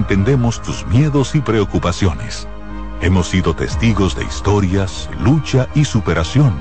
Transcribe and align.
entendemos 0.00 0.62
tus 0.62 0.86
miedos 0.86 1.34
y 1.34 1.40
preocupaciones. 1.42 2.48
Hemos 3.02 3.28
sido 3.28 3.54
testigos 3.54 4.16
de 4.16 4.24
historias, 4.24 5.10
lucha 5.20 5.68
y 5.74 5.84
superación, 5.84 6.54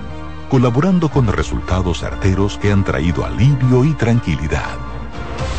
colaborando 0.49 1.07
con 1.07 1.25
resultados 1.27 2.01
certeros 2.01 2.57
que 2.57 2.71
han 2.71 2.83
traído 2.83 3.25
alivio 3.25 3.85
y 3.85 3.93
tranquilidad. 3.93 4.75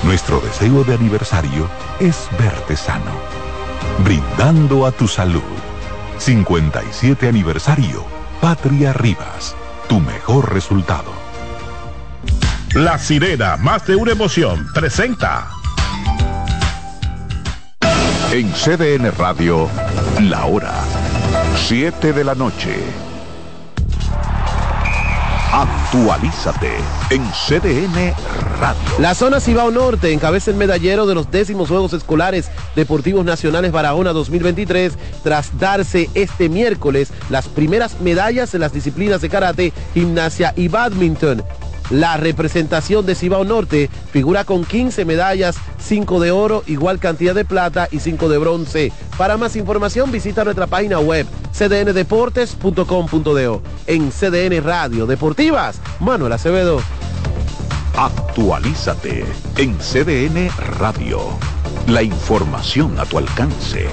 Nuestro 0.04 0.40
deseo 0.40 0.84
de 0.84 0.94
aniversario 0.94 1.68
es 2.00 2.28
verte 2.38 2.76
sano, 2.76 3.12
brindando 4.04 4.84
a 4.84 4.92
tu 4.92 5.08
salud. 5.08 5.42
57 6.18 7.28
aniversario, 7.28 8.04
Patria 8.42 8.92
Rivas, 8.92 9.56
tu 9.88 10.00
mejor 10.00 10.52
resultado. 10.52 11.12
La 12.74 12.98
sirena, 12.98 13.56
más 13.56 13.86
de 13.86 13.96
una 13.96 14.12
emoción, 14.12 14.66
presenta. 14.74 15.59
En 18.32 18.48
CDN 18.52 19.10
Radio, 19.18 19.68
la 20.20 20.46
hora 20.46 20.72
7 21.66 22.12
de 22.12 22.22
la 22.22 22.36
noche. 22.36 22.76
Actualízate 25.52 26.70
en 27.10 27.24
CDN 27.32 28.14
Radio. 28.60 28.80
La 29.00 29.16
zona 29.16 29.40
Cibao 29.40 29.72
Norte 29.72 30.12
encabeza 30.12 30.52
el 30.52 30.56
medallero 30.56 31.06
de 31.06 31.16
los 31.16 31.32
décimos 31.32 31.70
Juegos 31.70 31.92
Escolares 31.92 32.52
Deportivos 32.76 33.24
Nacionales 33.24 33.72
Barahona 33.72 34.12
2023 34.12 34.92
tras 35.24 35.58
darse 35.58 36.08
este 36.14 36.48
miércoles 36.48 37.12
las 37.30 37.48
primeras 37.48 38.00
medallas 38.00 38.54
en 38.54 38.60
las 38.60 38.72
disciplinas 38.72 39.22
de 39.22 39.28
karate, 39.28 39.72
gimnasia 39.92 40.54
y 40.56 40.68
badminton. 40.68 41.42
La 41.90 42.16
representación 42.16 43.04
de 43.04 43.16
Cibao 43.16 43.44
Norte 43.44 43.90
figura 44.12 44.44
con 44.44 44.64
15 44.64 45.04
medallas, 45.04 45.56
5 45.78 46.20
de 46.20 46.30
oro, 46.30 46.62
igual 46.66 47.00
cantidad 47.00 47.34
de 47.34 47.44
plata 47.44 47.88
y 47.90 47.98
5 47.98 48.28
de 48.28 48.38
bronce. 48.38 48.92
Para 49.18 49.36
más 49.36 49.56
información 49.56 50.12
visita 50.12 50.44
nuestra 50.44 50.68
página 50.68 51.00
web 51.00 51.26
cdndeportes.com.do. 51.52 53.62
En 53.86 54.12
CDN 54.12 54.62
Radio 54.62 55.06
Deportivas, 55.06 55.80
Manuel 55.98 56.32
Acevedo. 56.32 56.80
Actualízate 57.96 59.24
en 59.56 59.76
CDN 59.78 60.48
Radio. 60.78 61.20
La 61.88 62.02
información 62.02 63.00
a 63.00 63.04
tu 63.04 63.18
alcance. 63.18 63.88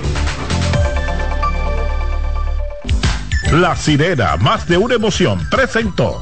La 3.51 3.75
sirena, 3.75 4.37
más 4.37 4.67
de 4.67 4.77
una 4.77 4.95
emoción, 4.95 5.39
presentó. 5.49 6.21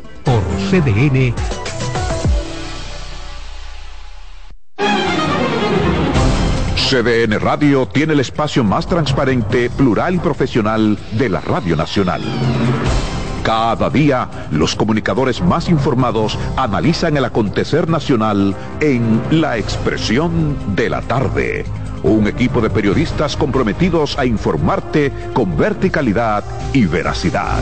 Por 0.23 0.41
CDN. 0.69 1.33
CDN 6.75 7.39
Radio 7.39 7.87
tiene 7.87 8.13
el 8.13 8.19
espacio 8.19 8.63
más 8.65 8.85
transparente, 8.85 9.69
plural 9.69 10.15
y 10.15 10.19
profesional 10.19 10.97
de 11.13 11.29
la 11.29 11.39
Radio 11.39 11.77
Nacional. 11.77 12.21
Cada 13.43 13.89
día, 13.89 14.29
los 14.51 14.75
comunicadores 14.75 15.41
más 15.41 15.69
informados 15.69 16.37
analizan 16.57 17.17
el 17.17 17.25
acontecer 17.25 17.89
nacional 17.89 18.55
en 18.81 19.21
La 19.31 19.57
Expresión 19.57 20.75
de 20.75 20.89
la 20.89 21.01
Tarde. 21.01 21.65
Un 22.03 22.27
equipo 22.27 22.61
de 22.61 22.69
periodistas 22.69 23.37
comprometidos 23.37 24.19
a 24.19 24.25
informarte 24.25 25.11
con 25.33 25.57
verticalidad 25.57 26.43
y 26.73 26.85
veracidad. 26.85 27.61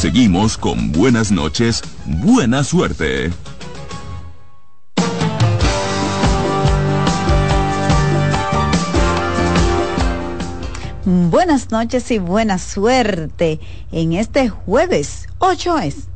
Seguimos 0.00 0.56
con 0.56 0.92
buenas 0.92 1.30
noches, 1.30 1.82
buena 2.06 2.64
suerte. 2.64 3.30
Buenas 11.04 11.70
noches 11.70 12.10
y 12.12 12.18
buena 12.18 12.56
suerte 12.56 13.60
en 13.92 14.14
este 14.14 14.48
jueves 14.48 15.28
8 15.38 15.78
es 15.80 16.09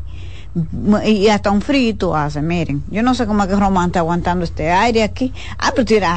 Y 1.06 1.28
hasta 1.28 1.52
un 1.52 1.62
frito 1.62 2.16
hace, 2.16 2.42
miren. 2.42 2.84
Yo 2.90 3.04
no 3.04 3.14
sé 3.14 3.28
cómo 3.28 3.44
es 3.44 3.50
que 3.50 3.56
Román 3.56 3.90
está 3.90 4.00
aguantando 4.00 4.44
este 4.44 4.72
aire 4.72 5.04
aquí. 5.04 5.32
Ah, 5.60 5.72
pero 5.76 5.86
tira. 5.86 6.10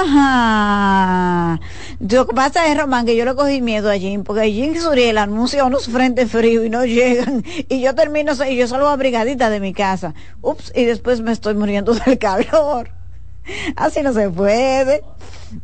Ajá. 0.00 1.60
Lo 1.98 2.26
que 2.28 2.34
pasa 2.34 2.68
es, 2.68 2.78
Román, 2.78 3.04
que 3.04 3.16
yo 3.16 3.24
le 3.24 3.34
cogí 3.34 3.60
miedo 3.60 3.90
a 3.90 3.98
Jim, 3.98 4.22
porque 4.22 4.52
Jim 4.52 4.76
Suriel 4.76 5.18
anuncia 5.18 5.64
unos 5.64 5.88
frentes 5.88 6.30
fríos 6.30 6.64
y 6.64 6.70
no 6.70 6.84
llegan. 6.84 7.42
Y 7.68 7.80
yo 7.80 7.94
termino, 7.94 8.32
y 8.48 8.56
yo 8.56 8.68
salgo 8.68 8.86
abrigadita 8.86 9.50
de 9.50 9.58
mi 9.58 9.72
casa. 9.72 10.14
Ups, 10.40 10.70
y 10.74 10.84
después 10.84 11.20
me 11.20 11.32
estoy 11.32 11.54
muriendo 11.54 11.92
del 11.94 12.18
calor. 12.20 12.90
Así 13.74 14.02
no 14.02 14.12
se 14.12 14.30
puede. 14.30 15.02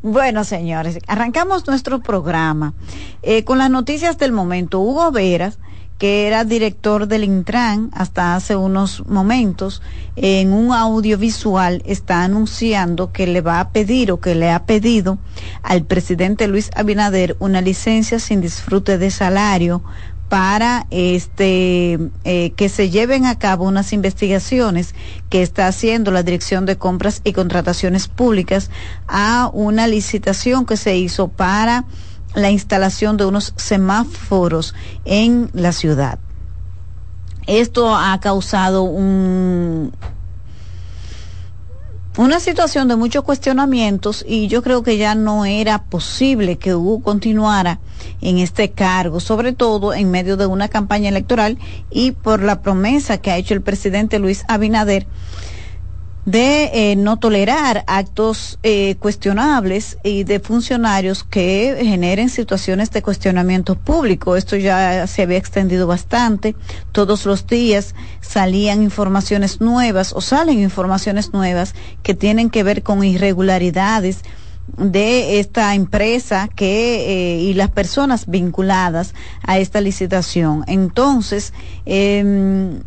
Bueno, 0.03 0.45
señores, 0.45 0.99
arrancamos 1.07 1.67
nuestro 1.67 2.01
programa 2.01 2.75
eh, 3.23 3.45
con 3.45 3.59
las 3.59 3.71
noticias 3.71 4.19
del 4.19 4.33
momento. 4.33 4.81
Hugo 4.81 5.11
Veras, 5.11 5.59
que 5.99 6.27
era 6.27 6.45
director 6.45 7.07
del 7.09 7.25
Intran 7.25 7.91
hasta 7.93 8.35
hace 8.35 8.57
unos 8.57 9.07
momentos, 9.07 9.83
en 10.17 10.55
un 10.55 10.73
audiovisual 10.73 11.83
está 11.85 12.25
anunciando 12.25 13.13
que 13.13 13.27
le 13.27 13.43
va 13.43 13.61
a 13.61 13.69
pedir 13.69 14.11
o 14.11 14.19
que 14.19 14.35
le 14.35 14.51
ha 14.51 14.65
pedido 14.65 15.19
al 15.63 15.85
presidente 15.85 16.49
Luis 16.49 16.71
Abinader 16.75 17.37
una 17.39 17.61
licencia 17.61 18.19
sin 18.19 18.41
disfrute 18.41 18.97
de 18.97 19.11
salario 19.11 19.83
para 20.31 20.87
este 20.91 21.99
eh, 22.23 22.53
que 22.53 22.69
se 22.69 22.89
lleven 22.89 23.27
a 23.27 23.37
cabo 23.37 23.65
unas 23.65 23.93
investigaciones 23.93 24.95
que 25.29 25.43
está 25.43 25.67
haciendo 25.67 26.13
la 26.13 26.23
Dirección 26.23 26.67
de 26.67 26.79
Compras 26.79 27.21
y 27.25 27.33
Contrataciones 27.33 28.07
Públicas 28.07 28.71
a 29.09 29.51
una 29.53 29.89
licitación 29.89 30.67
que 30.67 30.77
se 30.77 30.97
hizo 30.97 31.27
para 31.27 31.85
la 32.35 32.49
instalación 32.49 33.17
de 33.17 33.25
unos 33.25 33.55
semáforos 33.57 34.73
en 35.05 35.51
la 35.53 35.73
ciudad. 35.73 36.21
Esto 37.49 37.97
ha 37.97 38.21
causado 38.21 38.85
un, 38.85 39.93
una 42.17 42.41
situación 42.41 42.89
de 42.89 42.97
muchos 42.97 43.23
cuestionamientos 43.23 44.25
y 44.27 44.49
yo 44.49 44.63
creo 44.63 44.83
que 44.83 44.97
ya 44.97 45.15
no 45.15 45.45
era 45.45 45.85
posible 45.85 46.59
que 46.59 46.75
Hugo 46.75 47.03
continuara 47.03 47.79
en 48.21 48.39
este 48.39 48.73
cargo, 48.73 49.21
sobre 49.21 49.53
todo 49.53 49.95
en 49.95 50.11
medio 50.11 50.37
de 50.37 50.47
una 50.47 50.69
campaña 50.69 51.09
electoral 51.09 51.59
y 51.91 52.13
por 52.13 52.43
la 52.43 52.63
promesa 52.63 53.19
que 53.19 53.31
ha 53.31 53.37
hecho 53.37 53.55
el 53.55 53.63
presidente 53.63 54.19
Luis 54.19 54.45
Abinader 54.49 55.07
de 56.25 56.71
eh, 56.93 56.97
no 56.97 57.19
tolerar 57.19 57.85
actos 57.87 58.59
eh, 58.63 58.97
cuestionables 58.97 59.99
y 60.05 60.25
de 60.25 60.39
funcionarios 60.41 61.25
que 61.25 61.79
generen 61.81 62.29
situaciones 62.29 62.91
de 62.91 63.03
cuestionamiento 63.03 63.75
público. 63.75 64.37
Esto 64.37 64.57
ya 64.57 65.07
se 65.07 65.23
había 65.23 65.39
extendido 65.39 65.87
bastante. 65.87 66.55
Todos 66.93 67.25
los 67.25 67.47
días 67.47 67.95
salían 68.21 68.83
informaciones 68.83 69.61
nuevas 69.61 70.13
o 70.13 70.21
salen 70.21 70.61
informaciones 70.61 71.33
nuevas 71.33 71.75
que 72.03 72.15
tienen 72.15 72.51
que 72.51 72.63
ver 72.63 72.83
con 72.83 73.03
irregularidades 73.03 74.23
de 74.77 75.41
esta 75.41 75.75
empresa 75.75 76.49
que 76.55 77.37
eh, 77.37 77.41
y 77.41 77.55
las 77.55 77.71
personas 77.71 78.27
vinculadas 78.27 79.15
a 79.43 79.59
esta 79.59 79.81
licitación. 79.81 80.65
Entonces, 80.69 81.53
eh, 81.87 82.81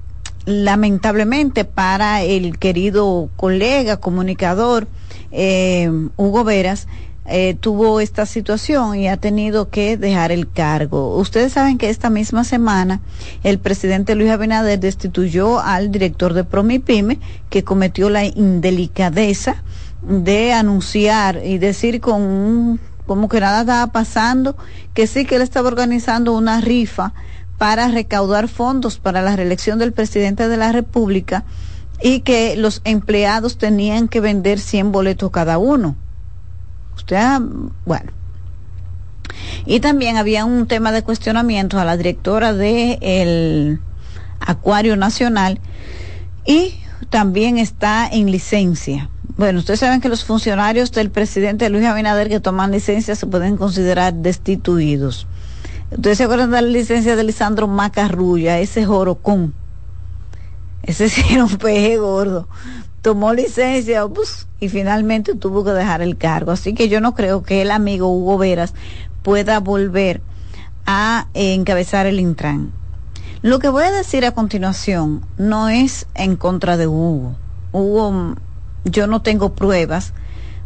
lamentablemente 0.46 1.66
para 1.66 2.22
el 2.24 2.58
querido 2.60 3.30
colega 3.36 3.98
comunicador 3.98 4.88
eh, 5.32 5.90
Hugo 6.18 6.44
Veras, 6.44 6.88
eh, 7.26 7.56
tuvo 7.58 8.02
esta 8.02 8.26
situación 8.26 8.96
y 8.96 9.08
ha 9.08 9.16
tenido 9.16 9.70
que 9.70 9.96
dejar 9.96 10.34
el 10.34 10.52
cargo. 10.52 11.16
Ustedes 11.18 11.54
saben 11.54 11.78
que 11.78 11.90
esta 11.90 12.10
misma 12.10 12.44
semana 12.44 13.00
el 13.44 13.60
presidente 13.60 14.16
Luis 14.16 14.30
Abinader 14.30 14.80
destituyó 14.80 15.60
al 15.60 15.90
director 15.90 16.34
de 16.34 16.44
Promipyme 16.44 17.20
que 17.50 17.64
cometió 17.64 18.10
la 18.10 18.26
indelicadeza 18.26 19.64
de 20.02 20.52
anunciar 20.52 21.42
y 21.46 21.60
decir 21.60 22.02
con 22.02 22.22
un, 22.22 22.80
como 23.06 23.30
que 23.30 23.40
nada 23.40 23.62
estaba 23.62 23.92
pasando, 23.94 24.58
que 24.94 25.08
sí 25.08 25.24
que 25.26 25.36
él 25.36 25.42
estaba 25.44 25.70
organizando 25.70 26.34
una 26.34 26.60
rifa 26.60 27.14
para 27.64 27.88
recaudar 27.88 28.50
fondos 28.50 28.98
para 28.98 29.22
la 29.22 29.38
reelección 29.38 29.80
del 29.80 29.94
presidente 29.94 30.50
de 30.50 30.58
la 30.58 30.74
República 30.74 31.46
y 32.02 32.20
que 32.20 32.58
los 32.58 32.82
empleados 32.84 33.58
tenían 33.58 34.10
que 34.10 34.20
vender 34.20 34.60
100 34.60 34.92
boletos 34.92 35.32
cada 35.32 35.58
uno. 35.58 35.96
Usted, 36.98 37.26
bueno. 37.86 38.12
Y 39.66 39.80
también 39.80 40.18
había 40.18 40.44
un 40.44 40.68
tema 40.68 40.92
de 40.92 41.04
cuestionamiento 41.04 41.80
a 41.80 41.86
la 41.86 41.96
directora 41.96 42.52
del 42.52 42.98
el 43.00 43.80
Acuario 44.42 44.98
Nacional 44.98 45.62
y 46.46 46.74
también 47.10 47.58
está 47.58 48.10
en 48.12 48.30
licencia. 48.30 49.10
Bueno, 49.38 49.60
ustedes 49.60 49.80
saben 49.80 50.02
que 50.02 50.10
los 50.10 50.26
funcionarios 50.26 50.92
del 50.92 51.12
presidente 51.12 51.70
Luis 51.70 51.86
Abinader 51.86 52.28
que 52.28 52.42
toman 52.42 52.72
licencia 52.72 53.16
se 53.16 53.26
pueden 53.26 53.56
considerar 53.56 54.14
destituidos. 54.16 55.28
Ustedes 55.96 56.18
se 56.18 56.24
acuerdan 56.24 56.52
de 56.52 56.62
la 56.62 56.68
licencia 56.68 57.16
de 57.16 57.24
Lisandro 57.24 57.68
Macarrulla, 57.68 58.60
ese 58.60 58.86
jorocón. 58.86 59.54
Ese 60.84 61.08
era 61.32 61.46
un 61.46 61.58
peje 61.58 61.98
gordo. 61.98 62.48
Tomó 63.02 63.34
licencia 63.34 64.08
pues, 64.08 64.48
y 64.60 64.70
finalmente 64.70 65.36
tuvo 65.36 65.64
que 65.64 65.72
dejar 65.72 66.02
el 66.02 66.18
cargo. 66.18 66.52
Así 66.52 66.74
que 66.74 66.90
yo 66.90 67.02
no 67.02 67.14
creo 67.16 67.44
que 67.44 67.62
el 67.62 67.72
amigo 67.72 68.08
Hugo 68.08 68.38
Veras 68.38 68.74
pueda 69.22 69.60
volver 69.60 70.22
a 70.86 71.28
encabezar 71.34 72.06
el 72.06 72.20
Intran. 72.20 72.72
Lo 73.42 73.60
que 73.60 73.70
voy 73.70 73.84
a 73.84 73.92
decir 73.92 74.26
a 74.26 74.32
continuación 74.32 75.26
no 75.38 75.70
es 75.70 76.08
en 76.16 76.38
contra 76.38 76.78
de 76.78 76.88
Hugo. 76.88 77.36
Hugo, 77.72 78.36
yo 78.86 79.08
no 79.08 79.22
tengo 79.22 79.54
pruebas. 79.54 80.14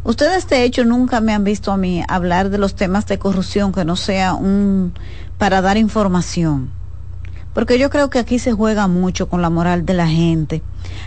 Ustedes 0.04 0.48
de 0.48 0.64
hecho 0.64 0.84
nunca 0.84 1.20
me 1.20 1.34
han 1.34 1.44
visto 1.44 1.72
a 1.72 1.76
mí 1.76 2.02
hablar 2.08 2.50
de 2.50 2.58
los 2.58 2.74
temas 2.74 3.06
de 3.06 3.18
corrupción 3.18 3.72
que 3.72 3.84
no 3.84 3.96
sea 3.96 4.34
un 4.34 4.92
para 5.38 5.60
dar 5.60 5.76
información. 5.76 6.70
Porque 7.52 7.78
yo 7.78 7.90
creo 7.90 8.08
que 8.08 8.20
aquí 8.20 8.38
se 8.38 8.52
juega 8.52 8.86
mucho 8.86 9.28
con 9.28 9.42
la 9.42 9.50
moral 9.50 9.84
de 9.84 9.94
la 9.94 10.06
gente. 10.06 10.62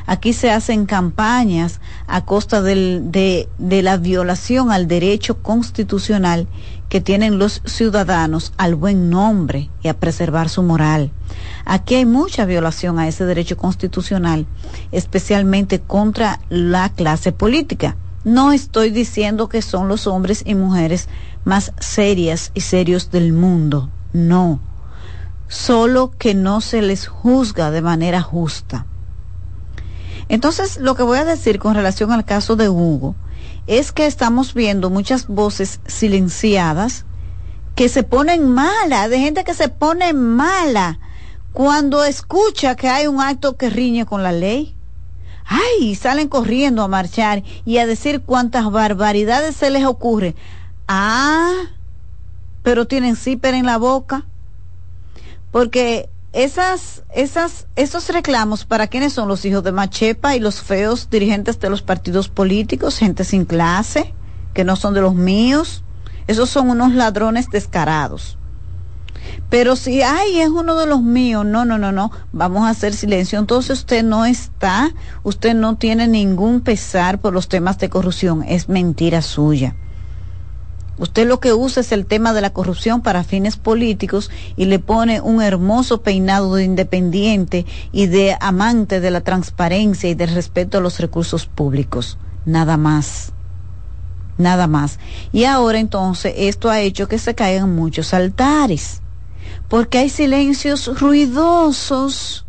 Aquí 0.05 0.33
se 0.33 0.51
hacen 0.51 0.85
campañas 0.85 1.79
a 2.07 2.25
costa 2.25 2.61
del, 2.61 3.11
de, 3.11 3.47
de 3.57 3.81
la 3.81 3.95
violación 3.95 4.69
al 4.69 4.87
derecho 4.87 5.41
constitucional 5.41 6.47
que 6.89 6.99
tienen 6.99 7.39
los 7.39 7.61
ciudadanos 7.65 8.51
al 8.57 8.75
buen 8.75 9.09
nombre 9.09 9.69
y 9.81 9.87
a 9.87 9.97
preservar 9.97 10.49
su 10.49 10.61
moral. 10.61 11.11
Aquí 11.63 11.95
hay 11.95 12.05
mucha 12.05 12.43
violación 12.43 12.99
a 12.99 13.07
ese 13.07 13.23
derecho 13.23 13.55
constitucional, 13.55 14.45
especialmente 14.91 15.79
contra 15.79 16.41
la 16.49 16.89
clase 16.89 17.31
política. 17.31 17.95
No 18.23 18.51
estoy 18.51 18.91
diciendo 18.91 19.49
que 19.49 19.61
son 19.61 19.87
los 19.87 20.05
hombres 20.05 20.43
y 20.45 20.55
mujeres 20.55 21.07
más 21.43 21.73
serias 21.79 22.51
y 22.53 22.61
serios 22.61 23.09
del 23.09 23.33
mundo, 23.33 23.89
no. 24.13 24.59
Solo 25.47 26.11
que 26.11 26.35
no 26.35 26.61
se 26.61 26.81
les 26.81 27.07
juzga 27.07 27.71
de 27.71 27.81
manera 27.81 28.21
justa. 28.21 28.85
Entonces, 30.29 30.77
lo 30.77 30.95
que 30.95 31.03
voy 31.03 31.17
a 31.17 31.25
decir 31.25 31.59
con 31.59 31.75
relación 31.75 32.11
al 32.11 32.23
caso 32.23 32.55
de 32.55 32.69
Hugo 32.69 33.15
es 33.67 33.91
que 33.91 34.05
estamos 34.05 34.53
viendo 34.53 34.89
muchas 34.89 35.27
voces 35.27 35.81
silenciadas 35.87 37.05
que 37.75 37.89
se 37.89 38.03
ponen 38.03 38.49
mala, 38.49 39.09
de 39.09 39.19
gente 39.19 39.43
que 39.43 39.53
se 39.53 39.69
pone 39.69 40.13
mala 40.13 40.99
cuando 41.53 42.03
escucha 42.03 42.75
que 42.75 42.87
hay 42.87 43.07
un 43.07 43.19
acto 43.19 43.57
que 43.57 43.69
riñe 43.69 44.05
con 44.05 44.23
la 44.23 44.31
ley. 44.31 44.75
Ay, 45.53 45.95
salen 45.95 46.29
corriendo 46.29 46.81
a 46.81 46.87
marchar 46.87 47.43
y 47.65 47.79
a 47.79 47.85
decir 47.85 48.21
cuántas 48.21 48.71
barbaridades 48.71 49.53
se 49.53 49.69
les 49.69 49.83
ocurre. 49.83 50.33
Ah, 50.87 51.51
pero 52.63 52.87
tienen 52.87 53.17
zíper 53.17 53.53
en 53.53 53.65
la 53.65 53.77
boca. 53.77 54.25
Porque 55.51 56.09
esas, 56.31 57.03
esas, 57.13 57.67
esos 57.75 58.07
reclamos 58.07 58.63
para 58.63 58.87
quienes 58.87 59.11
son 59.11 59.27
los 59.27 59.43
hijos 59.43 59.61
de 59.65 59.73
Machepa 59.73 60.37
y 60.37 60.39
los 60.39 60.61
feos 60.61 61.09
dirigentes 61.09 61.59
de 61.59 61.69
los 61.69 61.81
partidos 61.81 62.29
políticos, 62.29 62.97
gente 62.97 63.25
sin 63.25 63.43
clase, 63.43 64.13
que 64.53 64.63
no 64.63 64.77
son 64.77 64.93
de 64.93 65.01
los 65.01 65.15
míos, 65.15 65.83
esos 66.27 66.49
son 66.49 66.69
unos 66.69 66.93
ladrones 66.93 67.49
descarados. 67.49 68.37
Pero 69.51 69.75
si, 69.75 70.01
ay, 70.01 70.39
es 70.39 70.47
uno 70.47 70.77
de 70.77 70.85
los 70.85 71.01
míos, 71.01 71.45
no, 71.45 71.65
no, 71.65 71.77
no, 71.77 71.91
no, 71.91 72.09
vamos 72.31 72.63
a 72.63 72.69
hacer 72.69 72.93
silencio. 72.93 73.37
Entonces 73.37 73.79
usted 73.79 74.01
no 74.01 74.25
está, 74.25 74.93
usted 75.23 75.53
no 75.53 75.75
tiene 75.75 76.07
ningún 76.07 76.61
pesar 76.61 77.19
por 77.19 77.33
los 77.33 77.49
temas 77.49 77.77
de 77.77 77.89
corrupción, 77.89 78.45
es 78.47 78.69
mentira 78.69 79.21
suya. 79.21 79.75
Usted 80.97 81.27
lo 81.27 81.41
que 81.41 81.51
usa 81.51 81.81
es 81.81 81.91
el 81.91 82.05
tema 82.05 82.31
de 82.31 82.39
la 82.39 82.51
corrupción 82.51 83.01
para 83.01 83.25
fines 83.25 83.57
políticos 83.57 84.31
y 84.55 84.65
le 84.65 84.79
pone 84.79 85.19
un 85.19 85.41
hermoso 85.41 86.01
peinado 86.01 86.55
de 86.55 86.63
independiente 86.63 87.65
y 87.91 88.05
de 88.05 88.37
amante 88.39 89.01
de 89.01 89.11
la 89.11 89.19
transparencia 89.19 90.09
y 90.09 90.13
del 90.15 90.33
respeto 90.33 90.77
a 90.77 90.81
los 90.81 90.97
recursos 91.01 91.45
públicos. 91.45 92.17
Nada 92.45 92.77
más. 92.77 93.33
Nada 94.37 94.67
más. 94.67 94.97
Y 95.33 95.43
ahora 95.43 95.79
entonces 95.79 96.35
esto 96.37 96.69
ha 96.69 96.79
hecho 96.79 97.09
que 97.09 97.19
se 97.19 97.35
caigan 97.35 97.75
muchos 97.75 98.13
altares. 98.13 99.00
Porque 99.71 99.97
hay 99.99 100.09
silencios 100.09 100.99
ruidosos. 100.99 102.45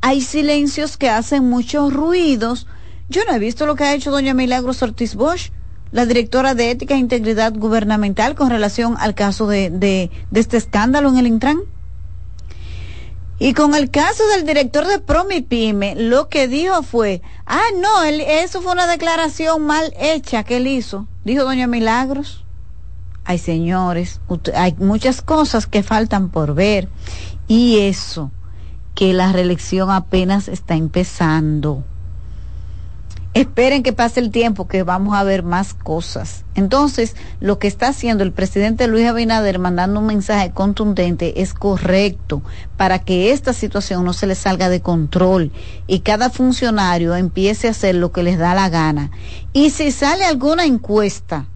Hay 0.00 0.22
silencios 0.22 0.96
que 0.96 1.10
hacen 1.10 1.48
muchos 1.48 1.92
ruidos. 1.92 2.66
Yo 3.10 3.20
no 3.28 3.34
he 3.34 3.38
visto 3.38 3.66
lo 3.66 3.76
que 3.76 3.84
ha 3.84 3.94
hecho 3.94 4.10
doña 4.10 4.32
Milagros 4.34 4.82
Ortiz 4.82 5.14
Bosch 5.14 5.52
la 5.92 6.06
directora 6.06 6.54
de 6.54 6.70
Ética 6.70 6.94
e 6.94 6.98
Integridad 6.98 7.52
Gubernamental 7.54 8.34
con 8.34 8.48
relación 8.48 8.96
al 8.98 9.14
caso 9.14 9.46
de, 9.46 9.68
de, 9.68 10.10
este 10.32 10.56
escándalo 10.56 11.10
en 11.10 11.18
el 11.18 11.26
Intran. 11.26 11.60
Y 13.38 13.52
con 13.52 13.74
el 13.74 13.90
caso 13.90 14.26
del 14.28 14.46
director 14.46 14.86
de 14.86 14.98
Promipyme, 14.98 15.94
lo 15.96 16.30
que 16.30 16.48
dijo 16.48 16.82
fue, 16.82 17.20
ah, 17.44 17.60
no, 17.76 18.02
eso 18.02 18.62
fue 18.62 18.72
una 18.72 18.86
declaración 18.86 19.66
mal 19.66 19.92
hecha 19.98 20.44
que 20.44 20.56
él 20.56 20.66
hizo, 20.66 21.06
dijo 21.24 21.44
doña 21.44 21.66
Milagros. 21.66 22.44
Ay, 23.24 23.38
señores, 23.38 24.20
hay 24.54 24.74
muchas 24.78 25.22
cosas 25.22 25.66
que 25.66 25.82
faltan 25.82 26.28
por 26.28 26.54
ver. 26.54 26.88
Y 27.46 27.78
eso, 27.80 28.30
que 28.94 29.12
la 29.12 29.32
reelección 29.32 29.90
apenas 29.90 30.48
está 30.48 30.74
empezando. 30.74 31.84
Esperen 33.34 33.82
que 33.82 33.94
pase 33.94 34.20
el 34.20 34.30
tiempo 34.30 34.68
que 34.68 34.82
vamos 34.82 35.14
a 35.14 35.24
ver 35.24 35.42
más 35.42 35.72
cosas. 35.72 36.44
Entonces, 36.54 37.16
lo 37.40 37.58
que 37.58 37.66
está 37.66 37.88
haciendo 37.88 38.24
el 38.24 38.32
presidente 38.32 38.86
Luis 38.88 39.06
Abinader 39.06 39.58
mandando 39.58 40.00
un 40.00 40.06
mensaje 40.06 40.50
contundente 40.50 41.40
es 41.40 41.54
correcto 41.54 42.42
para 42.76 42.98
que 42.98 43.32
esta 43.32 43.54
situación 43.54 44.04
no 44.04 44.12
se 44.12 44.26
le 44.26 44.34
salga 44.34 44.68
de 44.68 44.82
control 44.82 45.50
y 45.86 46.00
cada 46.00 46.28
funcionario 46.28 47.14
empiece 47.14 47.68
a 47.68 47.70
hacer 47.70 47.94
lo 47.94 48.12
que 48.12 48.22
les 48.22 48.36
da 48.36 48.54
la 48.54 48.68
gana. 48.68 49.10
Y 49.54 49.70
si 49.70 49.92
sale 49.92 50.26
alguna 50.26 50.66
encuesta 50.66 51.46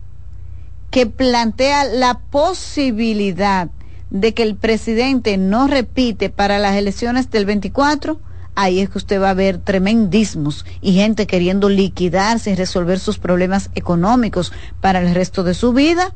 que 0.90 1.06
plantea 1.06 1.84
la 1.84 2.18
posibilidad 2.18 3.68
de 4.10 4.34
que 4.34 4.42
el 4.42 4.56
presidente 4.56 5.36
no 5.36 5.66
repite 5.66 6.30
para 6.30 6.58
las 6.58 6.76
elecciones 6.76 7.30
del 7.30 7.44
24, 7.44 8.20
ahí 8.54 8.80
es 8.80 8.88
que 8.88 8.98
usted 8.98 9.20
va 9.20 9.30
a 9.30 9.34
ver 9.34 9.58
tremendismos 9.58 10.64
y 10.80 10.94
gente 10.94 11.26
queriendo 11.26 11.68
liquidarse 11.68 12.50
y 12.50 12.54
resolver 12.54 12.98
sus 12.98 13.18
problemas 13.18 13.70
económicos 13.74 14.52
para 14.80 15.00
el 15.00 15.14
resto 15.14 15.44
de 15.44 15.54
su 15.54 15.72
vida. 15.72 16.14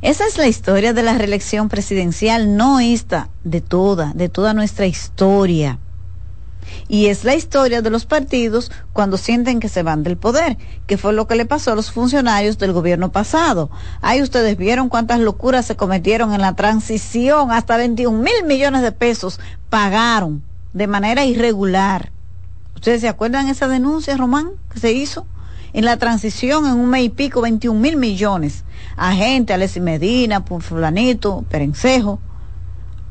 Esa 0.00 0.26
es 0.26 0.38
la 0.38 0.46
historia 0.46 0.92
de 0.92 1.02
la 1.02 1.18
reelección 1.18 1.68
presidencial, 1.68 2.56
no 2.56 2.80
esta, 2.80 3.28
de 3.44 3.60
toda, 3.60 4.12
de 4.14 4.28
toda 4.28 4.54
nuestra 4.54 4.86
historia. 4.86 5.78
Y 6.88 7.06
es 7.06 7.24
la 7.24 7.34
historia 7.34 7.82
de 7.82 7.90
los 7.90 8.06
partidos 8.06 8.70
cuando 8.92 9.16
sienten 9.16 9.60
que 9.60 9.68
se 9.68 9.82
van 9.82 10.02
del 10.02 10.16
poder, 10.16 10.56
que 10.86 10.98
fue 10.98 11.12
lo 11.12 11.26
que 11.26 11.36
le 11.36 11.46
pasó 11.46 11.72
a 11.72 11.76
los 11.76 11.90
funcionarios 11.90 12.58
del 12.58 12.72
gobierno 12.72 13.12
pasado. 13.12 13.70
Ahí 14.00 14.22
ustedes 14.22 14.56
vieron 14.56 14.88
cuántas 14.88 15.20
locuras 15.20 15.66
se 15.66 15.76
cometieron 15.76 16.32
en 16.32 16.40
la 16.40 16.56
transición, 16.56 17.50
hasta 17.50 17.76
21 17.76 18.18
mil 18.18 18.44
millones 18.46 18.82
de 18.82 18.92
pesos 18.92 19.40
pagaron 19.70 20.42
de 20.72 20.86
manera 20.86 21.24
irregular. 21.24 22.12
¿Ustedes 22.74 23.00
se 23.00 23.08
acuerdan 23.08 23.48
esa 23.48 23.68
denuncia, 23.68 24.16
Román, 24.16 24.50
que 24.72 24.78
se 24.78 24.92
hizo? 24.92 25.26
En 25.72 25.84
la 25.84 25.96
transición, 25.96 26.66
en 26.66 26.72
un 26.72 26.88
mes 26.88 27.04
y 27.04 27.08
pico, 27.08 27.40
21 27.40 27.78
mil 27.78 27.96
millones. 27.96 28.64
A 28.96 29.12
gente, 29.12 29.52
Alessi 29.52 29.80
Medina, 29.80 30.42
Fulanito, 30.42 31.44
Perencejo, 31.50 32.20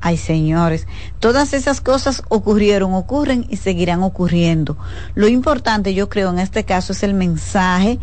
Ay, 0.01 0.17
señores, 0.17 0.87
todas 1.19 1.53
esas 1.53 1.81
cosas 1.81 2.21
ocurrieron, 2.29 2.93
ocurren 2.93 3.45
y 3.49 3.57
seguirán 3.57 4.03
ocurriendo. 4.03 4.77
Lo 5.15 5.27
importante, 5.27 5.93
yo 5.93 6.09
creo, 6.09 6.29
en 6.29 6.39
este 6.39 6.63
caso 6.63 6.93
es 6.93 7.01
el 7.03 7.13
mensaje 7.13 7.99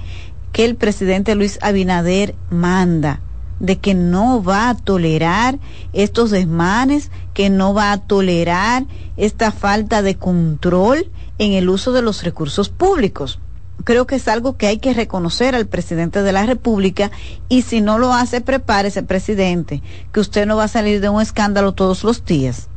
que 0.52 0.64
el 0.64 0.76
presidente 0.76 1.34
Luis 1.34 1.58
Abinader 1.62 2.34
manda 2.50 3.20
de 3.60 3.78
que 3.78 3.94
no 3.94 4.42
va 4.42 4.70
a 4.70 4.76
tolerar 4.76 5.58
estos 5.92 6.30
desmanes, 6.30 7.12
que 7.32 7.48
no 7.48 7.72
va 7.72 7.92
a 7.92 7.98
tolerar 7.98 8.86
esta 9.16 9.52
falta 9.52 10.02
de 10.02 10.16
control 10.16 11.10
en 11.38 11.52
el 11.52 11.68
uso 11.68 11.92
de 11.92 12.02
los 12.02 12.24
recursos 12.24 12.68
públicos 12.68 13.38
creo 13.84 14.06
que 14.06 14.16
es 14.16 14.28
algo 14.28 14.56
que 14.56 14.66
hay 14.66 14.78
que 14.78 14.94
reconocer 14.94 15.54
al 15.54 15.66
presidente 15.66 16.22
de 16.22 16.32
la 16.32 16.46
República 16.46 17.10
y 17.48 17.62
si 17.62 17.80
no 17.80 17.98
lo 17.98 18.12
hace, 18.12 18.40
prepárese, 18.40 19.02
presidente, 19.02 19.82
que 20.12 20.20
usted 20.20 20.46
no 20.46 20.56
va 20.56 20.64
a 20.64 20.68
salir 20.68 21.00
de 21.00 21.08
un 21.08 21.20
escándalo 21.20 21.72
todos 21.72 22.04
los 22.04 22.24
días. 22.24 22.68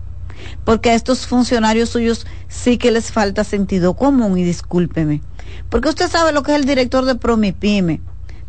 Porque 0.64 0.90
a 0.90 0.96
estos 0.96 1.28
funcionarios 1.28 1.90
suyos 1.90 2.26
sí 2.48 2.78
que 2.78 2.92
les 2.92 3.12
falta 3.12 3.44
sentido 3.44 3.96
común 3.96 4.38
y 4.38 4.44
discúlpeme. 4.44 5.22
Porque 5.70 5.90
usted 5.90 6.10
sabe 6.10 6.32
lo 6.32 6.44
que 6.44 6.52
es 6.52 6.60
el 6.60 6.66
director 6.66 7.06
de 7.06 7.16
Promipyme. 7.16 8.02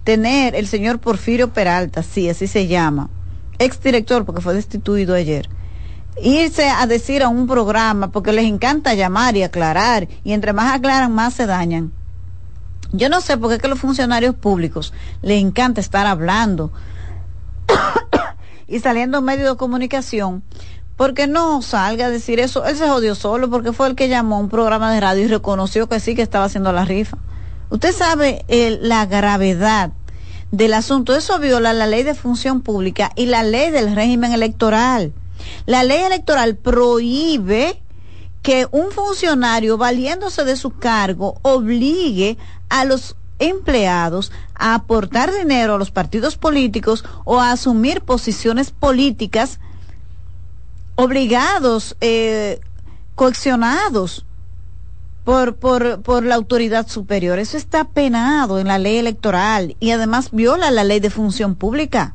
Tener 0.04 0.54
el 0.54 0.66
señor 0.66 0.98
Porfirio 1.00 1.52
Peralta, 1.52 2.02
sí, 2.02 2.28
así 2.28 2.46
se 2.46 2.68
llama, 2.68 3.10
exdirector 3.58 4.24
porque 4.24 4.40
fue 4.40 4.54
destituido 4.54 5.16
ayer, 5.16 5.48
irse 6.22 6.68
a 6.68 6.86
decir 6.86 7.24
a 7.24 7.28
un 7.28 7.48
programa 7.48 8.12
porque 8.12 8.32
les 8.32 8.44
encanta 8.44 8.94
llamar 8.94 9.36
y 9.36 9.42
aclarar 9.42 10.06
y 10.22 10.32
entre 10.32 10.52
más 10.52 10.72
aclaran 10.72 11.12
más 11.12 11.34
se 11.34 11.46
dañan. 11.46 11.92
Yo 12.92 13.08
no 13.08 13.20
sé 13.20 13.36
por 13.36 13.50
qué 13.50 13.58
que 13.58 13.68
los 13.68 13.78
funcionarios 13.78 14.34
públicos 14.34 14.92
les 15.22 15.42
encanta 15.42 15.80
estar 15.80 16.06
hablando 16.06 16.72
y 18.68 18.78
saliendo 18.80 19.18
en 19.18 19.24
medios 19.24 19.50
de 19.50 19.56
comunicación 19.56 20.42
porque 20.96 21.26
no 21.26 21.62
salga 21.62 22.06
a 22.06 22.10
decir 22.10 22.40
eso. 22.40 22.64
Él 22.64 22.76
se 22.76 22.88
jodió 22.88 23.14
solo 23.14 23.50
porque 23.50 23.72
fue 23.72 23.86
el 23.86 23.94
que 23.94 24.08
llamó 24.08 24.36
a 24.36 24.40
un 24.40 24.48
programa 24.48 24.92
de 24.92 25.00
radio 25.00 25.24
y 25.24 25.28
reconoció 25.28 25.88
que 25.88 26.00
sí 26.00 26.14
que 26.14 26.22
estaba 26.22 26.46
haciendo 26.46 26.72
la 26.72 26.84
rifa. 26.84 27.18
Usted 27.68 27.92
sabe 27.92 28.44
eh, 28.48 28.78
la 28.80 29.06
gravedad 29.06 29.92
del 30.50 30.72
asunto. 30.72 31.14
Eso 31.14 31.38
viola 31.38 31.72
la 31.72 31.86
ley 31.86 32.02
de 32.02 32.14
función 32.14 32.62
pública 32.62 33.12
y 33.14 33.26
la 33.26 33.42
ley 33.42 33.70
del 33.70 33.94
régimen 33.94 34.32
electoral. 34.32 35.12
La 35.66 35.82
ley 35.82 36.02
electoral 36.02 36.56
prohíbe 36.56 37.82
que 38.42 38.68
un 38.70 38.92
funcionario, 38.92 39.76
valiéndose 39.76 40.44
de 40.44 40.56
su 40.56 40.70
cargo, 40.70 41.38
obligue 41.42 42.38
a 42.68 42.84
los 42.84 43.16
empleados 43.38 44.32
a 44.54 44.74
aportar 44.74 45.32
dinero 45.32 45.74
a 45.74 45.78
los 45.78 45.90
partidos 45.90 46.36
políticos 46.36 47.04
o 47.24 47.40
a 47.40 47.52
asumir 47.52 48.00
posiciones 48.00 48.70
políticas 48.70 49.60
obligados, 50.94 51.96
eh, 52.00 52.60
coaccionados 53.14 54.24
por, 55.24 55.56
por, 55.56 56.02
por 56.02 56.24
la 56.24 56.36
autoridad 56.36 56.88
superior. 56.88 57.38
Eso 57.38 57.56
está 57.56 57.84
penado 57.84 58.58
en 58.58 58.68
la 58.68 58.78
ley 58.78 58.96
electoral 58.96 59.76
y 59.80 59.90
además 59.90 60.30
viola 60.32 60.70
la 60.70 60.84
ley 60.84 61.00
de 61.00 61.10
función 61.10 61.54
pública. 61.54 62.14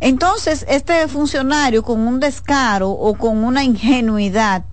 Entonces, 0.00 0.64
este 0.68 1.06
funcionario 1.06 1.82
con 1.84 2.00
un 2.00 2.18
descaro 2.18 2.90
o 2.90 3.14
con 3.14 3.44
una 3.44 3.62
ingenuidad 3.62 4.64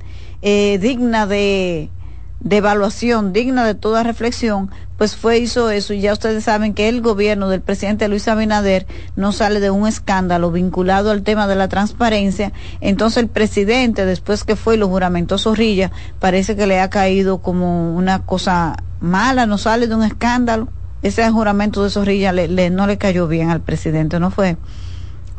eh, 0.41 0.79
digna 0.81 1.27
de, 1.27 1.91
de 2.39 2.58
evaluación, 2.58 3.34
digna 3.34 3.65
de 3.65 3.75
toda 3.75 4.03
reflexión, 4.03 4.69
pues 4.98 5.15
fue, 5.15 5.39
hizo 5.39 5.69
eso 5.69 5.93
y 5.93 6.01
ya 6.01 6.13
ustedes 6.13 6.43
saben 6.43 6.74
que 6.74 6.89
el 6.89 7.01
gobierno 7.01 7.48
del 7.48 7.62
presidente 7.62 8.10
Luis 8.10 8.27
Abinader 8.27 8.86
no 9.15 9.31
sale 9.31 9.60
de 9.62 9.72
un 9.72 9.88
escándalo 9.88 10.51
vinculado 10.51 11.12
al 11.12 11.24
tema 11.24 11.48
de 11.48 11.55
la 11.55 11.69
transparencia. 11.69 12.51
Entonces 12.81 13.24
el 13.24 13.29
presidente, 13.29 14.05
después 14.05 14.43
que 14.43 14.58
fue 14.58 14.75
y 14.75 14.77
lo 14.77 14.89
juramentó 14.89 15.38
Zorrilla, 15.38 15.91
parece 16.19 16.55
que 16.55 16.67
le 16.67 16.81
ha 16.81 16.89
caído 16.89 17.38
como 17.38 17.96
una 17.96 18.25
cosa 18.25 18.84
mala, 19.00 19.46
no 19.46 19.58
sale 19.58 19.88
de 19.88 19.96
un 19.96 20.03
escándalo. 20.03 20.67
Ese 21.01 21.29
juramento 21.31 21.81
de 21.81 21.89
Zorrilla 21.89 22.34
le, 22.34 22.69
no 22.69 22.86
le 22.86 22.98
cayó 22.98 23.27
bien 23.29 23.50
al 23.50 23.62
presidente, 23.62 24.19
no 24.19 24.31
fue 24.31 24.58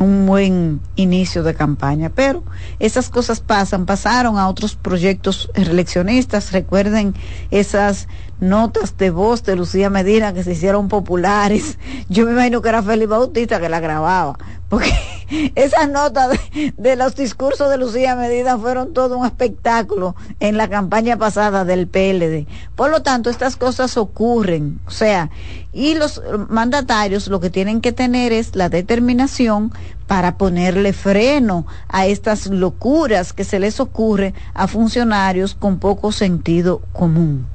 un 0.01 0.25
buen 0.27 0.81
inicio 0.97 1.43
de 1.43 1.55
campaña, 1.55 2.11
pero 2.13 2.43
esas 2.79 3.11
cosas 3.11 3.41
pasan, 3.41 3.85
pasaron 3.85 4.39
a 4.39 4.49
otros 4.49 4.75
proyectos 4.75 5.51
reeleccionistas, 5.55 6.53
recuerden 6.53 7.15
esas 7.51 8.09
notas 8.41 8.97
de 8.97 9.11
voz 9.11 9.45
de 9.45 9.57
Lucía 9.57 9.91
Medina 9.91 10.33
que 10.33 10.43
se 10.43 10.53
hicieron 10.53 10.89
populares, 10.89 11.79
yo 12.09 12.25
me 12.25 12.33
imagino 12.33 12.63
que 12.63 12.71
era 12.71 12.83
Félix 12.83 13.11
Bautista 13.11 13.61
que 13.61 13.69
la 13.69 13.79
grababa, 13.79 14.39
porque 14.71 14.93
esas 15.57 15.91
notas 15.91 16.39
de, 16.79 16.97
los 16.97 17.17
discursos 17.17 17.69
de 17.69 17.77
Lucía 17.77 18.17
Medina 18.17 18.57
fueron 18.57 18.95
todo 18.95 19.19
un 19.19 19.27
espectáculo 19.27 20.15
en 20.39 20.57
la 20.57 20.71
campaña 20.71 21.19
pasada 21.19 21.67
del 21.67 21.89
PLD. 21.89 22.47
Por 22.77 22.91
lo 22.91 23.03
tanto, 23.03 23.29
estas 23.29 23.57
cosas 23.57 23.99
ocurren, 23.99 24.81
o 24.87 24.91
sea, 24.91 25.29
y 25.73 25.95
los 25.95 26.23
mandatarios 26.49 27.29
lo 27.29 27.41
que 27.41 27.51
tienen 27.51 27.81
que 27.81 27.93
tener 27.93 28.33
es 28.33 28.57
la 28.57 28.69
determinación 28.69 29.73
para 30.07 30.39
ponerle 30.39 30.93
freno 30.93 31.67
a 31.89 32.07
estas 32.07 32.47
locuras 32.47 33.33
que 33.33 33.45
se 33.45 33.59
les 33.59 33.81
ocurre 33.81 34.35
a 34.55 34.69
funcionarios 34.69 35.55
con 35.55 35.79
poco 35.79 36.13
sentido 36.13 36.81
común. 36.93 37.47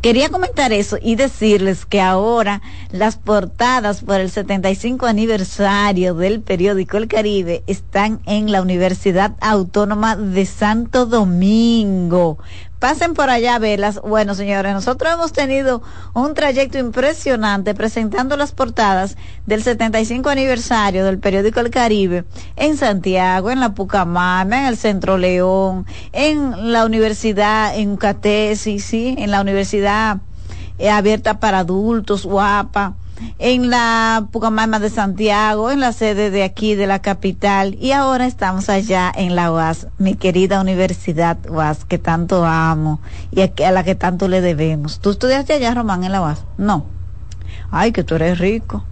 Quería 0.00 0.30
comentar 0.30 0.72
eso 0.72 0.98
y 1.00 1.16
decirles 1.16 1.84
que 1.84 2.00
ahora 2.00 2.62
las 2.90 3.16
portadas 3.16 4.02
por 4.02 4.20
el 4.20 4.30
75 4.30 5.06
aniversario 5.06 6.14
del 6.14 6.40
periódico 6.40 6.96
El 6.96 7.08
Caribe 7.08 7.62
están 7.66 8.20
en 8.26 8.50
la 8.50 8.62
Universidad 8.62 9.36
Autónoma 9.40 10.16
de 10.16 10.46
Santo 10.46 11.06
Domingo 11.06 12.38
pasen 12.80 13.14
por 13.14 13.30
allá 13.30 13.54
a 13.54 13.58
verlas. 13.60 14.00
Bueno, 14.00 14.34
señores, 14.34 14.72
nosotros 14.72 15.12
hemos 15.12 15.32
tenido 15.32 15.82
un 16.14 16.34
trayecto 16.34 16.78
impresionante 16.78 17.74
presentando 17.74 18.36
las 18.36 18.50
portadas 18.50 19.16
del 19.46 19.62
75 19.62 20.28
aniversario 20.28 21.04
del 21.04 21.20
periódico 21.20 21.60
El 21.60 21.70
Caribe 21.70 22.24
en 22.56 22.76
Santiago, 22.76 23.50
en 23.50 23.60
la 23.60 23.74
Pucamama, 23.74 24.60
en 24.60 24.64
el 24.64 24.76
Centro 24.76 25.18
León, 25.18 25.86
en 26.12 26.72
la 26.72 26.84
universidad, 26.84 27.78
en 27.78 27.96
Catesi, 27.96 28.80
sí, 28.80 29.14
en 29.18 29.30
la 29.30 29.42
universidad 29.42 30.18
eh, 30.78 30.90
abierta 30.90 31.38
para 31.38 31.60
adultos, 31.60 32.24
guapa 32.24 32.94
en 33.38 33.70
la 33.70 34.28
Pucamama 34.30 34.78
de 34.78 34.90
Santiago, 34.90 35.70
en 35.70 35.80
la 35.80 35.92
sede 35.92 36.30
de 36.30 36.42
aquí 36.42 36.74
de 36.74 36.86
la 36.86 37.00
capital 37.00 37.76
y 37.80 37.92
ahora 37.92 38.26
estamos 38.26 38.68
allá 38.68 39.12
en 39.14 39.36
la 39.36 39.52
UAS, 39.52 39.88
mi 39.98 40.14
querida 40.14 40.60
Universidad 40.60 41.38
UAS 41.48 41.84
que 41.84 41.98
tanto 41.98 42.44
amo 42.44 43.00
y 43.30 43.40
a, 43.42 43.70
la 43.70 43.84
que 43.84 43.94
tanto 43.94 44.28
le 44.28 44.40
debemos. 44.40 45.00
¿Tú 45.00 45.10
estudiaste 45.10 45.54
allá, 45.54 45.74
Román, 45.74 46.04
en 46.04 46.12
la 46.12 46.22
UAS? 46.22 46.44
No. 46.58 46.86
Ay, 47.70 47.92
que 47.92 48.04
tú 48.04 48.16
eres 48.16 48.38
rico. 48.38 48.84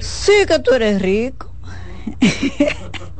Sí, 0.00 0.32
que 0.46 0.58
tú 0.58 0.72
eres 0.72 1.00
rico. 1.00 1.50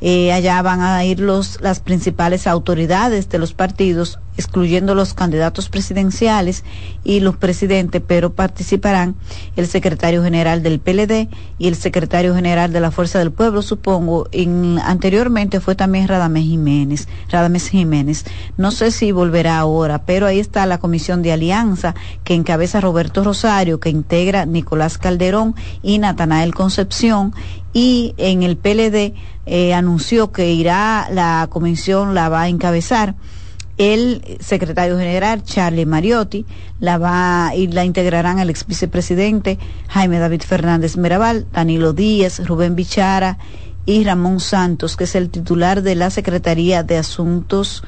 Eh, 0.01 0.33
allá 0.33 0.61
van 0.61 0.83
a 0.83 1.05
ir 1.05 1.21
los, 1.21 1.61
las 1.61 1.81
principales 1.81 2.47
autoridades 2.47 3.29
de 3.31 3.39
los 3.39 3.55
partidos, 3.55 4.19
excluyendo 4.37 4.95
los 4.95 5.15
candidatos 5.15 5.71
presidenciales 5.71 6.65
y 7.03 7.21
los 7.21 7.37
presidentes, 7.37 8.03
pero 8.07 8.35
participarán 8.35 9.17
el 9.57 9.67
secretario 9.67 10.23
general 10.23 10.63
del 10.63 10.81
PLD 10.81 11.29
y 11.59 11.69
el 11.69 11.77
secretario 11.77 12.35
general 12.35 12.73
de 12.73 12.81
la 12.81 12.91
Fuerza 12.91 13.19
del 13.19 13.33
Pueblo, 13.33 13.63
supongo. 13.63 14.29
En, 14.33 14.79
anteriormente 14.85 15.61
fue 15.61 15.75
también 15.75 16.09
Radamés 16.09 16.45
Jiménez. 16.45 17.09
Radamés 17.31 17.69
Jiménez. 17.69 18.25
No 18.59 18.73
sé 18.73 18.91
si 18.91 19.13
volverá 19.13 19.59
ahora, 19.59 20.03
pero 20.05 20.27
ahí 20.27 20.39
está 20.39 20.67
la 20.67 20.79
comisión 20.79 21.23
de 21.23 21.33
alianza 21.33 21.95
que 22.23 22.35
encabeza 22.35 22.83
Roberto 22.83 23.25
Rosario, 23.25 23.81
que 23.81 23.89
integra 23.89 24.45
Nicolás 24.45 24.99
Calderón 24.99 25.55
y 25.83 25.99
Natanael 25.99 26.55
Concepción 26.55 27.33
y 27.73 28.15
en 28.17 28.43
el 28.43 28.57
PLD 28.57 29.15
eh, 29.47 29.75
anunció 29.75 30.33
que 30.33 30.53
irá, 30.53 31.09
la 31.11 31.47
comisión 31.51 32.15
la 32.15 32.29
va 32.29 32.43
a 32.43 32.49
encabezar 32.49 33.15
el 33.79 34.39
secretario 34.41 34.99
general 34.99 35.43
Charlie 35.45 35.87
Mariotti, 35.87 36.47
la 36.81 36.99
va 36.99 37.53
y 37.55 37.67
la 37.67 37.85
integrarán 37.85 38.39
el 38.39 38.51
ex 38.51 38.67
vicepresidente 38.67 39.59
Jaime 39.89 40.19
David 40.19 40.43
Fernández 40.43 40.97
Mirabal, 40.97 41.47
Danilo 41.53 41.93
Díaz, 41.93 42.47
Rubén 42.47 42.75
Bichara 42.75 43.39
y 43.85 44.03
Ramón 44.03 44.41
Santos, 44.41 44.97
que 44.97 45.05
es 45.05 45.15
el 45.15 45.31
titular 45.31 45.83
de 45.83 45.95
la 45.95 46.11
Secretaría 46.11 46.83
de 46.83 46.97
Asuntos 46.97 47.85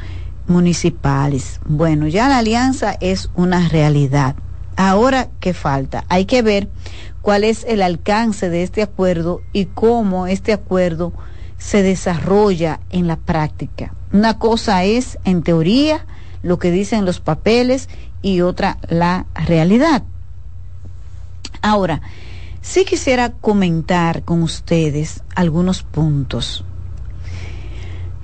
Municipales. 0.47 1.61
Bueno, 1.65 2.07
ya 2.07 2.29
la 2.29 2.39
alianza 2.39 2.97
es 3.01 3.31
una 3.35 3.69
realidad. 3.69 4.37
Ahora, 4.77 5.29
¿qué 5.41 5.55
falta? 5.55 6.05
Hay 6.09 6.27
que 6.27 6.43
ver 6.43 6.69
cuál 7.21 7.43
es 7.45 7.65
el 7.65 7.83
alcance 7.83 8.49
de 8.49 8.63
este 8.63 8.83
acuerdo 8.83 9.43
y 9.53 9.65
cómo 9.65 10.27
este 10.27 10.53
acuerdo 10.53 11.13
se 11.59 11.83
desarrolla 11.83 12.81
en 12.91 13.07
la 13.07 13.17
práctica. 13.17 13.93
Una 14.13 14.39
cosa 14.39 14.85
es, 14.85 15.19
en 15.25 15.43
teoría, 15.43 16.07
lo 16.43 16.59
que 16.59 16.71
dicen 16.71 17.05
los 17.05 17.21
papeles 17.21 17.89
y 18.23 18.41
otra 18.41 18.79
la 18.89 19.27
realidad. 19.35 20.03
Ahora, 21.61 22.01
sí 22.63 22.85
quisiera 22.85 23.33
comentar 23.33 24.23
con 24.23 24.43
ustedes 24.43 25.23
algunos 25.35 25.83
puntos. 25.83 26.65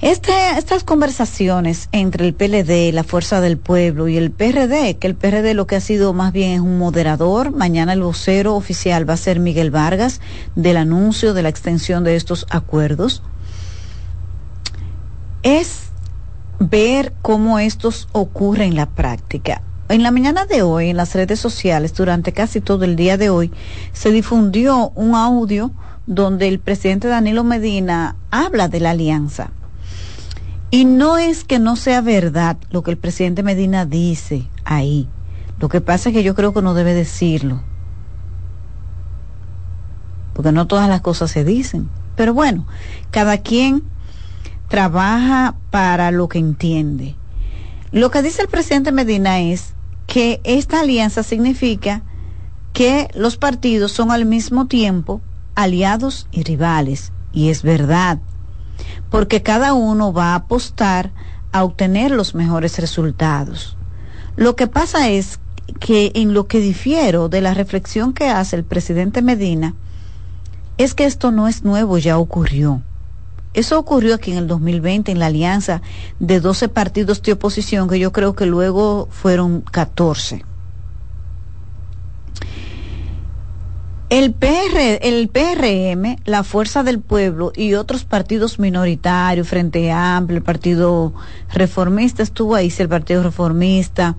Este, 0.05 0.33
estas 0.59 0.85
conversaciones 0.85 1.89
entre 1.91 2.27
el 2.27 2.35
PLD, 2.35 2.93
la 2.93 3.05
Fuerza 3.05 3.41
del 3.41 3.57
Pueblo 3.57 4.07
y 4.07 4.19
el 4.19 4.31
PRD, 4.31 4.99
que 4.99 5.07
el 5.07 5.15
PRD 5.15 5.55
lo 5.55 5.67
que 5.67 5.77
ha 5.77 5.81
sido 5.81 6.13
más 6.13 6.31
bien 6.31 6.51
es 6.51 6.61
un 6.61 6.77
moderador, 6.77 7.53
mañana 7.53 7.95
el 7.95 8.03
vocero 8.03 8.55
oficial 8.55 9.09
va 9.09 9.15
a 9.15 9.17
ser 9.17 9.41
Miguel 9.41 9.71
Vargas 9.71 10.21
del 10.57 10.77
anuncio 10.77 11.33
de 11.33 11.43
la 11.43 11.49
extensión 11.49 12.05
de 12.05 12.17
estos 12.17 12.45
acuerdos, 12.51 13.23
es 15.43 15.85
ver 16.59 17.15
cómo 17.23 17.59
estos 17.59 18.07
ocurren 18.13 18.73
en 18.73 18.77
la 18.77 18.91
práctica. 18.91 19.63
En 19.89 20.03
la 20.03 20.11
mañana 20.11 20.45
de 20.45 20.61
hoy, 20.61 20.91
en 20.91 20.99
las 20.99 21.15
redes 21.15 21.41
sociales, 21.41 21.95
durante 21.95 22.33
casi 22.33 22.61
todo 22.61 22.85
el 22.85 22.97
día 22.97 23.17
de 23.17 23.31
hoy, 23.31 23.53
se 23.95 24.11
difundió 24.11 24.91
un 24.97 25.15
audio 25.15 25.71
donde 26.07 26.49
el 26.49 26.59
presidente 26.59 27.09
Danilo 27.09 27.43
Medina 27.43 28.17
habla 28.31 28.69
de 28.69 28.81
la 28.81 28.91
alianza 28.91 29.51
y 30.75 30.87
no 30.87 31.19
es 31.19 31.45
que 31.45 31.61
no 31.61 31.77
sea 31.77 32.01
verdad 32.01 32.57
lo 32.73 32.83
que 32.83 32.91
el 32.91 32.97
presidente 32.97 33.45
Medina 33.45 33.87
dice 33.87 34.49
ahí. 34.65 35.09
Lo 35.61 35.69
que 35.69 35.81
pasa 35.81 36.09
es 36.09 36.17
que 36.17 36.25
yo 36.25 36.35
creo 36.35 36.53
que 36.53 36.63
no 36.63 36.75
debe 36.75 36.95
decirlo. 36.95 37.63
Porque 40.33 40.51
no 40.51 40.67
todas 40.67 40.89
las 40.89 41.01
cosas 41.01 41.31
se 41.31 41.45
dicen. 41.45 41.89
Pero 42.17 42.35
bueno, 42.35 42.67
cada 43.13 43.39
quien 43.39 43.85
trabaja 44.67 45.55
para 45.71 46.11
lo 46.11 46.29
que 46.29 46.41
entiende. 46.41 47.15
Lo 47.93 48.11
que 48.11 48.23
dice 48.23 48.43
el 48.43 48.49
presidente 48.49 48.91
Medina 48.91 49.39
es 49.39 49.75
que 50.09 50.41
esta 50.43 50.81
alianza 50.81 51.23
significa 51.23 52.03
que 52.73 53.07
los 53.15 53.37
partidos 53.37 53.93
son 53.93 54.11
al 54.11 54.25
mismo 54.25 54.67
tiempo 54.67 55.21
aliados 55.55 56.27
y 56.33 56.43
rivales. 56.43 57.13
Y 57.33 57.51
es 57.51 57.63
verdad 57.63 58.19
porque 59.11 59.43
cada 59.43 59.75
uno 59.75 60.13
va 60.13 60.33
a 60.33 60.37
apostar 60.37 61.13
a 61.53 61.65
obtener 61.65 62.11
los 62.11 62.35
mejores 62.35 62.79
resultados. 62.79 63.77
Lo 64.37 64.57
que 64.57 64.67
pasa 64.67 65.11
es 65.11 65.39
que 65.81 66.13
en 66.15 66.35
lo 66.35 66.47
que 66.47 66.61
difiero 66.61 67.29
de 67.29 67.41
la 67.41 67.55
reflexión 67.55 68.13
que 68.13 68.29
hace 68.29 68.57
el 68.57 68.65
presidente 68.65 69.23
Medina, 69.23 69.75
es 70.79 70.95
que 70.95 71.05
esto 71.05 71.31
no 71.31 71.47
es 71.47 71.65
nuevo, 71.65 71.99
ya 71.99 72.19
ocurrió. 72.19 72.83
Eso 73.55 73.79
ocurrió 73.79 74.17
aquí 74.17 74.33
en 74.33 74.39
el 74.39 74.49
2020 74.49 75.13
en 75.13 75.21
la 75.21 75.27
alianza 75.27 75.81
de 76.19 76.41
12 76.41 76.69
partidos 76.69 77.23
de 77.23 77.33
oposición, 77.33 77.89
que 77.89 78.01
yo 78.01 78.13
creo 78.13 78.35
que 78.35 78.47
luego 78.47 79.09
fueron 79.13 79.61
14. 79.61 80.45
El, 84.15 84.33
PR, 84.33 85.01
el 85.03 85.29
PRM, 85.29 86.19
la 86.25 86.45
Fuerza 86.45 86.85
del 86.85 87.01
Pueblo 87.01 87.51
y 87.53 87.75
otros 87.75 88.05
partidos 88.05 88.61
minoritarios, 88.61 89.49
Frente 89.49 89.91
Amplio, 89.91 90.37
el 90.37 90.45
Partido 90.45 91.13
Reformista 91.53 92.23
estuvo 92.23 92.55
ahí, 92.55 92.73
el 92.79 92.89
Partido 92.89 93.25
Reformista, 93.25 94.15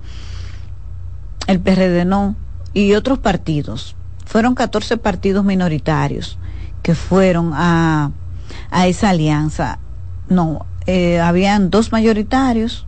el 1.47 1.61
PRD 1.61 2.03
no, 2.03 2.35
y 2.73 2.93
otros 2.93 3.19
partidos. 3.19 3.95
Fueron 4.25 4.53
14 4.53 4.97
partidos 4.97 5.45
minoritarios 5.45 6.37
que 6.83 6.93
fueron 6.93 7.51
a, 7.53 8.11
a 8.71 8.87
esa 8.87 9.11
alianza. 9.11 9.79
No, 10.27 10.65
eh, 10.87 11.21
habían 11.21 11.69
dos 11.69 11.93
mayoritarios, 11.93 12.85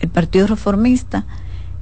el 0.00 0.08
Partido 0.08 0.48
Reformista, 0.48 1.24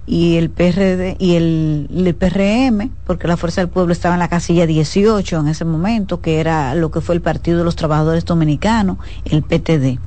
y 0.07 0.37
el 0.37 0.51
PRD 0.51 1.17
y 1.19 1.35
el, 1.35 2.15
PRM, 2.19 2.91
porque 3.07 3.27
la 3.27 3.37
Fuerza 3.37 3.61
del 3.61 3.71
Pueblo 3.71 3.93
estaba 3.93 4.15
en 4.15 4.21
la 4.21 4.29
casilla 4.29 4.67
18 4.67 5.39
en 5.39 5.49
ese 5.49 5.65
momento, 5.65 6.21
que 6.21 6.39
era 6.41 6.75
lo 6.75 6.91
que 6.91 7.01
fue 7.01 7.17
el 7.17 7.21
Partido 7.21 7.59
de 7.59 7.65
los 7.65 7.77
Trabajadores 7.77 8.25
Dominicanos, 8.25 8.99
el 9.25 9.43
PTD. 9.43 9.99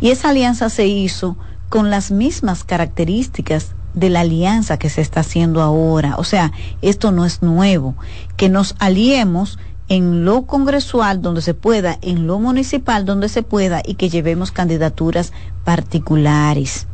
Y 0.00 0.10
esa 0.10 0.30
alianza 0.30 0.70
se 0.70 0.86
hizo 0.86 1.36
con 1.68 1.90
las 1.90 2.10
mismas 2.10 2.64
características 2.64 3.72
de 3.94 4.10
la 4.10 4.20
alianza 4.20 4.78
que 4.78 4.90
se 4.90 5.00
está 5.00 5.20
haciendo 5.20 5.62
ahora. 5.62 6.16
O 6.16 6.24
sea, 6.24 6.52
esto 6.82 7.12
no 7.12 7.24
es 7.24 7.42
nuevo. 7.42 7.94
Que 8.36 8.48
nos 8.48 8.74
aliemos 8.78 9.58
en 9.88 10.24
lo 10.24 10.42
congresual 10.42 11.22
donde 11.22 11.42
se 11.42 11.54
pueda, 11.54 11.98
en 12.02 12.26
lo 12.26 12.38
municipal 12.38 13.04
donde 13.04 13.28
se 13.28 13.42
pueda 13.42 13.82
y 13.84 13.94
que 13.94 14.08
llevemos 14.08 14.52
candidaturas 14.52 15.32
particulares. 15.64 16.86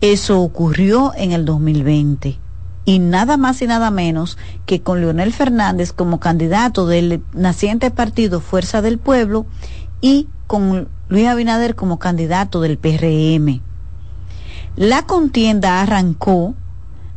Eso 0.00 0.40
ocurrió 0.40 1.12
en 1.16 1.32
el 1.32 1.44
2020 1.44 2.38
y 2.84 3.00
nada 3.00 3.36
más 3.36 3.60
y 3.62 3.66
nada 3.66 3.90
menos 3.90 4.38
que 4.64 4.80
con 4.80 5.00
Leonel 5.00 5.32
Fernández 5.32 5.92
como 5.92 6.20
candidato 6.20 6.86
del 6.86 7.22
naciente 7.34 7.90
partido 7.90 8.40
Fuerza 8.40 8.80
del 8.80 8.98
Pueblo 8.98 9.44
y 10.00 10.28
con 10.46 10.88
Luis 11.08 11.26
Abinader 11.26 11.74
como 11.74 11.98
candidato 11.98 12.60
del 12.60 12.78
PRM. 12.78 13.60
La 14.76 15.02
contienda 15.02 15.82
arrancó 15.82 16.54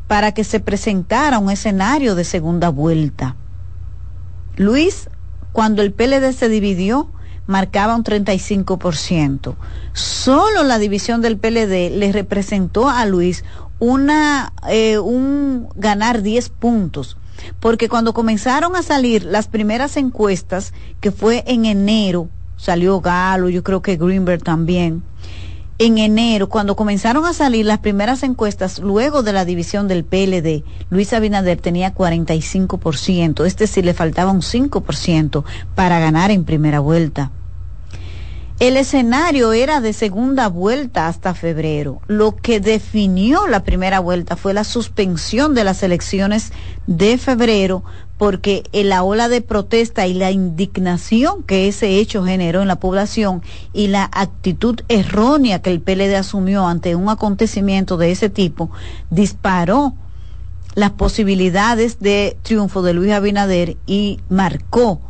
para 0.07 0.33
que 0.33 0.43
se 0.43 0.59
presentara 0.59 1.39
un 1.39 1.51
escenario 1.51 2.15
de 2.15 2.23
segunda 2.23 2.69
vuelta. 2.69 3.35
Luis, 4.57 5.09
cuando 5.53 5.83
el 5.83 5.93
PLD 5.93 6.33
se 6.33 6.49
dividió, 6.49 7.11
marcaba 7.51 7.95
un 7.95 8.03
35%. 8.03 9.55
Solo 9.93 10.63
la 10.63 10.79
división 10.79 11.21
del 11.21 11.37
PLD 11.37 11.91
le 11.91 12.11
representó 12.11 12.89
a 12.89 13.05
Luis 13.05 13.43
una, 13.77 14.53
eh, 14.69 14.97
un 14.97 15.67
ganar 15.75 16.23
10 16.23 16.49
puntos. 16.49 17.17
Porque 17.59 17.89
cuando 17.89 18.13
comenzaron 18.13 18.75
a 18.75 18.83
salir 18.83 19.23
las 19.23 19.47
primeras 19.47 19.97
encuestas, 19.97 20.73
que 20.99 21.11
fue 21.11 21.43
en 21.47 21.65
enero, 21.65 22.29
salió 22.57 23.01
Galo, 23.01 23.49
yo 23.49 23.63
creo 23.63 23.81
que 23.81 23.97
Greenberg 23.97 24.43
también, 24.43 25.03
en 25.83 25.97
enero, 25.97 26.47
cuando 26.47 26.75
comenzaron 26.75 27.25
a 27.25 27.33
salir 27.33 27.65
las 27.65 27.79
primeras 27.79 28.21
encuestas, 28.21 28.77
luego 28.77 29.23
de 29.23 29.33
la 29.33 29.45
división 29.45 29.87
del 29.87 30.03
PLD, 30.03 30.63
Luis 30.91 31.11
Abinader 31.11 31.59
tenía 31.59 31.95
45%, 31.95 33.47
este 33.47 33.65
sí 33.65 33.81
le 33.81 33.95
faltaba 33.95 34.31
un 34.31 34.41
5% 34.41 35.43
para 35.73 35.99
ganar 35.99 36.29
en 36.29 36.43
primera 36.43 36.79
vuelta. 36.79 37.31
El 38.61 38.77
escenario 38.77 39.53
era 39.53 39.81
de 39.81 39.91
segunda 39.91 40.47
vuelta 40.47 41.07
hasta 41.07 41.33
febrero. 41.33 41.99
Lo 42.05 42.35
que 42.35 42.59
definió 42.59 43.47
la 43.47 43.63
primera 43.63 43.99
vuelta 43.99 44.35
fue 44.35 44.53
la 44.53 44.63
suspensión 44.63 45.55
de 45.55 45.63
las 45.63 45.81
elecciones 45.81 46.53
de 46.85 47.17
febrero 47.17 47.83
porque 48.19 48.61
la 48.71 49.01
ola 49.01 49.29
de 49.29 49.41
protesta 49.41 50.05
y 50.05 50.13
la 50.13 50.29
indignación 50.29 51.41
que 51.41 51.67
ese 51.67 51.97
hecho 51.97 52.23
generó 52.23 52.61
en 52.61 52.67
la 52.67 52.79
población 52.79 53.41
y 53.73 53.87
la 53.87 54.07
actitud 54.13 54.81
errónea 54.89 55.63
que 55.63 55.71
el 55.71 55.81
PLD 55.81 56.13
asumió 56.13 56.67
ante 56.67 56.93
un 56.93 57.09
acontecimiento 57.09 57.97
de 57.97 58.11
ese 58.11 58.29
tipo 58.29 58.69
disparó 59.09 59.95
las 60.75 60.91
posibilidades 60.91 61.99
de 61.99 62.37
triunfo 62.43 62.83
de 62.83 62.93
Luis 62.93 63.11
Abinader 63.11 63.77
y 63.87 64.19
marcó 64.29 65.01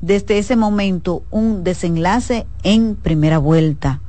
desde 0.00 0.38
ese 0.38 0.56
momento 0.56 1.22
un 1.30 1.64
desenlace 1.64 2.46
en 2.62 2.96
primera 2.96 3.38
vuelta. 3.38 4.00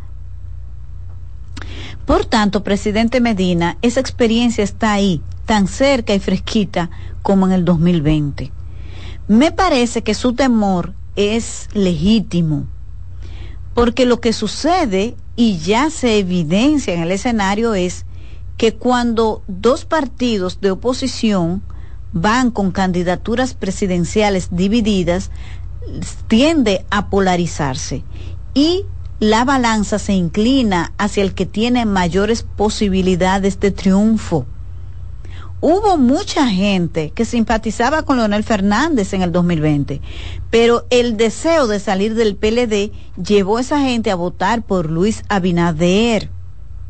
Por 2.06 2.26
tanto, 2.26 2.64
presidente 2.64 3.22
Medina, 3.22 3.78
esa 3.82 4.00
experiencia 4.00 4.64
está 4.64 4.94
ahí, 4.94 5.22
tan 5.46 5.68
cerca 5.68 6.14
y 6.14 6.20
fresquita 6.20 6.90
como 7.22 7.48
en 7.48 7.54
el 7.54 7.66
2020. 7.66 8.52
Me 9.28 9.52
parece 9.52 10.02
que 10.02 10.16
su 10.16 10.34
temor 10.34 10.94
es 11.16 11.70
legítimo, 11.74 12.66
porque 13.74 14.06
lo 14.06 14.20
que 14.20 14.34
sucede 14.34 15.16
y 15.36 15.58
ya 15.60 15.90
se 15.90 16.18
evidencia 16.18 16.94
en 16.94 17.02
el 17.02 17.12
escenario 17.12 17.76
es 17.76 18.06
que 18.58 18.74
cuando 18.74 19.44
dos 19.48 19.86
partidos 19.86 20.60
de 20.62 20.72
oposición 20.72 21.62
van 22.12 22.52
con 22.52 22.72
candidaturas 22.72 23.54
presidenciales 23.54 24.50
divididas, 24.52 25.32
tiende 26.28 26.86
a 26.90 27.10
polarizarse 27.10 28.04
y 28.54 28.86
la 29.20 29.44
balanza 29.44 30.00
se 30.00 30.14
inclina 30.14 30.94
hacia 30.98 31.24
el 31.24 31.34
que 31.34 31.46
tiene 31.46 31.86
mayores 31.86 32.44
posibilidades 32.44 33.60
de 33.60 33.72
triunfo. 33.72 34.46
Hubo 35.62 35.98
mucha 35.98 36.48
gente 36.48 37.12
que 37.12 37.26
simpatizaba 37.26 38.04
con 38.04 38.16
Leonel 38.16 38.46
Fernández 38.46 39.14
en 39.14 39.22
el 39.22 39.34
2020, 39.34 40.00
pero 40.50 40.86
el 40.90 41.18
deseo 41.18 41.68
de 41.68 41.82
salir 41.82 42.16
del 42.16 42.38
PLD 42.38 42.94
llevó 43.22 43.58
a 43.58 43.62
esa 43.62 43.82
gente 43.82 44.10
a 44.10 44.16
votar 44.16 44.62
por 44.62 44.90
Luis 44.90 45.24
Abinader. 45.28 46.30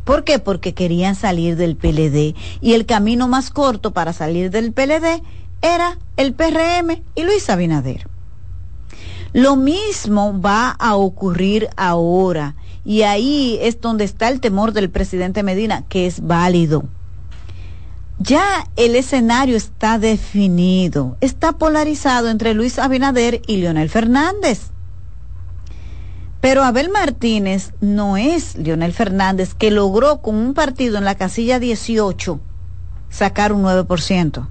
¿Por 0.03 0.23
qué? 0.23 0.37
Porque 0.37 0.75
querían 0.75 1.15
salir 1.15 1.55
del 1.55 1.75
PLD 1.75 2.35
y 2.61 2.73
el 2.73 2.85
camino 2.85 3.27
más 3.27 3.49
corto 3.49 3.91
para 3.91 4.13
salir 4.13 4.51
del 4.51 4.71
PLD 4.71 5.23
era 5.63 5.97
el 6.15 6.33
PRM 6.33 7.01
y 7.15 7.23
Luis 7.23 7.49
Abinader. 7.49 8.07
Lo 9.33 9.55
mismo 9.55 10.39
va 10.41 10.71
a 10.71 10.95
ocurrir 10.95 11.69
ahora 11.77 12.55
y 12.83 13.03
ahí 13.03 13.59
es 13.61 13.79
donde 13.81 14.03
está 14.03 14.29
el 14.29 14.39
temor 14.39 14.73
del 14.73 14.89
presidente 14.89 15.43
Medina, 15.43 15.83
que 15.87 16.07
es 16.07 16.25
válido. 16.25 16.85
Ya 18.17 18.67
el 18.75 18.95
escenario 18.95 19.55
está 19.55 19.97
definido, 19.99 21.15
está 21.21 21.53
polarizado 21.53 22.29
entre 22.29 22.53
Luis 22.53 22.79
Abinader 22.79 23.41
y 23.47 23.57
Leonel 23.57 23.89
Fernández. 23.89 24.71
Pero 26.41 26.63
Abel 26.63 26.89
Martínez 26.89 27.73
no 27.81 28.17
es 28.17 28.55
Leonel 28.57 28.93
Fernández 28.93 29.53
que 29.53 29.71
logró 29.71 30.21
con 30.21 30.35
un 30.35 30.53
partido 30.53 30.97
en 30.97 31.05
la 31.05 31.15
casilla 31.15 31.59
18 31.59 32.39
sacar 33.09 33.53
un 33.53 33.63
9%. 33.63 34.47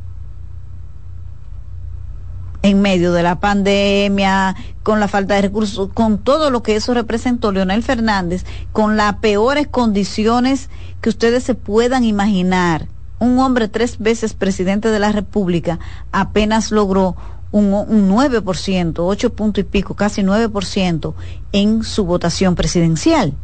En 2.63 2.83
medio 2.83 3.13
de 3.13 3.23
la 3.23 3.39
pandemia, 3.39 4.57
con 4.83 5.01
la 5.01 5.09
falta 5.09 5.35
de 5.35 5.43
recursos, 5.43 5.91
con 5.95 6.19
todo 6.19 6.51
lo 6.51 6.63
que 6.63 6.77
eso 6.77 6.93
representó 6.93 7.53
Leonel 7.53 7.83
Fernández, 7.83 8.45
con 8.73 8.97
las 8.97 9.17
peores 9.17 9.69
condiciones 9.69 10.69
que 11.01 11.09
ustedes 11.09 11.45
se 11.45 11.55
puedan 11.55 12.05
imaginar. 12.05 12.89
Un 13.21 13.39
hombre 13.39 13.69
tres 13.69 13.99
veces 13.99 14.35
presidente 14.35 14.91
de 14.91 14.99
la 14.99 15.13
República 15.13 15.79
apenas 16.13 16.71
logró 16.71 17.17
un, 17.51 17.73
un 17.73 18.11
9%, 18.11 18.95
8 18.99 19.33
puntos 19.35 19.63
y 19.63 19.65
pico, 19.65 19.95
casi 19.95 20.23
9% 20.23 21.15
en 21.53 21.83
su 21.83 22.05
votación 22.05 22.55
presidencial. 22.55 23.35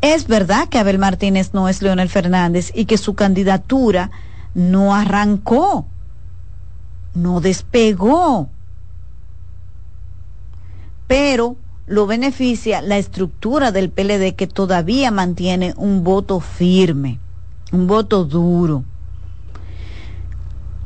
Es 0.00 0.26
verdad 0.26 0.68
que 0.68 0.78
Abel 0.78 0.98
Martínez 0.98 1.54
no 1.54 1.68
es 1.68 1.80
Leonel 1.80 2.10
Fernández 2.10 2.72
y 2.74 2.84
que 2.84 2.98
su 2.98 3.14
candidatura 3.14 4.10
no 4.54 4.94
arrancó, 4.94 5.86
no 7.14 7.40
despegó, 7.40 8.48
pero 11.06 11.56
lo 11.86 12.06
beneficia 12.06 12.82
la 12.82 12.98
estructura 12.98 13.70
del 13.70 13.90
PLD 13.90 14.34
que 14.34 14.46
todavía 14.46 15.10
mantiene 15.10 15.74
un 15.76 16.02
voto 16.02 16.40
firme, 16.40 17.18
un 17.72 17.86
voto 17.86 18.24
duro. 18.24 18.84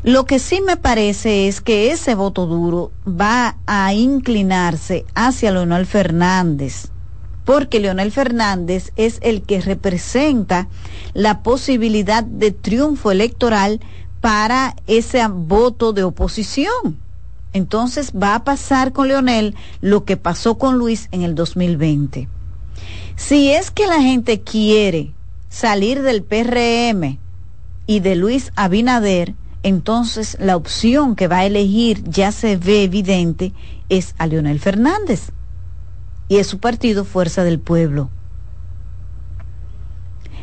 Lo 0.02 0.26
que 0.26 0.38
sí 0.38 0.60
me 0.60 0.76
parece 0.76 1.48
es 1.48 1.60
que 1.60 1.90
ese 1.90 2.14
voto 2.14 2.46
duro 2.46 2.92
va 3.06 3.56
a 3.66 3.92
inclinarse 3.94 5.04
hacia 5.14 5.50
Leonel 5.50 5.86
Fernández, 5.86 6.88
porque 7.44 7.80
Leonel 7.80 8.12
Fernández 8.12 8.92
es 8.96 9.18
el 9.22 9.42
que 9.42 9.60
representa 9.60 10.68
la 11.14 11.42
posibilidad 11.42 12.22
de 12.22 12.52
triunfo 12.52 13.10
electoral 13.10 13.80
para 14.20 14.76
ese 14.86 15.26
voto 15.28 15.92
de 15.92 16.04
oposición. 16.04 16.98
Entonces 17.52 18.12
va 18.12 18.34
a 18.34 18.44
pasar 18.44 18.92
con 18.92 19.08
Leonel 19.08 19.54
lo 19.80 20.04
que 20.04 20.16
pasó 20.16 20.58
con 20.58 20.78
Luis 20.78 21.08
en 21.12 21.22
el 21.22 21.34
2020. 21.34 22.28
Si 23.16 23.50
es 23.50 23.70
que 23.70 23.86
la 23.86 24.00
gente 24.00 24.42
quiere 24.42 25.12
salir 25.48 26.02
del 26.02 26.22
PRM 26.22 27.18
y 27.86 28.00
de 28.00 28.14
Luis 28.16 28.52
Abinader, 28.54 29.34
entonces 29.62 30.36
la 30.40 30.56
opción 30.56 31.16
que 31.16 31.26
va 31.26 31.38
a 31.38 31.46
elegir 31.46 32.04
ya 32.04 32.32
se 32.32 32.56
ve 32.56 32.84
evidente 32.84 33.52
es 33.88 34.14
a 34.18 34.26
Leonel 34.26 34.60
Fernández 34.60 35.32
y 36.28 36.36
es 36.36 36.46
su 36.46 36.58
partido 36.58 37.04
Fuerza 37.04 37.42
del 37.42 37.58
Pueblo. 37.58 38.10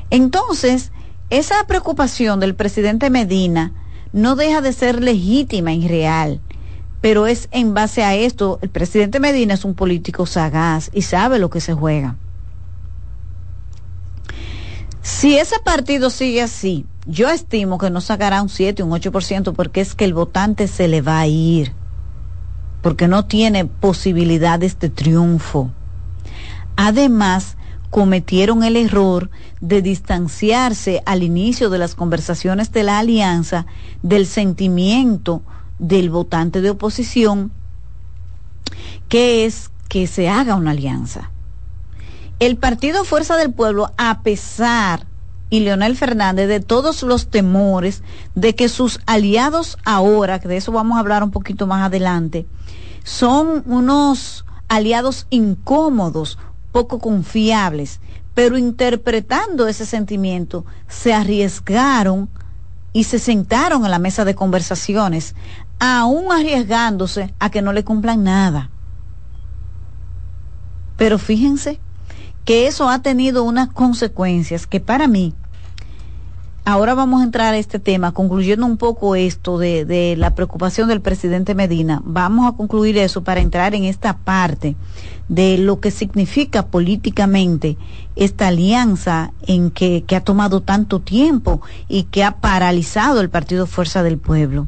Entonces, 0.09 0.91
esa 1.37 1.65
preocupación 1.67 2.39
del 2.39 2.55
presidente 2.55 3.09
Medina 3.09 3.73
no 4.13 4.35
deja 4.35 4.61
de 4.61 4.73
ser 4.73 5.03
legítima 5.03 5.73
y 5.73 5.87
real, 5.87 6.39
pero 7.01 7.27
es 7.27 7.49
en 7.51 7.73
base 7.73 8.03
a 8.03 8.15
esto, 8.15 8.59
el 8.61 8.69
presidente 8.69 9.19
Medina 9.19 9.53
es 9.53 9.65
un 9.65 9.75
político 9.75 10.25
sagaz 10.25 10.89
y 10.93 11.01
sabe 11.01 11.39
lo 11.39 11.49
que 11.49 11.61
se 11.61 11.73
juega. 11.73 12.15
Si 15.01 15.37
ese 15.37 15.59
partido 15.59 16.09
sigue 16.09 16.41
así, 16.41 16.85
yo 17.05 17.29
estimo 17.29 17.77
que 17.77 17.91
no 17.91 18.01
sacará 18.01 18.41
un 18.41 18.49
7, 18.49 18.81
un 18.81 18.91
8%, 18.91 19.53
porque 19.53 19.81
es 19.81 19.93
que 19.93 20.05
el 20.05 20.13
votante 20.13 20.67
se 20.67 20.87
le 20.87 21.01
va 21.01 21.19
a 21.19 21.27
ir, 21.27 21.73
porque 22.81 23.07
no 23.07 23.25
tiene 23.25 23.65
posibilidades 23.65 24.79
de 24.79 24.89
triunfo. 24.89 25.69
Además, 26.75 27.55
cometieron 27.95 28.65
el 28.65 28.75
error 28.75 29.29
de 29.61 29.81
distanciarse 29.81 31.01
al 31.05 31.23
inicio 31.23 31.69
de 31.69 31.77
las 31.77 31.95
conversaciones 31.95 32.73
de 32.73 32.83
la 32.83 32.99
alianza 32.99 33.67
del 34.03 34.25
sentimiento 34.25 35.41
del 35.79 36.09
votante 36.09 36.59
de 36.59 36.71
oposición, 36.71 37.53
que 39.07 39.45
es 39.45 39.71
que 39.87 40.07
se 40.07 40.27
haga 40.27 40.55
una 40.55 40.71
alianza. 40.71 41.31
El 42.39 42.57
Partido 42.57 43.05
Fuerza 43.05 43.37
del 43.37 43.53
Pueblo, 43.53 43.93
a 43.97 44.23
pesar 44.23 45.07
y 45.49 45.61
Leonel 45.61 45.95
Fernández 45.95 46.49
de 46.49 46.59
todos 46.59 47.01
los 47.01 47.27
temores 47.27 48.03
de 48.35 48.55
que 48.55 48.67
sus 48.67 48.99
aliados 49.05 49.77
ahora, 49.85 50.41
que 50.41 50.49
de 50.49 50.57
eso 50.57 50.73
vamos 50.73 50.97
a 50.97 50.99
hablar 50.99 51.23
un 51.23 51.31
poquito 51.31 51.65
más 51.65 51.85
adelante, 51.85 52.45
son 53.05 53.63
unos 53.65 54.43
aliados 54.67 55.27
incómodos, 55.29 56.37
poco 56.75 56.99
confiables, 56.99 58.01
pero 58.33 58.57
interpretando 58.57 59.69
ese 59.69 59.85
sentimiento, 59.85 60.65
se 60.89 61.13
arriesgaron 61.13 62.29
y 62.91 63.05
se 63.05 63.17
sentaron 63.17 63.85
a 63.85 63.89
la 63.89 63.97
mesa 63.97 64.25
de 64.25 64.35
conversaciones, 64.35 65.35
aún 65.79 66.33
arriesgándose 66.33 67.33
a 67.39 67.49
que 67.49 67.61
no 67.61 67.71
le 67.71 67.85
cumplan 67.85 68.25
nada. 68.25 68.71
Pero 70.97 71.17
fíjense, 71.17 71.79
que 72.43 72.67
eso 72.67 72.89
ha 72.89 72.99
tenido 72.99 73.45
unas 73.45 73.69
consecuencias 73.69 74.67
que 74.67 74.81
para 74.81 75.07
mí, 75.07 75.33
ahora 76.65 76.95
vamos 76.95 77.21
a 77.21 77.23
entrar 77.23 77.53
a 77.53 77.57
este 77.57 77.79
tema, 77.79 78.11
concluyendo 78.11 78.65
un 78.65 78.77
poco 78.77 79.15
esto 79.15 79.59
de, 79.59 80.15
la 80.17 80.33
preocupación 80.33 80.89
del 80.89 80.99
presidente 80.99 81.53
Medina, 81.53 82.01
vamos 82.03 82.51
a 82.51 82.57
concluir 82.57 82.97
eso 82.97 83.23
para 83.23 83.39
entrar 83.39 83.75
en 83.75 83.85
esta 83.85 84.17
parte 84.17 84.75
de 85.29 85.59
lo 85.59 85.79
que 85.79 85.91
significa 85.91 86.67
políticamente 86.67 87.77
esta 88.15 88.47
alianza 88.47 89.31
en 89.47 89.69
que, 89.69 90.03
que 90.05 90.15
ha 90.15 90.23
tomado 90.23 90.61
tanto 90.61 90.99
tiempo 90.99 91.61
y 91.87 92.03
que 92.03 92.23
ha 92.23 92.37
paralizado 92.37 93.21
el 93.21 93.29
Partido 93.29 93.67
Fuerza 93.67 94.01
del 94.01 94.17
Pueblo. 94.17 94.67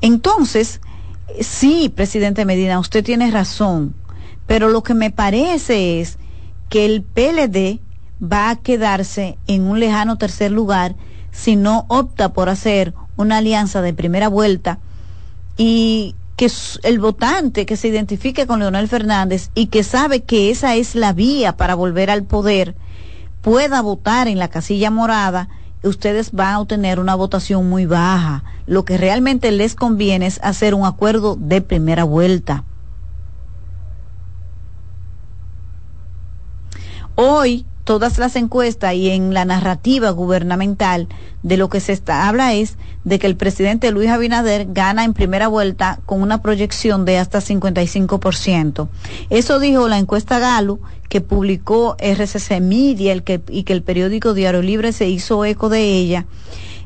Entonces, 0.00 0.80
sí, 1.40 1.92
presidente 1.94 2.44
Medina, 2.44 2.80
usted 2.80 3.04
tiene 3.04 3.30
razón, 3.30 3.94
pero 4.46 4.68
lo 4.68 4.82
que 4.82 4.94
me 4.94 5.10
parece 5.10 6.00
es 6.00 6.18
que 6.68 6.84
el 6.84 7.02
PLD 7.02 7.80
va 8.22 8.50
a 8.50 8.56
quedarse 8.56 9.38
en 9.46 9.62
un 9.62 9.80
lejano 9.80 10.16
tercer 10.16 10.50
lugar 10.50 10.94
si 11.30 11.56
no 11.56 11.84
opta 11.88 12.30
por 12.32 12.48
hacer 12.48 12.94
una 13.16 13.38
alianza 13.38 13.82
de 13.82 13.94
primera 13.94 14.28
vuelta 14.28 14.78
y 15.56 16.14
que 16.36 16.50
el 16.84 17.00
votante 17.00 17.66
que 17.66 17.76
se 17.76 17.88
identifique 17.88 18.46
con 18.46 18.60
Leonel 18.60 18.88
Fernández 18.88 19.50
y 19.54 19.66
que 19.66 19.82
sabe 19.82 20.22
que 20.22 20.50
esa 20.50 20.76
es 20.76 20.94
la 20.94 21.12
vía 21.12 21.56
para 21.56 21.74
volver 21.74 22.10
al 22.10 22.24
poder 22.24 22.76
pueda 23.42 23.82
votar 23.82 24.28
en 24.28 24.38
la 24.38 24.48
casilla 24.48 24.90
morada, 24.90 25.48
ustedes 25.82 26.32
van 26.32 26.54
a 26.54 26.60
obtener 26.60 27.00
una 27.00 27.14
votación 27.14 27.68
muy 27.68 27.86
baja. 27.86 28.44
Lo 28.66 28.84
que 28.84 28.98
realmente 28.98 29.50
les 29.52 29.74
conviene 29.74 30.26
es 30.26 30.40
hacer 30.42 30.74
un 30.74 30.84
acuerdo 30.84 31.36
de 31.36 31.60
primera 31.60 32.04
vuelta. 32.04 32.64
Hoy 37.14 37.66
todas 37.88 38.18
las 38.18 38.36
encuestas 38.36 38.92
y 38.92 39.08
en 39.08 39.32
la 39.32 39.46
narrativa 39.46 40.10
gubernamental 40.10 41.08
de 41.42 41.56
lo 41.56 41.70
que 41.70 41.80
se 41.80 41.94
está, 41.94 42.28
habla 42.28 42.52
es 42.52 42.76
de 43.04 43.18
que 43.18 43.26
el 43.26 43.34
presidente 43.34 43.90
Luis 43.92 44.10
Abinader 44.10 44.66
gana 44.68 45.04
en 45.04 45.14
primera 45.14 45.48
vuelta 45.48 45.98
con 46.04 46.20
una 46.20 46.42
proyección 46.42 47.06
de 47.06 47.16
hasta 47.16 47.38
55%. 47.38 48.88
Eso 49.30 49.58
dijo 49.58 49.88
la 49.88 49.96
encuesta 49.96 50.38
Galo 50.38 50.80
que 51.08 51.22
publicó 51.22 51.96
RCC 51.98 52.60
Media 52.60 53.14
y 53.48 53.62
que 53.62 53.72
el 53.72 53.82
periódico 53.82 54.34
Diario 54.34 54.60
Libre 54.60 54.92
se 54.92 55.08
hizo 55.08 55.46
eco 55.46 55.70
de 55.70 55.80
ella 55.80 56.26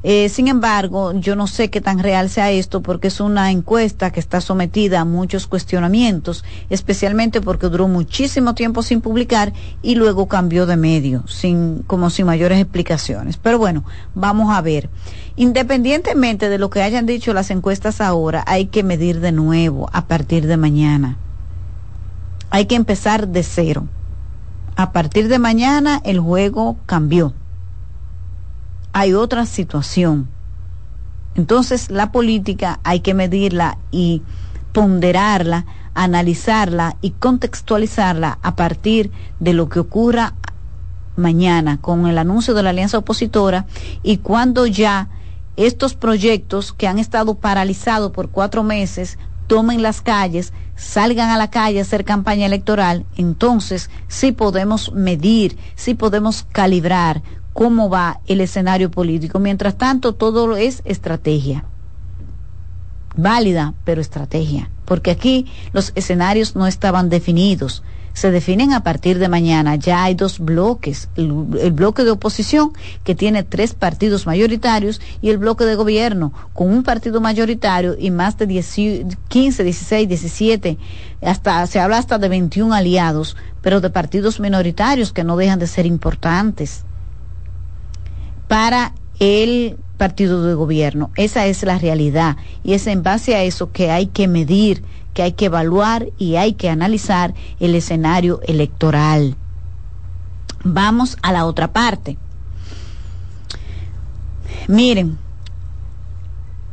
eh, 0.04 0.28
sin 0.28 0.48
embargo, 0.48 1.12
yo 1.12 1.36
no 1.36 1.46
sé 1.46 1.70
qué 1.70 1.80
tan 1.80 2.00
real 2.00 2.28
sea 2.28 2.50
esto 2.50 2.82
porque 2.82 3.06
es 3.06 3.20
una 3.20 3.52
encuesta 3.52 4.10
que 4.10 4.18
está 4.18 4.40
sometida 4.40 5.00
a 5.00 5.04
muchos 5.04 5.46
cuestionamientos, 5.46 6.44
especialmente 6.70 7.40
porque 7.40 7.68
duró 7.68 7.86
muchísimo 7.86 8.54
tiempo 8.54 8.82
sin 8.82 9.00
publicar 9.00 9.52
y 9.80 9.94
luego 9.94 10.26
cambió 10.26 10.66
de 10.66 10.76
medio, 10.76 11.22
sin, 11.28 11.84
como 11.86 12.10
sin 12.10 12.26
mayores 12.26 12.58
explicaciones. 12.58 13.36
Pero 13.36 13.58
bueno, 13.58 13.84
vamos 14.14 14.52
a 14.52 14.60
ver. 14.60 14.90
Independientemente 15.36 16.48
de 16.48 16.58
lo 16.58 16.68
que 16.68 16.82
hayan 16.82 17.06
dicho 17.06 17.32
las 17.32 17.50
encuestas 17.50 18.00
ahora, 18.00 18.42
hay 18.46 18.66
que 18.66 18.82
medir 18.82 19.20
de 19.20 19.30
nuevo 19.30 19.88
a 19.92 20.06
partir 20.06 20.48
de 20.48 20.56
mañana. 20.56 21.16
Hay 22.50 22.66
que 22.66 22.74
empezar 22.74 23.28
de 23.28 23.44
cero. 23.44 23.86
A 24.74 24.90
partir 24.90 25.28
de 25.28 25.38
mañana 25.38 26.00
el 26.04 26.18
juego 26.18 26.76
cambió 26.86 27.34
hay 28.92 29.14
otra 29.14 29.46
situación. 29.46 30.28
Entonces 31.34 31.90
la 31.90 32.12
política 32.12 32.80
hay 32.84 33.00
que 33.00 33.14
medirla 33.14 33.78
y 33.90 34.22
ponderarla, 34.72 35.66
analizarla 35.94 36.96
y 37.00 37.10
contextualizarla 37.10 38.38
a 38.42 38.56
partir 38.56 39.10
de 39.40 39.54
lo 39.54 39.68
que 39.68 39.80
ocurra 39.80 40.34
mañana 41.16 41.78
con 41.80 42.06
el 42.06 42.18
anuncio 42.18 42.54
de 42.54 42.62
la 42.62 42.70
alianza 42.70 42.98
opositora 42.98 43.66
y 44.02 44.18
cuando 44.18 44.66
ya 44.66 45.08
estos 45.56 45.94
proyectos 45.94 46.72
que 46.72 46.86
han 46.86 46.98
estado 46.98 47.34
paralizados 47.34 48.12
por 48.12 48.30
cuatro 48.30 48.62
meses 48.62 49.18
tomen 49.46 49.82
las 49.82 50.00
calles, 50.00 50.54
salgan 50.76 51.28
a 51.28 51.36
la 51.36 51.50
calle 51.50 51.78
a 51.78 51.82
hacer 51.82 52.04
campaña 52.04 52.46
electoral, 52.46 53.04
entonces 53.16 53.90
sí 54.08 54.32
podemos 54.32 54.92
medir, 54.92 55.58
sí 55.74 55.94
podemos 55.94 56.46
calibrar 56.52 57.22
cómo 57.52 57.88
va 57.88 58.20
el 58.26 58.40
escenario 58.40 58.90
político. 58.90 59.38
Mientras 59.38 59.76
tanto, 59.76 60.14
todo 60.14 60.56
es 60.56 60.82
estrategia. 60.84 61.64
Válida, 63.16 63.74
pero 63.84 64.00
estrategia. 64.00 64.70
Porque 64.84 65.10
aquí 65.10 65.46
los 65.72 65.92
escenarios 65.94 66.56
no 66.56 66.66
estaban 66.66 67.08
definidos 67.08 67.82
se 68.12 68.30
definen 68.30 68.72
a 68.72 68.82
partir 68.82 69.18
de 69.18 69.28
mañana. 69.28 69.76
Ya 69.76 70.04
hay 70.04 70.14
dos 70.14 70.38
bloques, 70.38 71.08
el, 71.16 71.32
bloque 71.72 72.04
de 72.04 72.10
oposición 72.10 72.72
que 73.04 73.14
tiene 73.14 73.42
tres 73.42 73.74
partidos 73.74 74.26
mayoritarios 74.26 75.00
y 75.20 75.30
el 75.30 75.38
bloque 75.38 75.64
de 75.64 75.74
gobierno 75.74 76.32
con 76.52 76.68
un 76.68 76.82
partido 76.82 77.20
mayoritario 77.20 77.96
y 77.98 78.10
más 78.10 78.36
de 78.38 78.46
15, 78.46 79.64
16, 79.64 80.08
17, 80.08 80.78
hasta 81.22 81.66
se 81.66 81.80
habla 81.80 81.98
hasta 81.98 82.18
de 82.18 82.28
21 82.28 82.74
aliados, 82.74 83.36
pero 83.62 83.80
de 83.80 83.90
partidos 83.90 84.40
minoritarios 84.40 85.12
que 85.12 85.24
no 85.24 85.36
dejan 85.36 85.58
de 85.58 85.66
ser 85.66 85.86
importantes 85.86 86.84
para 88.52 88.92
el 89.18 89.78
partido 89.96 90.44
de 90.44 90.52
gobierno. 90.52 91.10
Esa 91.16 91.46
es 91.46 91.62
la 91.62 91.78
realidad 91.78 92.36
y 92.62 92.74
es 92.74 92.86
en 92.86 93.02
base 93.02 93.34
a 93.34 93.42
eso 93.44 93.72
que 93.72 93.90
hay 93.90 94.08
que 94.08 94.28
medir 94.28 94.84
que 95.14 95.22
hay 95.22 95.32
que 95.32 95.46
evaluar 95.46 96.08
y 96.18 96.36
hay 96.36 96.52
que 96.52 96.68
analizar 96.68 97.32
el 97.60 97.74
escenario 97.74 98.42
electoral. 98.42 99.36
Vamos 100.64 101.16
a 101.22 101.32
la 101.32 101.46
otra 101.46 101.72
parte. 101.72 102.18
Miren, 104.68 105.16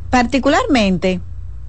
particularmente 0.10 1.22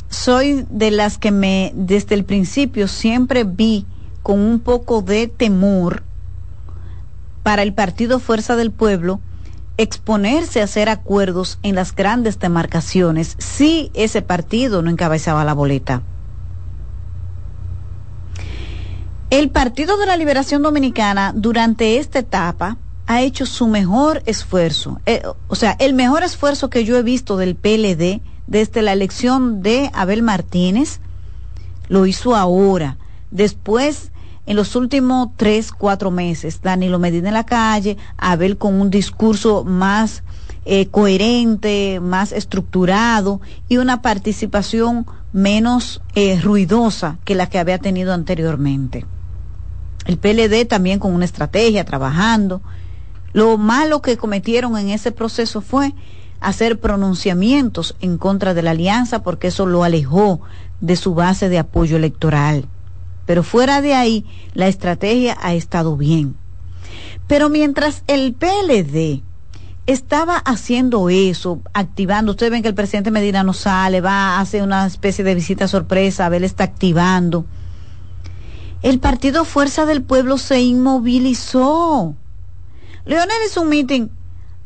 soy 0.09 0.67
de 0.71 0.91
las 0.91 1.19
que 1.19 1.31
me 1.31 1.71
desde 1.77 2.17
el 2.17 2.25
principio 2.25 2.89
siempre 2.89 3.45
vi 3.45 3.87
con 4.25 4.41
un 4.41 4.59
poco 4.59 5.03
de 5.03 5.29
temor 5.29 6.03
para 7.45 7.63
el 7.63 7.75
partido 7.75 8.19
Fuerza 8.19 8.57
del 8.57 8.73
Pueblo 8.73 9.21
exponerse 9.83 10.61
a 10.61 10.65
hacer 10.65 10.91
acuerdos 10.91 11.59
en 11.63 11.75
las 11.75 11.95
grandes 11.95 12.39
demarcaciones 12.39 13.37
si 13.39 13.91
ese 13.95 14.21
partido 14.21 14.83
no 14.83 14.91
encabezaba 14.91 15.43
la 15.43 15.55
boleta. 15.55 16.03
El 19.31 19.49
Partido 19.49 19.97
de 19.97 20.05
la 20.05 20.19
Liberación 20.19 20.61
Dominicana 20.61 21.33
durante 21.35 21.97
esta 21.97 22.19
etapa 22.19 22.77
ha 23.07 23.23
hecho 23.23 23.47
su 23.47 23.69
mejor 23.69 24.23
esfuerzo, 24.27 25.01
eh, 25.07 25.23
o 25.49 25.55
sea, 25.55 25.77
el 25.79 25.95
mejor 25.95 26.25
esfuerzo 26.25 26.69
que 26.69 26.85
yo 26.85 26.99
he 26.99 27.03
visto 27.03 27.39
del 27.39 27.57
PLD 27.57 28.21
desde 28.47 28.83
la 28.83 28.93
elección 28.93 29.63
de 29.63 29.91
Abel 29.95 30.23
Martínez, 30.23 31.01
lo 31.89 32.05
hizo 32.05 32.37
ahora. 32.37 32.99
Después, 33.31 34.13
en 34.51 34.57
los 34.57 34.75
últimos 34.75 35.29
tres, 35.37 35.71
cuatro 35.71 36.11
meses, 36.11 36.61
Danilo 36.61 36.99
Medina 36.99 37.29
en 37.29 37.35
la 37.35 37.47
calle, 37.47 37.97
Abel 38.17 38.59
con 38.59 38.81
un 38.81 38.91
discurso 38.91 39.63
más 39.63 40.25
eh, 40.65 40.89
coherente, 40.89 42.01
más 42.01 42.33
estructurado 42.33 43.41
y 43.69 43.77
una 43.77 44.03
participación 44.03 45.07
menos 45.33 46.03
eh, 46.17 46.41
ruidosa 46.43 47.19
que 47.25 47.37
la 47.37 47.49
que 47.49 47.61
había 47.61 47.79
tenido 47.79 48.13
anteriormente. 48.13 49.07
El 50.07 50.19
PLD 50.19 50.67
también 50.67 50.99
con 50.99 51.15
una 51.15 51.27
estrategia, 51.27 51.85
trabajando. 51.85 52.61
Lo 53.33 53.57
malo 53.57 54.03
que 54.03 54.17
cometieron 54.17 54.77
en 54.77 54.89
ese 54.89 55.13
proceso 55.13 55.61
fue 55.61 55.95
hacer 56.41 56.81
pronunciamientos 56.81 57.95
en 58.01 58.19
contra 58.19 58.53
de 58.53 58.63
la 58.63 58.73
alianza 58.73 59.23
porque 59.23 59.47
eso 59.47 59.65
lo 59.65 59.85
alejó 59.85 60.41
de 60.81 60.97
su 60.97 61.15
base 61.15 61.49
de 61.49 61.61
apoyo 61.61 61.97
electoral. 61.97 62.67
Pero 63.31 63.45
fuera 63.45 63.81
de 63.81 63.95
ahí, 63.95 64.27
la 64.55 64.67
estrategia 64.67 65.39
ha 65.41 65.55
estado 65.55 65.97
bien. 65.97 66.35
Pero 67.29 67.49
mientras 67.49 68.03
el 68.09 68.35
PLD 68.35 69.23
estaba 69.87 70.37
haciendo 70.37 71.09
eso, 71.11 71.61
activando, 71.73 72.33
ustedes 72.33 72.51
ven 72.51 72.63
que 72.63 72.67
el 72.67 72.75
presidente 72.75 73.13
Medina 73.13 73.45
no 73.45 73.53
sale, 73.53 74.01
va, 74.01 74.31
a 74.31 74.41
hacer 74.41 74.65
una 74.65 74.85
especie 74.85 75.23
de 75.23 75.37
visita 75.37 75.69
sorpresa, 75.69 76.27
Abel 76.27 76.43
está 76.43 76.65
activando 76.65 77.45
el 78.83 78.99
partido 78.99 79.45
Fuerza 79.45 79.87
del 79.87 80.03
Pueblo 80.03 80.37
se 80.37 80.61
inmovilizó. 80.61 82.17
Leonel 83.05 83.37
hizo 83.47 83.63
un 83.63 83.69
meeting, 83.69 84.09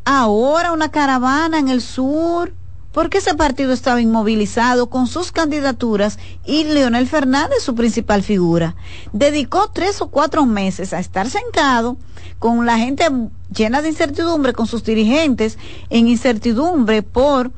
ahora 0.06 0.72
una 0.72 0.90
caravana 0.90 1.58
en 1.58 1.68
el 1.68 1.82
sur, 1.82 2.54
porque 2.94 3.18
ese 3.18 3.34
partido 3.34 3.72
estaba 3.72 4.00
inmovilizado 4.00 4.88
con 4.88 5.08
sus 5.08 5.32
candidaturas 5.32 6.20
y 6.46 6.62
Leonel 6.62 7.08
Fernández, 7.08 7.60
su 7.60 7.74
principal 7.74 8.22
figura, 8.22 8.76
dedicó 9.12 9.68
tres 9.74 10.00
o 10.00 10.06
cuatro 10.06 10.46
meses 10.46 10.92
a 10.92 11.00
estar 11.00 11.28
sentado 11.28 11.96
con 12.38 12.64
la 12.66 12.78
gente 12.78 13.04
llena 13.52 13.82
de 13.82 13.88
incertidumbre, 13.88 14.52
con 14.52 14.68
sus 14.68 14.84
dirigentes 14.84 15.58
en 15.90 16.06
incertidumbre 16.06 17.02
por 17.02 17.50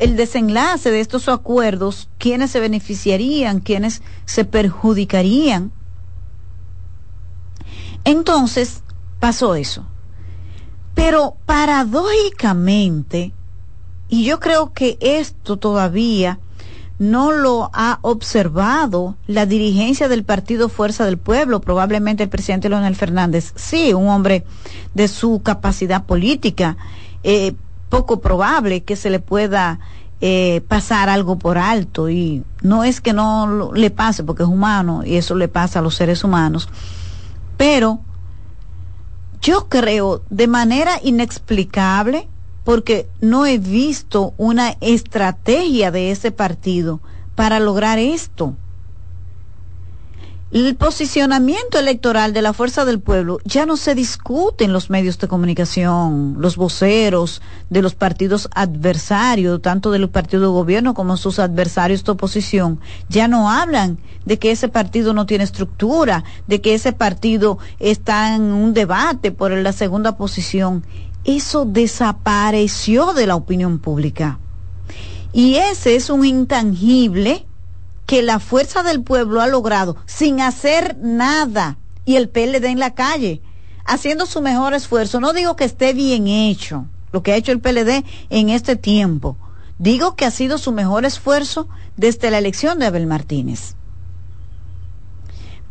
el 0.00 0.16
desenlace 0.16 0.90
de 0.90 1.00
estos 1.00 1.28
acuerdos, 1.28 2.08
quiénes 2.18 2.50
se 2.50 2.58
beneficiarían, 2.58 3.60
quiénes 3.60 4.02
se 4.26 4.44
perjudicarían. 4.44 5.70
Entonces 8.02 8.82
pasó 9.20 9.54
eso. 9.54 9.86
Pero 10.94 11.36
paradójicamente, 11.46 13.34
y 14.08 14.24
yo 14.24 14.40
creo 14.40 14.72
que 14.72 14.96
esto 15.00 15.56
todavía 15.56 16.38
no 16.98 17.30
lo 17.30 17.70
ha 17.72 17.98
observado 18.02 19.16
la 19.26 19.46
dirigencia 19.46 20.08
del 20.08 20.24
Partido 20.24 20.68
Fuerza 20.68 21.04
del 21.04 21.18
Pueblo, 21.18 21.60
probablemente 21.60 22.24
el 22.24 22.28
presidente 22.28 22.68
Leonel 22.68 22.96
Fernández, 22.96 23.52
sí, 23.54 23.92
un 23.94 24.08
hombre 24.08 24.44
de 24.94 25.06
su 25.06 25.40
capacidad 25.42 26.04
política, 26.04 26.76
eh, 27.22 27.54
poco 27.88 28.20
probable 28.20 28.82
que 28.82 28.96
se 28.96 29.10
le 29.10 29.20
pueda 29.20 29.78
eh, 30.20 30.62
pasar 30.66 31.08
algo 31.08 31.38
por 31.38 31.56
alto. 31.56 32.10
Y 32.10 32.42
no 32.62 32.82
es 32.82 33.00
que 33.00 33.12
no 33.12 33.72
le 33.72 33.90
pase 33.90 34.24
porque 34.24 34.42
es 34.42 34.48
humano 34.48 35.02
y 35.04 35.16
eso 35.16 35.36
le 35.36 35.46
pasa 35.46 35.78
a 35.78 35.82
los 35.82 35.94
seres 35.94 36.24
humanos, 36.24 36.68
pero 37.56 38.00
yo 39.40 39.68
creo 39.68 40.22
de 40.30 40.48
manera 40.48 40.98
inexplicable 41.02 42.28
porque 42.68 43.08
no 43.22 43.46
he 43.46 43.56
visto 43.56 44.34
una 44.36 44.76
estrategia 44.82 45.90
de 45.90 46.10
ese 46.10 46.32
partido 46.32 47.00
para 47.34 47.60
lograr 47.60 47.98
esto. 47.98 48.56
El 50.50 50.76
posicionamiento 50.76 51.78
electoral 51.78 52.34
de 52.34 52.42
la 52.42 52.52
Fuerza 52.52 52.84
del 52.84 53.00
Pueblo 53.00 53.38
ya 53.46 53.64
no 53.64 53.78
se 53.78 53.94
discute 53.94 54.64
en 54.64 54.74
los 54.74 54.90
medios 54.90 55.18
de 55.18 55.28
comunicación. 55.28 56.36
Los 56.40 56.56
voceros 56.56 57.40
de 57.70 57.80
los 57.80 57.94
partidos 57.94 58.50
adversarios, 58.54 59.62
tanto 59.62 59.90
del 59.90 60.10
partido 60.10 60.42
de 60.42 60.48
gobierno 60.48 60.92
como 60.92 61.16
sus 61.16 61.38
adversarios 61.38 62.04
de 62.04 62.12
oposición, 62.12 62.80
ya 63.08 63.28
no 63.28 63.50
hablan 63.50 63.98
de 64.26 64.38
que 64.38 64.50
ese 64.50 64.68
partido 64.68 65.14
no 65.14 65.24
tiene 65.24 65.44
estructura, 65.44 66.24
de 66.46 66.60
que 66.60 66.74
ese 66.74 66.92
partido 66.92 67.58
está 67.78 68.34
en 68.34 68.42
un 68.42 68.74
debate 68.74 69.32
por 69.32 69.52
la 69.52 69.72
segunda 69.72 70.18
posición. 70.18 70.84
Eso 71.28 71.66
desapareció 71.66 73.12
de 73.12 73.26
la 73.26 73.36
opinión 73.36 73.80
pública. 73.80 74.38
Y 75.30 75.56
ese 75.56 75.94
es 75.94 76.08
un 76.08 76.24
intangible 76.24 77.44
que 78.06 78.22
la 78.22 78.40
fuerza 78.40 78.82
del 78.82 79.02
pueblo 79.02 79.42
ha 79.42 79.46
logrado 79.46 79.98
sin 80.06 80.40
hacer 80.40 80.96
nada 80.96 81.76
y 82.06 82.16
el 82.16 82.30
PLD 82.30 82.64
en 82.64 82.78
la 82.78 82.94
calle, 82.94 83.42
haciendo 83.84 84.24
su 84.24 84.40
mejor 84.40 84.72
esfuerzo. 84.72 85.20
No 85.20 85.34
digo 85.34 85.54
que 85.54 85.64
esté 85.64 85.92
bien 85.92 86.28
hecho 86.28 86.86
lo 87.12 87.22
que 87.22 87.32
ha 87.32 87.36
hecho 87.36 87.52
el 87.52 87.60
PLD 87.60 88.06
en 88.30 88.48
este 88.48 88.76
tiempo. 88.76 89.36
Digo 89.78 90.16
que 90.16 90.24
ha 90.24 90.30
sido 90.30 90.56
su 90.56 90.72
mejor 90.72 91.04
esfuerzo 91.04 91.68
desde 91.98 92.30
la 92.30 92.38
elección 92.38 92.78
de 92.78 92.86
Abel 92.86 93.06
Martínez. 93.06 93.74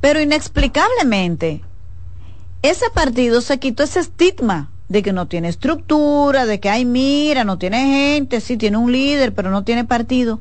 Pero 0.01 0.21
inexplicablemente, 0.21 1.63
ese 2.61 2.91
partido 2.91 3.41
se 3.41 3.57
quitó 3.57 3.81
ese 3.81 4.01
estigma 4.01 4.69
de 4.89 5.03
que 5.03 5.13
no 5.13 5.27
tiene 5.27 5.49
estructura, 5.49 6.45
de 6.45 6.59
que, 6.59 6.69
ay, 6.69 6.85
mira, 6.85 7.43
no 7.43 7.57
tiene 7.57 7.85
gente, 7.85 8.39
sí 8.39 8.57
tiene 8.57 8.77
un 8.77 8.91
líder, 8.91 9.33
pero 9.33 9.51
no 9.51 9.63
tiene 9.63 9.83
partido 9.83 10.39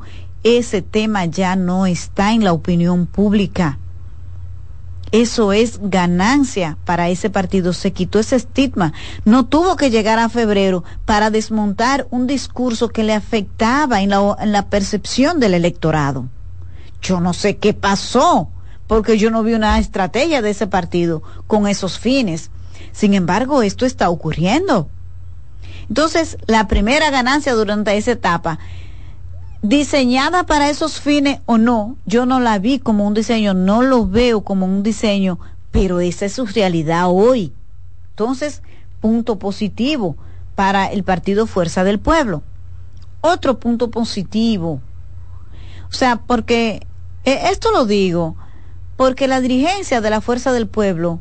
ese 0.54 0.80
tema 0.80 1.24
ya 1.24 1.56
no 1.56 1.86
está 1.86 2.32
en 2.32 2.44
la 2.44 2.52
opinión 2.52 3.06
pública. 3.06 3.78
Eso 5.10 5.52
es 5.52 5.80
ganancia 5.82 6.78
para 6.84 7.08
ese 7.08 7.30
partido. 7.30 7.72
Se 7.72 7.92
quitó 7.92 8.20
ese 8.20 8.36
estigma. 8.36 8.92
No 9.24 9.46
tuvo 9.46 9.76
que 9.76 9.90
llegar 9.90 10.18
a 10.18 10.28
febrero 10.28 10.84
para 11.04 11.30
desmontar 11.30 12.06
un 12.10 12.26
discurso 12.26 12.88
que 12.88 13.02
le 13.02 13.14
afectaba 13.14 14.02
en 14.02 14.10
la, 14.10 14.36
en 14.40 14.52
la 14.52 14.66
percepción 14.66 15.40
del 15.40 15.54
electorado. 15.54 16.28
Yo 17.02 17.20
no 17.20 17.32
sé 17.32 17.56
qué 17.56 17.72
pasó, 17.72 18.48
porque 18.86 19.18
yo 19.18 19.30
no 19.30 19.42
vi 19.42 19.54
una 19.54 19.78
estrategia 19.78 20.42
de 20.42 20.50
ese 20.50 20.66
partido 20.66 21.22
con 21.46 21.66
esos 21.66 21.98
fines. 21.98 22.50
Sin 22.96 23.12
embargo, 23.12 23.60
esto 23.60 23.84
está 23.84 24.08
ocurriendo. 24.08 24.88
Entonces, 25.90 26.38
la 26.46 26.66
primera 26.66 27.10
ganancia 27.10 27.52
durante 27.52 27.94
esa 27.94 28.12
etapa 28.12 28.58
diseñada 29.60 30.46
para 30.46 30.70
esos 30.70 30.98
fines 30.98 31.40
o 31.44 31.58
no, 31.58 31.98
yo 32.06 32.24
no 32.24 32.40
la 32.40 32.58
vi 32.58 32.78
como 32.78 33.06
un 33.06 33.12
diseño, 33.12 33.52
no 33.52 33.82
lo 33.82 34.06
veo 34.06 34.40
como 34.44 34.64
un 34.64 34.82
diseño, 34.82 35.38
pero 35.72 36.00
esa 36.00 36.24
es 36.24 36.32
su 36.32 36.46
realidad 36.46 37.10
hoy. 37.10 37.52
Entonces, 38.12 38.62
punto 39.02 39.38
positivo 39.38 40.16
para 40.54 40.86
el 40.86 41.04
partido 41.04 41.46
Fuerza 41.46 41.84
del 41.84 41.98
Pueblo. 41.98 42.44
Otro 43.20 43.60
punto 43.60 43.90
positivo. 43.90 44.80
O 45.90 45.92
sea, 45.92 46.16
porque 46.16 46.86
eh, 47.26 47.40
esto 47.50 47.72
lo 47.72 47.84
digo, 47.84 48.36
porque 48.96 49.28
la 49.28 49.42
dirigencia 49.42 50.00
de 50.00 50.08
la 50.08 50.22
Fuerza 50.22 50.52
del 50.52 50.66
Pueblo 50.66 51.20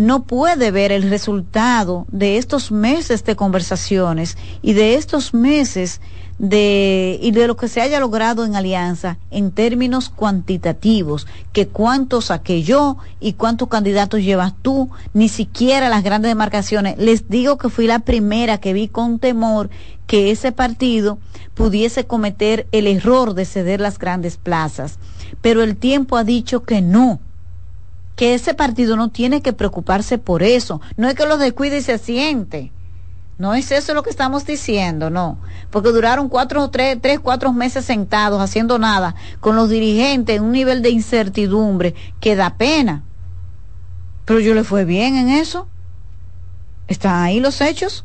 no 0.00 0.22
puede 0.22 0.70
ver 0.70 0.92
el 0.92 1.10
resultado 1.10 2.06
de 2.10 2.38
estos 2.38 2.72
meses 2.72 3.22
de 3.22 3.36
conversaciones 3.36 4.38
y 4.62 4.72
de 4.72 4.94
estos 4.94 5.34
meses 5.34 6.00
de 6.38 7.18
y 7.20 7.32
de 7.32 7.46
lo 7.46 7.54
que 7.54 7.68
se 7.68 7.82
haya 7.82 8.00
logrado 8.00 8.46
en 8.46 8.56
alianza 8.56 9.18
en 9.30 9.50
términos 9.50 10.08
cuantitativos, 10.08 11.26
que 11.52 11.68
cuántos 11.68 12.26
saqué 12.26 12.62
yo 12.62 12.96
y 13.20 13.34
cuántos 13.34 13.68
candidatos 13.68 14.22
llevas 14.22 14.54
tú, 14.62 14.88
ni 15.12 15.28
siquiera 15.28 15.90
las 15.90 16.02
grandes 16.02 16.30
demarcaciones. 16.30 16.96
Les 16.96 17.28
digo 17.28 17.58
que 17.58 17.68
fui 17.68 17.86
la 17.86 17.98
primera 17.98 18.56
que 18.56 18.72
vi 18.72 18.88
con 18.88 19.18
temor 19.18 19.68
que 20.06 20.30
ese 20.30 20.50
partido 20.50 21.18
pudiese 21.52 22.06
cometer 22.06 22.66
el 22.72 22.86
error 22.86 23.34
de 23.34 23.44
ceder 23.44 23.82
las 23.82 23.98
grandes 23.98 24.38
plazas. 24.38 24.98
Pero 25.42 25.62
el 25.62 25.76
tiempo 25.76 26.16
ha 26.16 26.24
dicho 26.24 26.62
que 26.62 26.80
no, 26.80 27.20
que 28.20 28.34
ese 28.34 28.52
partido 28.52 28.96
no 28.96 29.08
tiene 29.08 29.40
que 29.40 29.54
preocuparse 29.54 30.18
por 30.18 30.42
eso. 30.42 30.82
No 30.98 31.08
es 31.08 31.14
que 31.14 31.24
lo 31.24 31.38
descuide 31.38 31.78
y 31.78 31.80
se 31.80 31.96
siente. 31.96 32.70
No 33.38 33.54
es 33.54 33.72
eso 33.72 33.94
lo 33.94 34.02
que 34.02 34.10
estamos 34.10 34.44
diciendo, 34.44 35.08
no. 35.08 35.38
Porque 35.70 35.88
duraron 35.88 36.28
cuatro, 36.28 36.68
tres, 36.68 36.98
tres, 37.00 37.18
cuatro 37.18 37.54
meses 37.54 37.86
sentados 37.86 38.42
haciendo 38.42 38.78
nada 38.78 39.14
con 39.40 39.56
los 39.56 39.70
dirigentes 39.70 40.36
en 40.36 40.42
un 40.42 40.52
nivel 40.52 40.82
de 40.82 40.90
incertidumbre 40.90 41.94
que 42.20 42.36
da 42.36 42.58
pena. 42.58 43.04
Pero 44.26 44.38
yo 44.38 44.52
le 44.52 44.64
fue 44.64 44.84
bien 44.84 45.16
en 45.16 45.30
eso. 45.30 45.66
¿Están 46.88 47.22
ahí 47.22 47.40
los 47.40 47.62
hechos? 47.62 48.04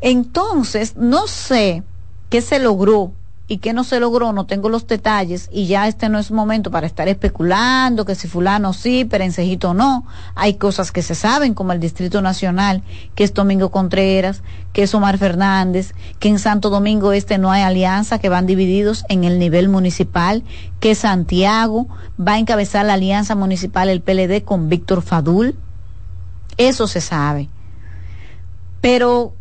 Entonces, 0.00 0.94
no 0.94 1.26
sé 1.26 1.82
qué 2.30 2.40
se 2.40 2.60
logró 2.60 3.12
y 3.46 3.58
qué 3.58 3.74
no 3.74 3.84
se 3.84 4.00
logró, 4.00 4.32
no 4.32 4.46
tengo 4.46 4.70
los 4.70 4.86
detalles 4.86 5.50
y 5.52 5.66
ya 5.66 5.86
este 5.86 6.08
no 6.08 6.18
es 6.18 6.30
momento 6.30 6.70
para 6.70 6.86
estar 6.86 7.08
especulando 7.08 8.06
que 8.06 8.14
si 8.14 8.26
fulano 8.26 8.72
sí, 8.72 9.04
perencejito 9.04 9.74
no. 9.74 10.06
Hay 10.34 10.54
cosas 10.54 10.92
que 10.92 11.02
se 11.02 11.14
saben 11.14 11.52
como 11.52 11.72
el 11.72 11.80
Distrito 11.80 12.22
Nacional, 12.22 12.82
que 13.14 13.22
es 13.22 13.34
Domingo 13.34 13.70
Contreras, 13.70 14.42
que 14.72 14.84
es 14.84 14.94
Omar 14.94 15.18
Fernández, 15.18 15.92
que 16.20 16.28
en 16.28 16.38
Santo 16.38 16.70
Domingo 16.70 17.12
Este 17.12 17.36
no 17.36 17.52
hay 17.52 17.62
alianza, 17.62 18.18
que 18.18 18.30
van 18.30 18.46
divididos 18.46 19.04
en 19.10 19.24
el 19.24 19.38
nivel 19.38 19.68
municipal, 19.68 20.42
que 20.80 20.94
Santiago 20.94 21.88
va 22.18 22.34
a 22.34 22.38
encabezar 22.38 22.86
la 22.86 22.94
alianza 22.94 23.34
municipal 23.34 23.90
el 23.90 24.00
PLD 24.00 24.42
con 24.42 24.70
Víctor 24.70 25.02
Fadul. 25.02 25.54
Eso 26.56 26.86
se 26.86 27.02
sabe. 27.02 27.50
Pero 28.80 29.34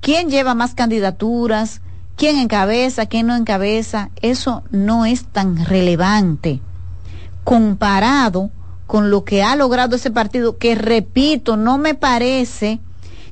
¿quién 0.00 0.30
lleva 0.30 0.54
más 0.54 0.74
candidaturas? 0.74 1.80
Quién 2.16 2.38
encabeza, 2.38 3.06
quién 3.06 3.26
no 3.26 3.36
encabeza, 3.36 4.10
eso 4.20 4.62
no 4.70 5.06
es 5.06 5.24
tan 5.24 5.64
relevante 5.64 6.60
comparado 7.44 8.50
con 8.86 9.10
lo 9.10 9.24
que 9.24 9.42
ha 9.42 9.56
logrado 9.56 9.96
ese 9.96 10.10
partido, 10.10 10.58
que 10.58 10.74
repito, 10.74 11.56
no 11.56 11.78
me 11.78 11.94
parece 11.94 12.80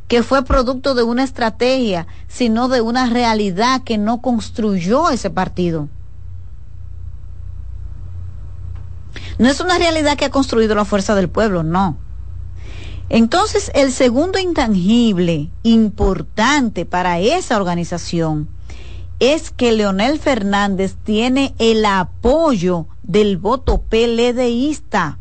que 0.08 0.22
fue 0.22 0.44
producto 0.44 0.94
de 0.94 1.02
una 1.02 1.24
estrategia, 1.24 2.06
sino 2.28 2.68
de 2.68 2.80
una 2.80 3.06
realidad 3.06 3.82
que 3.82 3.98
no 3.98 4.20
construyó 4.20 5.10
ese 5.10 5.30
partido. 5.30 5.88
No 9.38 9.48
es 9.48 9.60
una 9.60 9.78
realidad 9.78 10.16
que 10.16 10.26
ha 10.26 10.30
construido 10.30 10.74
la 10.74 10.84
fuerza 10.84 11.14
del 11.14 11.28
pueblo, 11.28 11.62
no. 11.62 11.96
Entonces, 13.08 13.70
el 13.74 13.92
segundo 13.92 14.38
intangible 14.38 15.50
importante 15.62 16.86
para 16.86 17.18
esa 17.18 17.56
organización 17.56 18.48
es 19.22 19.52
que 19.52 19.70
Leonel 19.70 20.18
Fernández 20.18 20.96
tiene 21.04 21.54
el 21.60 21.84
apoyo 21.84 22.86
del 23.04 23.36
voto 23.36 23.80
PLDista. 23.80 25.18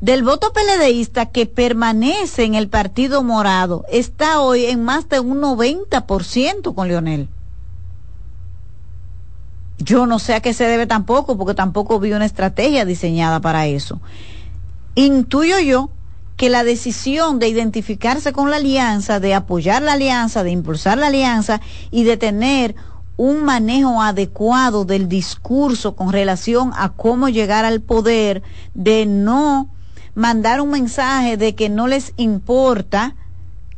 Del 0.00 0.22
voto 0.22 0.52
PLDista 0.52 1.26
que 1.26 1.46
permanece 1.46 2.44
en 2.44 2.54
el 2.54 2.68
Partido 2.68 3.24
Morado, 3.24 3.84
está 3.90 4.40
hoy 4.42 4.66
en 4.66 4.84
más 4.84 5.08
de 5.08 5.18
un 5.18 5.40
90% 5.40 6.72
con 6.72 6.86
Leonel. 6.86 7.28
Yo 9.78 10.06
no 10.06 10.20
sé 10.20 10.34
a 10.34 10.40
qué 10.40 10.54
se 10.54 10.68
debe 10.68 10.86
tampoco, 10.86 11.36
porque 11.36 11.54
tampoco 11.54 11.98
vi 11.98 12.12
una 12.12 12.26
estrategia 12.26 12.84
diseñada 12.84 13.40
para 13.40 13.66
eso. 13.66 14.00
Intuyo 14.94 15.58
yo 15.58 15.90
que 16.38 16.48
la 16.48 16.62
decisión 16.62 17.40
de 17.40 17.48
identificarse 17.48 18.32
con 18.32 18.48
la 18.48 18.56
alianza, 18.56 19.18
de 19.18 19.34
apoyar 19.34 19.82
la 19.82 19.94
alianza, 19.94 20.44
de 20.44 20.52
impulsar 20.52 20.96
la 20.96 21.08
alianza 21.08 21.60
y 21.90 22.04
de 22.04 22.16
tener 22.16 22.76
un 23.16 23.42
manejo 23.42 24.00
adecuado 24.00 24.84
del 24.84 25.08
discurso 25.08 25.96
con 25.96 26.12
relación 26.12 26.70
a 26.76 26.90
cómo 26.90 27.28
llegar 27.28 27.64
al 27.64 27.80
poder, 27.80 28.44
de 28.74 29.04
no 29.04 29.68
mandar 30.14 30.60
un 30.60 30.70
mensaje 30.70 31.36
de 31.36 31.56
que 31.56 31.68
no 31.68 31.88
les 31.88 32.14
importa 32.16 33.16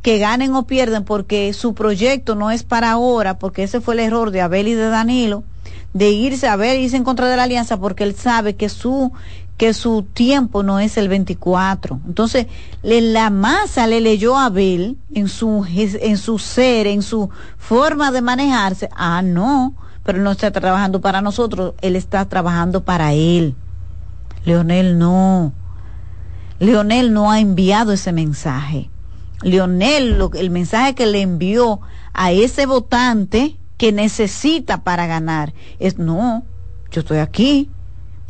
que 0.03 0.19
ganen 0.19 0.53
o 0.53 0.67
pierden 0.67 1.03
porque 1.03 1.53
su 1.53 1.73
proyecto 1.73 2.35
no 2.35 2.51
es 2.51 2.61
para 2.61 2.91
ahora, 2.91 3.39
porque 3.39 3.63
ese 3.63 3.81
fue 3.81 3.95
el 3.95 4.01
error 4.01 4.29
de 4.29 4.41
Abel 4.41 4.67
y 4.67 4.75
de 4.75 4.89
Danilo, 4.89 5.43
de 5.93 6.11
irse 6.11 6.47
a 6.47 6.55
ver, 6.55 6.79
irse 6.79 6.95
en 6.95 7.03
contra 7.03 7.27
de 7.27 7.37
la 7.37 7.43
alianza 7.43 7.79
porque 7.79 8.03
él 8.03 8.15
sabe 8.15 8.55
que 8.55 8.69
su 8.69 9.11
que 9.57 9.73
su 9.73 10.03
tiempo 10.03 10.63
no 10.63 10.79
es 10.79 10.97
el 10.97 11.07
24. 11.07 11.99
Entonces, 12.07 12.47
la 12.81 13.29
masa 13.29 13.87
le 13.87 14.01
leyó 14.01 14.37
a 14.37 14.45
Abel 14.45 14.97
en 15.13 15.27
su, 15.27 15.65
en 15.69 16.17
su 16.17 16.39
ser, 16.39 16.87
en 16.87 17.03
su 17.03 17.29
forma 17.57 18.11
de 18.11 18.21
manejarse. 18.21 18.89
Ah, 18.95 19.21
no, 19.21 19.75
pero 20.03 20.19
no 20.19 20.31
está 20.31 20.51
trabajando 20.51 21.01
para 21.01 21.21
nosotros, 21.21 21.75
él 21.81 21.95
está 21.95 22.25
trabajando 22.25 22.83
para 22.83 23.13
él. 23.13 23.55
Leonel 24.45 24.97
no. 24.97 25.53
Leonel 26.59 27.13
no 27.13 27.31
ha 27.31 27.39
enviado 27.39 27.91
ese 27.91 28.11
mensaje. 28.11 28.89
Leonel, 29.43 30.17
lo, 30.17 30.31
el 30.33 30.49
mensaje 30.49 30.95
que 30.95 31.05
le 31.05 31.21
envió 31.21 31.81
a 32.13 32.31
ese 32.31 32.65
votante 32.65 33.57
que 33.77 33.91
necesita 33.91 34.83
para 34.83 35.07
ganar 35.07 35.53
es 35.79 35.97
no, 35.97 36.43
yo 36.91 37.01
estoy 37.01 37.17
aquí, 37.17 37.69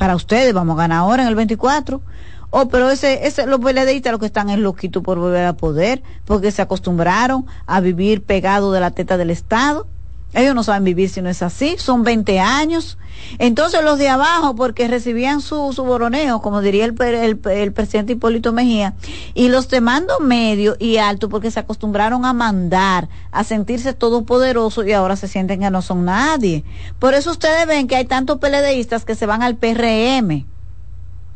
para 0.01 0.15
ustedes, 0.15 0.51
vamos 0.51 0.79
a 0.79 0.81
ganar 0.81 0.97
ahora 0.97 1.21
en 1.21 1.29
el 1.29 1.35
24. 1.35 2.01
Oh, 2.49 2.67
pero 2.69 2.89
ese, 2.89 3.27
ese, 3.27 3.45
los 3.45 3.59
PLDistas 3.59 4.11
lo 4.11 4.17
que 4.17 4.25
están 4.25 4.49
es 4.49 4.57
loquitos 4.57 5.03
por 5.03 5.19
volver 5.19 5.45
a 5.45 5.53
poder, 5.53 6.01
porque 6.25 6.51
se 6.51 6.63
acostumbraron 6.63 7.45
a 7.67 7.81
vivir 7.81 8.23
pegado 8.23 8.71
de 8.71 8.79
la 8.79 8.89
teta 8.89 9.15
del 9.17 9.29
Estado. 9.29 9.85
Ellos 10.33 10.55
no 10.55 10.63
saben 10.63 10.85
vivir 10.85 11.09
si 11.09 11.21
no 11.21 11.29
es 11.29 11.41
así, 11.41 11.75
son 11.77 12.03
20 12.03 12.39
años. 12.39 12.97
Entonces 13.37 13.83
los 13.83 13.97
de 13.97 14.07
abajo, 14.07 14.55
porque 14.55 14.87
recibían 14.87 15.41
su, 15.41 15.73
su 15.73 15.83
boroneo, 15.83 16.41
como 16.41 16.61
diría 16.61 16.85
el, 16.85 16.95
el, 17.45 17.73
presidente 17.73 18.13
Hipólito 18.13 18.53
Mejía, 18.53 18.93
y 19.33 19.49
los 19.49 19.67
de 19.67 19.81
mando 19.81 20.19
medio 20.19 20.77
y 20.79 20.97
alto, 20.97 21.27
porque 21.27 21.51
se 21.51 21.59
acostumbraron 21.59 22.25
a 22.25 22.31
mandar, 22.31 23.09
a 23.31 23.43
sentirse 23.43 23.93
todopoderosos 23.93 24.87
y 24.87 24.93
ahora 24.93 25.17
se 25.17 25.27
sienten 25.27 25.59
que 25.59 25.69
no 25.69 25.81
son 25.81 26.05
nadie. 26.05 26.63
Por 26.97 27.13
eso 27.13 27.31
ustedes 27.31 27.67
ven 27.67 27.87
que 27.87 27.97
hay 27.97 28.05
tantos 28.05 28.39
peledeístas 28.39 29.03
que 29.03 29.15
se 29.15 29.25
van 29.25 29.43
al 29.43 29.57
PRM, 29.57 30.45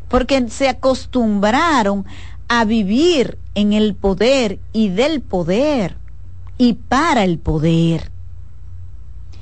porque 0.08 0.48
se 0.50 0.70
acostumbraron 0.70 2.06
a 2.48 2.64
vivir 2.64 3.38
en 3.56 3.74
el 3.74 3.93
poder 3.96 4.60
y 4.72 4.89
del 4.89 5.22
poder 5.22 5.98
y 6.58 6.74
para 6.74 7.26
el 7.26 7.39
poder 7.39 8.14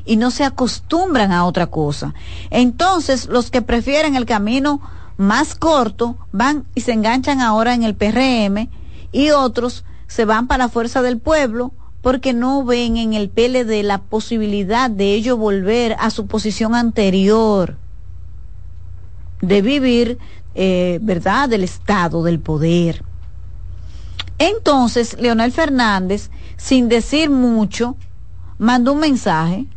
y 0.05 0.17
no 0.17 0.31
se 0.31 0.43
acostumbran 0.43 1.31
a 1.31 1.45
otra 1.45 1.67
cosa. 1.67 2.13
Entonces, 2.49 3.27
los 3.27 3.51
que 3.51 3.61
prefieren 3.61 4.15
el 4.15 4.25
camino 4.25 4.81
más 5.17 5.55
corto 5.55 6.17
van 6.31 6.65
y 6.75 6.81
se 6.81 6.93
enganchan 6.93 7.41
ahora 7.41 7.73
en 7.73 7.83
el 7.83 7.95
PRM 7.95 8.69
y 9.11 9.29
otros 9.29 9.85
se 10.07 10.25
van 10.25 10.47
para 10.47 10.65
la 10.65 10.69
fuerza 10.69 11.01
del 11.01 11.19
pueblo 11.19 11.71
porque 12.01 12.33
no 12.33 12.65
ven 12.65 12.97
en 12.97 13.13
el 13.13 13.29
PLD 13.29 13.83
la 13.83 13.99
posibilidad 13.99 14.89
de 14.89 15.13
ellos 15.13 15.37
volver 15.37 15.95
a 15.99 16.09
su 16.09 16.27
posición 16.27 16.75
anterior 16.75 17.77
de 19.41 19.61
vivir, 19.61 20.17
eh, 20.55 20.99
¿verdad?, 21.01 21.49
del 21.49 21.63
Estado, 21.63 22.23
del 22.23 22.39
poder. 22.39 23.03
Entonces, 24.37 25.17
Leonel 25.19 25.51
Fernández, 25.51 26.29
sin 26.57 26.89
decir 26.89 27.29
mucho, 27.29 27.95
mandó 28.57 28.93
un 28.93 28.99
mensaje 28.99 29.67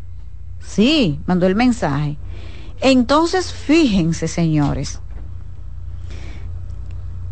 Sí, 0.67 1.21
mandó 1.27 1.47
el 1.47 1.55
mensaje. 1.55 2.19
Entonces, 2.81 3.53
fíjense, 3.53 4.29
señores, 4.29 5.01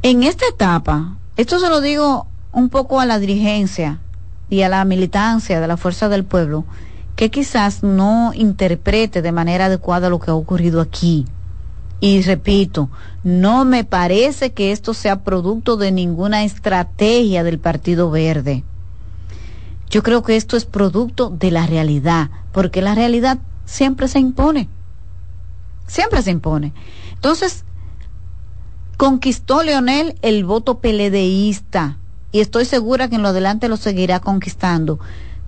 en 0.02 0.22
esta 0.22 0.46
etapa, 0.46 1.16
esto 1.36 1.58
se 1.58 1.68
lo 1.68 1.80
digo 1.80 2.26
un 2.52 2.68
poco 2.68 3.00
a 3.00 3.06
la 3.06 3.18
dirigencia 3.18 4.00
y 4.48 4.62
a 4.62 4.68
la 4.68 4.84
militancia 4.84 5.60
de 5.60 5.66
la 5.66 5.76
Fuerza 5.76 6.08
del 6.08 6.24
Pueblo, 6.24 6.64
que 7.16 7.30
quizás 7.30 7.82
no 7.82 8.32
interprete 8.34 9.22
de 9.22 9.32
manera 9.32 9.66
adecuada 9.66 10.08
lo 10.08 10.20
que 10.20 10.30
ha 10.30 10.34
ocurrido 10.34 10.80
aquí. 10.80 11.26
Y 12.00 12.22
repito, 12.22 12.90
no 13.22 13.64
me 13.64 13.84
parece 13.84 14.52
que 14.52 14.72
esto 14.72 14.94
sea 14.94 15.24
producto 15.24 15.76
de 15.76 15.90
ninguna 15.92 16.44
estrategia 16.44 17.42
del 17.44 17.58
Partido 17.58 18.10
Verde. 18.10 18.64
Yo 19.90 20.02
creo 20.02 20.22
que 20.22 20.36
esto 20.36 20.56
es 20.56 20.64
producto 20.64 21.30
de 21.30 21.50
la 21.50 21.66
realidad, 21.66 22.30
porque 22.52 22.82
la 22.82 22.94
realidad 22.94 23.38
siempre 23.64 24.08
se 24.08 24.18
impone. 24.18 24.68
Siempre 25.86 26.22
se 26.22 26.30
impone. 26.30 26.72
Entonces, 27.12 27.64
conquistó 28.96 29.62
Leonel 29.62 30.18
el 30.22 30.44
voto 30.44 30.78
peledeísta 30.78 31.98
y 32.32 32.40
estoy 32.40 32.64
segura 32.64 33.08
que 33.08 33.16
en 33.16 33.22
lo 33.22 33.28
adelante 33.28 33.68
lo 33.68 33.76
seguirá 33.76 34.20
conquistando. 34.20 34.98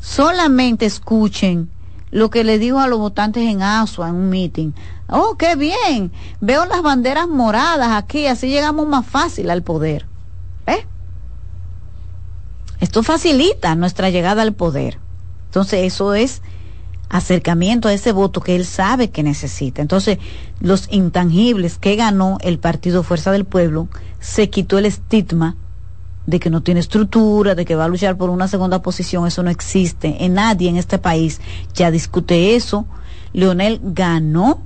Solamente 0.01 0.87
escuchen 0.87 1.71
lo 2.11 2.31
que 2.31 2.45
le 2.45 2.59
dijo 2.59 2.79
a 2.79 2.87
los 2.87 2.99
votantes 2.99 3.43
en 3.43 3.63
Asua 3.63 4.09
en 4.09 4.15
un 4.15 4.29
meeting. 4.29 4.73
Oh, 5.09 5.37
qué 5.37 5.57
bien. 5.57 6.13
Veo 6.41 6.65
las 6.65 6.83
banderas 6.83 7.29
moradas 7.29 7.91
aquí, 7.93 8.27
así 8.27 8.49
llegamos 8.49 8.87
más 8.87 9.07
fácil 9.07 9.51
al 9.51 9.63
poder. 9.63 10.07
¿Eh? 10.67 10.87
Esto 12.81 13.03
facilita 13.03 13.75
nuestra 13.75 14.11
llegada 14.11 14.43
al 14.43 14.55
poder. 14.55 14.99
Entonces, 15.47 15.85
eso 15.85 16.15
es 16.15 16.43
acercamiento 17.09 17.89
a 17.89 17.93
ese 17.93 18.13
voto 18.13 18.41
que 18.41 18.57
él 18.57 18.65
sabe 18.65 19.11
que 19.11 19.23
necesita. 19.23 19.81
Entonces, 19.81 20.19
los 20.61 20.89
intangibles 20.91 21.79
que 21.79 21.97
ganó 21.97 22.39
el 22.41 22.59
Partido 22.59 23.03
Fuerza 23.03 23.31
del 23.33 23.45
Pueblo, 23.45 23.89
se 24.21 24.51
quitó 24.51 24.79
el 24.79 24.87
estigma 24.87 25.57
de 26.27 26.41
que 26.41 26.51
no 26.51 26.63
tiene 26.63 26.81
estructura, 26.81 27.55
de 27.55 27.65
que 27.65 27.77
va 27.77 27.85
a 27.85 27.89
luchar 27.89 28.17
por 28.17 28.31
una 28.31 28.49
segunda 28.49 28.83
posición, 28.83 29.27
eso 29.27 29.43
no 29.43 29.51
existe. 29.51 30.25
En 30.25 30.35
nadie 30.35 30.69
en 30.69 30.77
este 30.77 30.99
país 30.99 31.41
ya 31.75 31.91
discute 31.91 32.57
eso. 32.57 32.87
Leonel 33.33 33.81
ganó 33.83 34.61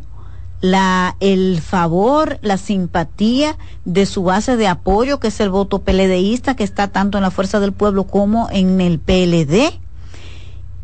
la, 0.61 1.17
el 1.21 1.61
favor, 1.61 2.39
la 2.43 2.59
simpatía 2.59 3.57
de 3.85 4.07
su 4.07 4.23
base 4.23 4.57
de 4.57 4.69
apoyo, 4.69 5.19
que 5.19 5.29
es 5.29 5.41
el 5.41 5.51
voto 5.51 5.81
PLDista, 5.81 6.55
que 6.55 6.65
está 6.65 6.89
tanto 6.89 7.19
en 7.19 7.23
la 7.23 7.31
Fuerza 7.31 7.61
del 7.61 7.73
Pueblo 7.73 8.05
como 8.05 8.49
en 8.51 8.81
el 8.81 8.99
PLD, 8.99 9.79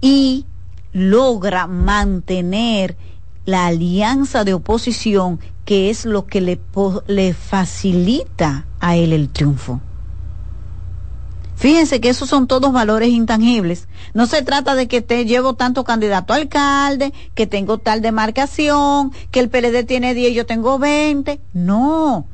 y 0.01 0.47
logra 0.93 1.66
mantener 1.66 2.97
la 3.45 3.66
alianza 3.66 4.45
de 4.45 4.55
oposición, 4.55 5.41
que 5.64 5.91
es 5.91 6.05
lo 6.05 6.27
que 6.27 6.41
le, 6.41 6.61
le 7.07 7.35
facilita 7.35 8.66
a 8.81 8.97
él 8.97 9.12
el 9.12 9.29
triunfo. 9.29 9.81
Fíjense 11.57 12.02
que 12.02 12.11
esos 12.11 12.28
son 12.28 12.46
todos 12.46 12.70
valores 12.70 13.09
intangibles. 13.09 13.88
No 14.12 14.26
se 14.26 14.42
trata 14.42 14.74
de 14.74 14.88
que 14.88 15.00
te 15.00 15.24
llevo 15.24 15.54
tanto 15.54 15.84
candidato 15.84 16.34
a 16.34 16.36
alcalde, 16.36 17.14
que 17.34 17.46
tengo 17.46 17.78
tal 17.78 18.02
demarcación, 18.02 19.11
que 19.30 19.40
el 19.40 19.48
PLD 19.48 19.84
tiene 19.84 20.12
10 20.12 20.32
y 20.32 20.34
yo 20.34 20.44
tengo 20.46 20.78
20. 20.78 21.40
No. 21.54 22.26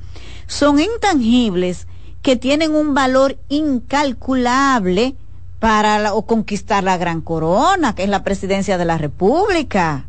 Son 0.48 0.80
intangibles 0.80 1.86
que 2.20 2.34
tienen 2.34 2.74
un 2.74 2.94
valor 2.94 3.38
incalculable 3.48 5.14
para 5.60 6.14
o 6.14 6.26
conquistar 6.26 6.82
la 6.82 6.96
gran 6.96 7.20
corona, 7.20 7.94
que 7.94 8.02
es 8.02 8.08
la 8.08 8.24
presidencia 8.24 8.76
de 8.76 8.84
la 8.84 8.98
República. 8.98 10.06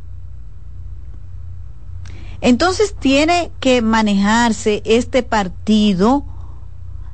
Entonces 2.42 2.96
tiene 3.00 3.52
que 3.60 3.84
manejarse 3.84 4.82
este 4.86 5.22
partido 5.22 6.26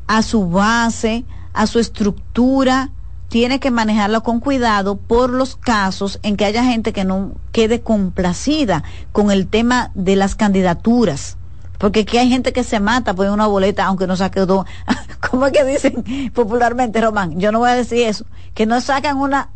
a 0.07 0.23
su 0.23 0.49
base, 0.49 1.25
a 1.59 1.67
su 1.67 1.79
estructura, 1.79 2.91
tiene 3.27 3.59
que 3.59 3.69
manejarlo 3.69 4.23
con 4.23 4.39
cuidado 4.39 4.95
por 4.95 5.29
los 5.29 5.57
casos 5.57 6.17
en 6.23 6.37
que 6.37 6.45
haya 6.45 6.63
gente 6.63 6.93
que 6.93 7.03
no 7.03 7.33
quede 7.51 7.81
complacida 7.81 8.85
con 9.11 9.29
el 9.29 9.45
tema 9.45 9.91
de 9.93 10.15
las 10.15 10.35
candidaturas. 10.35 11.35
Porque 11.77 12.01
aquí 12.01 12.17
hay 12.17 12.29
gente 12.29 12.53
que 12.53 12.63
se 12.63 12.79
mata 12.79 13.13
por 13.13 13.27
una 13.27 13.45
boleta, 13.45 13.83
aunque 13.83 14.07
no 14.07 14.15
saque 14.15 14.39
dos. 14.45 14.65
¿Cómo 15.29 15.47
es 15.47 15.51
que 15.51 15.65
dicen 15.65 16.31
popularmente, 16.33 17.01
Román? 17.01 17.37
Yo 17.41 17.51
no 17.51 17.59
voy 17.59 17.71
a 17.71 17.75
decir 17.75 18.07
eso. 18.07 18.25
Que 18.53 18.65
no 18.65 18.79
sacan 18.79 19.17
una. 19.17 19.49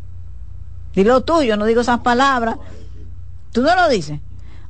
Dilo 0.94 1.22
tú, 1.22 1.42
yo 1.42 1.56
no 1.56 1.64
digo 1.64 1.80
esas 1.80 2.02
palabras. 2.02 2.58
¿Tú 3.54 3.62
no 3.62 3.78
lo 3.78 3.88
dices? 3.88 4.20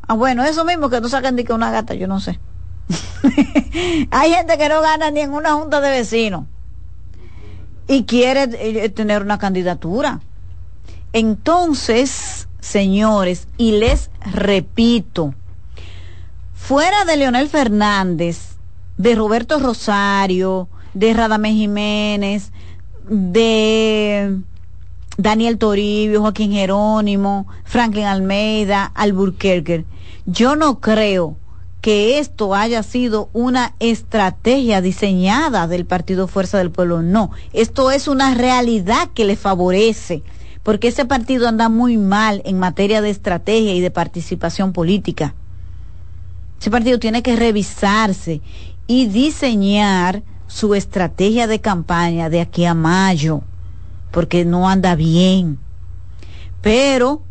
Ah, 0.07 0.13
bueno, 0.13 0.43
eso 0.43 0.65
mismo 0.65 0.91
que 0.91 1.01
no 1.01 1.09
sacan 1.09 1.35
ni 1.35 1.45
que 1.45 1.53
una 1.53 1.71
gata, 1.71 1.95
yo 1.95 2.07
no 2.07 2.19
sé. 2.19 2.39
hay 4.11 4.33
gente 4.33 4.55
que 4.59 4.69
no 4.69 4.81
gana 4.81 5.09
ni 5.09 5.21
en 5.21 5.33
una 5.33 5.53
junta 5.53 5.81
de 5.81 5.89
vecinos 5.89 6.43
y 7.87 8.03
quiere 8.03 8.49
eh, 8.53 8.89
tener 8.89 9.21
una 9.21 9.37
candidatura. 9.37 10.21
Entonces, 11.11 12.47
señores, 12.59 13.47
y 13.57 13.73
les 13.73 14.09
repito, 14.25 15.33
fuera 16.53 17.05
de 17.05 17.17
Leonel 17.17 17.49
Fernández, 17.49 18.57
de 18.97 19.15
Roberto 19.15 19.59
Rosario, 19.59 20.67
de 20.93 21.13
Radamés 21.13 21.53
Jiménez, 21.53 22.51
de 23.07 24.39
Daniel 25.17 25.57
Toribio, 25.57 26.21
Joaquín 26.21 26.51
Jerónimo, 26.51 27.47
Franklin 27.63 28.05
Almeida, 28.05 28.91
Alburquerque, 28.95 29.85
yo 30.25 30.55
no 30.55 30.79
creo 30.79 31.37
que 31.83 32.17
esto 32.17 32.55
haya 32.55 32.81
sido 32.81 33.29
una 33.33 33.75
estrategia 33.79 34.79
diseñada 34.79 35.67
del 35.67 35.85
Partido 35.85 36.29
Fuerza 36.29 36.57
del 36.57 36.71
Pueblo. 36.71 37.01
No, 37.01 37.31
esto 37.51 37.91
es 37.91 38.07
una 38.07 38.33
realidad 38.33 39.09
que 39.13 39.25
le 39.25 39.35
favorece, 39.35 40.23
porque 40.63 40.87
ese 40.87 41.03
partido 41.03 41.45
anda 41.45 41.67
muy 41.67 41.97
mal 41.97 42.41
en 42.45 42.57
materia 42.57 43.01
de 43.01 43.09
estrategia 43.09 43.73
y 43.73 43.81
de 43.81 43.91
participación 43.91 44.71
política. 44.71 45.35
Ese 46.57 46.71
partido 46.71 46.99
tiene 46.99 47.21
que 47.21 47.35
revisarse 47.35 48.39
y 48.87 49.07
diseñar 49.07 50.23
su 50.47 50.75
estrategia 50.75 51.47
de 51.47 51.59
campaña 51.59 52.29
de 52.29 52.39
aquí 52.39 52.63
a 52.63 52.75
mayo, 52.75 53.41
porque 54.11 54.45
no 54.45 54.69
anda 54.69 54.95
bien. 54.95 55.59
Pero 56.61 57.23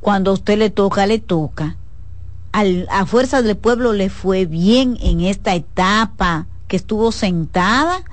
cuando 0.00 0.32
a 0.32 0.34
usted 0.34 0.58
le 0.58 0.70
toca, 0.70 1.06
le 1.06 1.20
toca 1.20 1.76
a 2.88 3.06
Fuerza 3.06 3.42
del 3.42 3.56
Pueblo 3.56 3.92
le 3.92 4.10
fue 4.10 4.46
bien 4.46 4.96
en 5.00 5.20
esta 5.22 5.54
etapa 5.54 6.46
que 6.68 6.76
estuvo 6.76 7.10
sentada, 7.10 8.04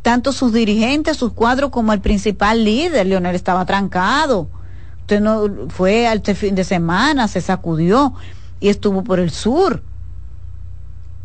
tanto 0.00 0.32
sus 0.32 0.52
dirigentes, 0.52 1.18
sus 1.18 1.32
cuadros, 1.32 1.70
como 1.70 1.92
el 1.92 2.00
principal 2.00 2.64
líder, 2.64 3.06
Leonel 3.06 3.34
estaba 3.34 3.66
trancado. 3.66 4.48
Usted 5.00 5.20
no 5.20 5.68
fue 5.68 6.06
al 6.06 6.22
fin 6.22 6.54
de 6.54 6.64
semana, 6.64 7.28
se 7.28 7.42
sacudió 7.42 8.14
y 8.60 8.70
estuvo 8.70 9.04
por 9.04 9.20
el 9.20 9.30
sur. 9.30 9.82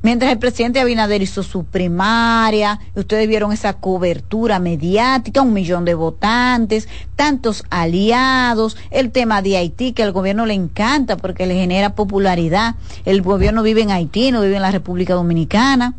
Mientras 0.07 0.31
el 0.31 0.39
presidente 0.39 0.79
Abinader 0.79 1.21
hizo 1.21 1.43
su 1.43 1.65
primaria, 1.65 2.79
ustedes 2.95 3.27
vieron 3.27 3.51
esa 3.51 3.73
cobertura 3.73 4.57
mediática, 4.57 5.41
un 5.41 5.51
millón 5.51 5.83
de 5.83 5.95
votantes, 5.95 6.87
tantos 7.17 7.65
aliados, 7.69 8.77
el 8.89 9.11
tema 9.11 9.41
de 9.41 9.57
Haití, 9.57 9.91
que 9.91 10.03
al 10.03 10.13
gobierno 10.13 10.45
le 10.45 10.53
encanta 10.53 11.17
porque 11.17 11.45
le 11.45 11.55
genera 11.55 11.93
popularidad. 11.93 12.75
El 13.03 13.21
gobierno 13.21 13.63
vive 13.63 13.81
en 13.81 13.91
Haití, 13.91 14.31
no 14.31 14.41
vive 14.43 14.55
en 14.55 14.61
la 14.61 14.71
República 14.71 15.13
Dominicana. 15.13 15.93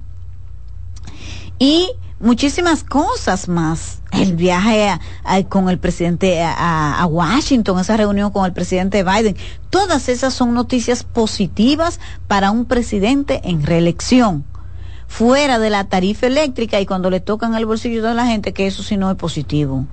Y 1.58 1.90
muchísimas 2.20 2.84
cosas 2.84 3.48
más. 3.48 4.00
El 4.12 4.36
viaje 4.36 4.98
con 5.48 5.68
el 5.68 5.78
presidente 5.78 6.42
a, 6.42 7.06
Washington, 7.08 7.78
esa 7.78 7.96
reunión 7.96 8.30
con 8.30 8.46
el 8.46 8.52
presidente 8.52 9.04
Biden, 9.04 9.36
todas 9.70 10.08
esas 10.08 10.34
son 10.34 10.54
noticias 10.54 11.04
positivas 11.04 12.00
para 12.26 12.50
un 12.50 12.64
presidente 12.64 13.40
en 13.44 13.64
reelección. 13.64 14.44
Fuera 15.06 15.58
de 15.58 15.70
la 15.70 15.84
tarifa 15.84 16.26
eléctrica 16.26 16.80
y 16.80 16.86
cuando 16.86 17.10
le 17.10 17.20
tocan 17.20 17.54
el 17.54 17.66
bolsillo 17.66 18.02
de 18.02 18.14
la 18.14 18.26
gente, 18.26 18.52
que 18.52 18.66
eso 18.66 18.82
sí 18.82 18.96
no 18.96 19.10
es 19.10 19.16
positivo. 19.16 19.86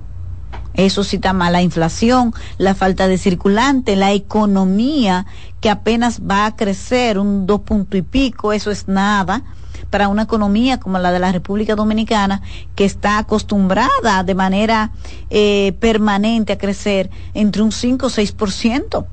Eso 0.74 1.04
sí 1.04 1.16
está 1.16 1.32
mal, 1.32 1.54
la 1.54 1.62
inflación, 1.62 2.34
la 2.58 2.74
falta 2.74 3.08
de 3.08 3.16
circulante, 3.16 3.96
la 3.96 4.12
economía 4.12 5.24
que 5.60 5.70
apenas 5.70 6.20
va 6.20 6.44
a 6.44 6.54
crecer 6.54 7.18
un 7.18 7.46
dos 7.46 7.62
punto 7.62 7.96
y 7.96 8.02
pico, 8.02 8.52
eso 8.52 8.70
es 8.70 8.86
nada 8.86 9.42
para 9.90 10.08
una 10.08 10.22
economía 10.22 10.78
como 10.80 10.98
la 10.98 11.12
de 11.12 11.18
la 11.18 11.32
República 11.32 11.74
Dominicana, 11.74 12.42
que 12.74 12.84
está 12.84 13.18
acostumbrada 13.18 14.22
de 14.24 14.34
manera 14.34 14.92
eh, 15.30 15.74
permanente 15.80 16.52
a 16.52 16.58
crecer 16.58 17.10
entre 17.34 17.62
un 17.62 17.72
5 17.72 18.06
o 18.06 18.10
6%. 18.10 19.06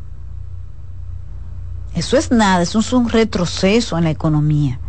Eso 1.96 2.18
es 2.18 2.32
nada, 2.32 2.64
eso 2.64 2.80
es 2.80 2.92
un 2.92 3.10
retroceso 3.10 3.98
en 3.98 4.06
la 4.06 4.10
economía. 4.10 4.80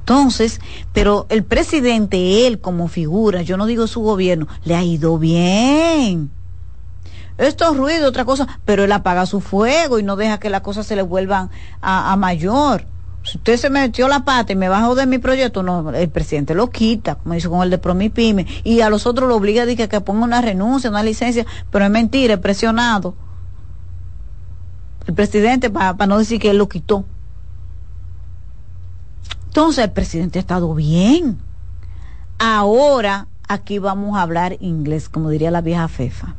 Entonces, 0.00 0.60
pero 0.92 1.26
el 1.28 1.42
presidente, 1.42 2.46
él 2.46 2.60
como 2.60 2.86
figura, 2.86 3.42
yo 3.42 3.56
no 3.56 3.66
digo 3.66 3.88
su 3.88 4.00
gobierno, 4.00 4.46
le 4.64 4.76
ha 4.76 4.84
ido 4.84 5.18
bien. 5.18 6.30
Esto 7.38 7.70
es 7.70 7.76
ruido, 7.76 8.08
otra 8.08 8.24
cosa, 8.24 8.60
pero 8.64 8.84
él 8.84 8.92
apaga 8.92 9.26
su 9.26 9.40
fuego 9.40 9.98
y 9.98 10.04
no 10.04 10.14
deja 10.16 10.38
que 10.38 10.48
las 10.48 10.60
cosas 10.60 10.86
se 10.86 10.96
le 10.96 11.02
vuelvan 11.02 11.50
a 11.82 12.16
mayor 12.16 12.86
si 13.26 13.38
usted 13.38 13.56
se 13.56 13.70
metió 13.70 14.06
la 14.06 14.24
pata 14.24 14.52
y 14.52 14.56
me 14.56 14.68
bajó 14.68 14.94
de 14.94 15.04
mi 15.04 15.18
proyecto, 15.18 15.64
no, 15.64 15.90
el 15.90 16.08
presidente 16.08 16.54
lo 16.54 16.70
quita, 16.70 17.16
como 17.16 17.34
hizo 17.34 17.50
con 17.50 17.62
el 17.62 17.70
de 17.70 17.78
Promipyme, 17.78 18.46
y 18.62 18.82
a 18.82 18.88
los 18.88 19.04
otros 19.04 19.28
lo 19.28 19.34
obliga 19.34 19.64
a 19.64 19.66
que, 19.66 19.88
que 19.88 20.00
ponga 20.00 20.24
una 20.24 20.40
renuncia, 20.40 20.90
una 20.90 21.02
licencia, 21.02 21.44
pero 21.72 21.84
es 21.84 21.90
mentira, 21.90 22.34
es 22.34 22.40
presionado. 22.40 23.14
El 25.08 25.14
presidente, 25.14 25.70
para 25.70 26.06
no 26.06 26.18
decir 26.18 26.40
que 26.40 26.50
él 26.50 26.58
lo 26.58 26.68
quitó. 26.68 27.04
Entonces 29.46 29.84
el 29.84 29.90
presidente 29.90 30.38
ha 30.38 30.40
estado 30.40 30.72
bien. 30.74 31.38
Ahora 32.38 33.26
aquí 33.48 33.80
vamos 33.80 34.16
a 34.16 34.22
hablar 34.22 34.56
inglés, 34.60 35.08
como 35.08 35.30
diría 35.30 35.50
la 35.50 35.62
vieja 35.62 35.88
Fefa, 35.88 36.36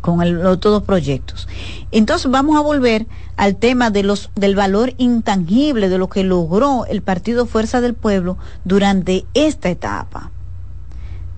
con 0.00 0.22
el, 0.22 0.32
los 0.32 0.60
dos 0.60 0.82
proyectos. 0.82 1.48
Entonces 1.90 2.30
vamos 2.30 2.56
a 2.56 2.60
volver 2.60 3.06
al 3.36 3.56
tema 3.56 3.90
de 3.90 4.02
los, 4.02 4.30
del 4.34 4.54
valor 4.54 4.94
intangible 4.98 5.88
de 5.88 5.98
lo 5.98 6.08
que 6.08 6.24
logró 6.24 6.84
el 6.86 7.02
Partido 7.02 7.46
Fuerza 7.46 7.80
del 7.80 7.94
Pueblo 7.94 8.38
durante 8.64 9.24
esta 9.34 9.70
etapa. 9.70 10.30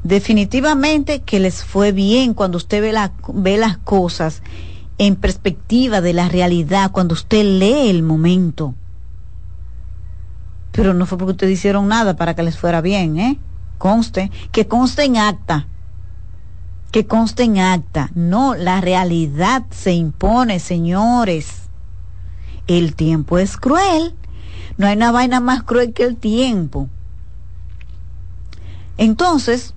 Definitivamente 0.04 1.20
que 1.20 1.38
les 1.38 1.62
fue 1.62 1.92
bien 1.92 2.34
cuando 2.34 2.56
usted 2.56 2.82
ve, 2.82 2.92
la, 2.92 3.12
ve 3.32 3.56
las 3.56 3.78
cosas 3.78 4.42
en 4.98 5.16
perspectiva 5.16 6.00
de 6.00 6.12
la 6.12 6.28
realidad, 6.28 6.90
cuando 6.90 7.14
usted 7.14 7.44
lee 7.44 7.88
el 7.88 8.02
momento. 8.02 8.74
Pero 10.72 10.94
no 10.94 11.06
fue 11.06 11.18
porque 11.18 11.32
ustedes 11.32 11.58
hicieron 11.58 11.88
nada 11.88 12.16
para 12.16 12.34
que 12.34 12.42
les 12.42 12.58
fuera 12.58 12.80
bien, 12.80 13.18
¿eh? 13.18 13.38
conste, 13.82 14.30
que 14.52 14.68
conste 14.68 15.02
en 15.02 15.16
acta, 15.16 15.66
que 16.92 17.06
conste 17.06 17.42
en 17.42 17.58
acta. 17.58 18.10
No, 18.14 18.54
la 18.54 18.80
realidad 18.80 19.64
se 19.70 19.92
impone, 19.94 20.60
señores. 20.60 21.62
El 22.68 22.94
tiempo 22.94 23.38
es 23.38 23.56
cruel. 23.56 24.14
No 24.76 24.86
hay 24.86 24.96
una 24.96 25.10
vaina 25.10 25.40
más 25.40 25.62
cruel 25.64 25.92
que 25.94 26.04
el 26.04 26.16
tiempo. 26.16 26.88
Entonces, 28.98 29.74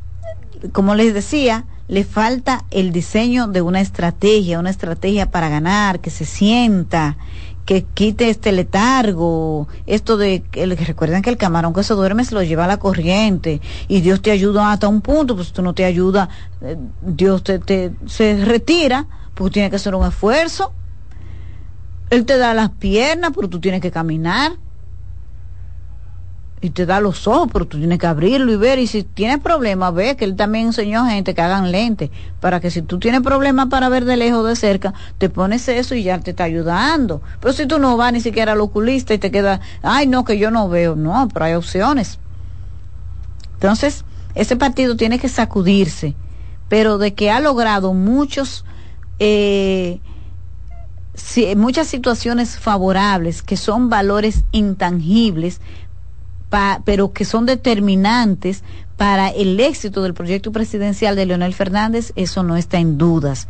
como 0.74 0.94
les 0.94 1.14
decía, 1.14 1.66
le 1.88 2.04
falta 2.04 2.66
el 2.70 2.92
diseño 2.92 3.48
de 3.48 3.62
una 3.62 3.80
estrategia, 3.80 4.60
una 4.60 4.70
estrategia 4.70 5.32
para 5.32 5.50
ganar, 5.50 6.02
que 6.02 6.10
se 6.10 6.26
sienta, 6.26 7.18
que 7.66 7.84
quite 7.84 8.30
este 8.30 8.52
letargo, 8.52 9.68
esto 9.88 10.18
de 10.18 10.44
que 10.44 10.66
recuerden 10.68 11.22
que 11.22 11.32
el 11.32 11.38
camarón 11.38 11.74
que 11.74 11.84
se 11.84 11.96
duerme 11.96 12.24
se 12.24 12.36
lo 12.36 12.44
lleva 12.44 12.66
a 12.66 12.68
la 12.68 12.78
corriente 12.78 13.60
y 13.88 14.02
Dios 14.02 14.22
te 14.22 14.32
ayuda 14.32 14.72
hasta 14.72 14.88
un 14.88 15.02
punto, 15.02 15.36
pues 15.36 15.52
tú 15.52 15.64
no 15.64 15.74
te 15.74 15.84
ayuda, 15.84 16.30
eh, 16.62 16.78
Dios 17.02 17.44
te, 17.44 17.60
te 17.60 17.92
se 18.06 18.46
retira, 18.46 19.08
porque 19.34 19.54
tiene 19.54 19.70
que 19.70 19.78
hacer 19.78 19.96
un 19.96 20.06
esfuerzo. 20.06 20.74
Él 22.12 22.26
te 22.26 22.38
da 22.38 22.54
las 22.54 22.70
piernas, 22.70 23.32
pero 23.36 23.50
tú 23.50 23.60
tienes 23.60 23.82
que 23.82 23.92
caminar 23.92 24.54
y 26.62 26.72
te 26.72 26.86
da 26.86 27.00
los 27.00 27.28
ojos, 27.28 27.50
pero 27.52 27.66
tú 27.68 27.78
tienes 27.78 28.00
que 28.00 28.08
abrirlo 28.08 28.52
y 28.52 28.56
ver. 28.56 28.80
Y 28.80 28.88
si 28.88 29.04
tienes 29.04 29.40
problemas, 29.40 29.94
ve 29.94 30.16
que 30.16 30.26
él 30.26 30.36
también 30.36 30.68
enseñó 30.68 31.04
a 31.04 31.10
gente 31.10 31.36
que 31.36 31.42
hagan 31.42 31.72
lentes, 31.72 32.10
para 32.40 32.60
que 32.60 32.72
si 32.72 32.82
tú 32.82 32.98
tienes 32.98 33.22
problemas 33.22 33.68
para 33.68 33.90
ver 33.90 34.06
de 34.06 34.18
lejos 34.18 34.40
o 34.40 34.44
de 34.44 34.56
cerca, 34.56 34.94
te 35.18 35.30
pones 35.30 35.68
eso 35.68 35.96
y 35.96 36.04
ya 36.04 36.20
te 36.20 36.32
está 36.32 36.46
ayudando. 36.46 37.22
Pero 37.40 37.54
si 37.54 37.66
tú 37.66 37.78
no 37.78 37.98
vas 37.98 38.14
ni 38.14 38.22
siquiera 38.22 38.54
al 38.54 38.62
oculista 38.62 39.14
y 39.14 39.18
te 39.18 39.32
queda, 39.32 39.60
ay, 39.84 40.08
no, 40.08 40.26
que 40.26 40.38
yo 40.38 40.50
no 40.50 40.70
veo, 40.70 40.96
no, 40.96 41.28
pero 41.34 41.46
hay 41.46 41.54
opciones. 41.54 42.20
Entonces, 43.56 44.04
ese 44.34 44.56
partido 44.56 44.96
tiene 44.96 45.20
que 45.20 45.30
sacudirse, 45.30 46.16
pero 46.68 46.98
de 46.98 47.14
que 47.14 47.32
ha 47.32 47.40
logrado 47.40 47.94
muchos, 47.94 48.66
eh, 49.20 50.00
muchas 51.56 51.88
situaciones 51.88 52.58
favorables 52.58 53.42
que 53.42 53.56
son 53.56 53.90
valores 53.90 54.44
intangibles 54.52 55.62
pero 56.86 57.12
que 57.12 57.26
son 57.26 57.46
determinantes 57.46 58.64
para 58.98 59.30
el 59.30 59.60
éxito 59.60 60.04
del 60.04 60.14
proyecto 60.14 60.52
presidencial 60.52 61.16
de 61.16 61.26
Leonel 61.26 61.54
Fernández, 61.54 62.14
eso 62.16 62.44
no 62.44 62.56
está 62.56 62.78
en 62.78 62.98
dudas. 62.98 63.48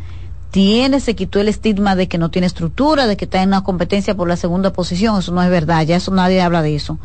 Tiene, 0.52 1.00
se 1.00 1.16
quitó 1.16 1.40
el 1.40 1.50
estigma 1.50 1.96
de 1.96 2.08
que 2.08 2.18
no 2.18 2.32
tiene 2.32 2.48
estructura, 2.48 3.08
de 3.08 3.18
que 3.18 3.26
está 3.26 3.44
en 3.44 3.50
una 3.50 3.64
competencia 3.64 4.16
por 4.16 4.28
la 4.28 4.38
segunda 4.38 4.72
posición, 4.72 5.20
eso 5.20 5.32
no 5.32 5.44
es 5.44 5.50
verdad, 5.50 5.86
ya 5.86 5.98
eso 5.98 6.12
nadie 6.12 6.42
habla 6.42 6.62
de 6.62 6.76
eso. 6.76 6.98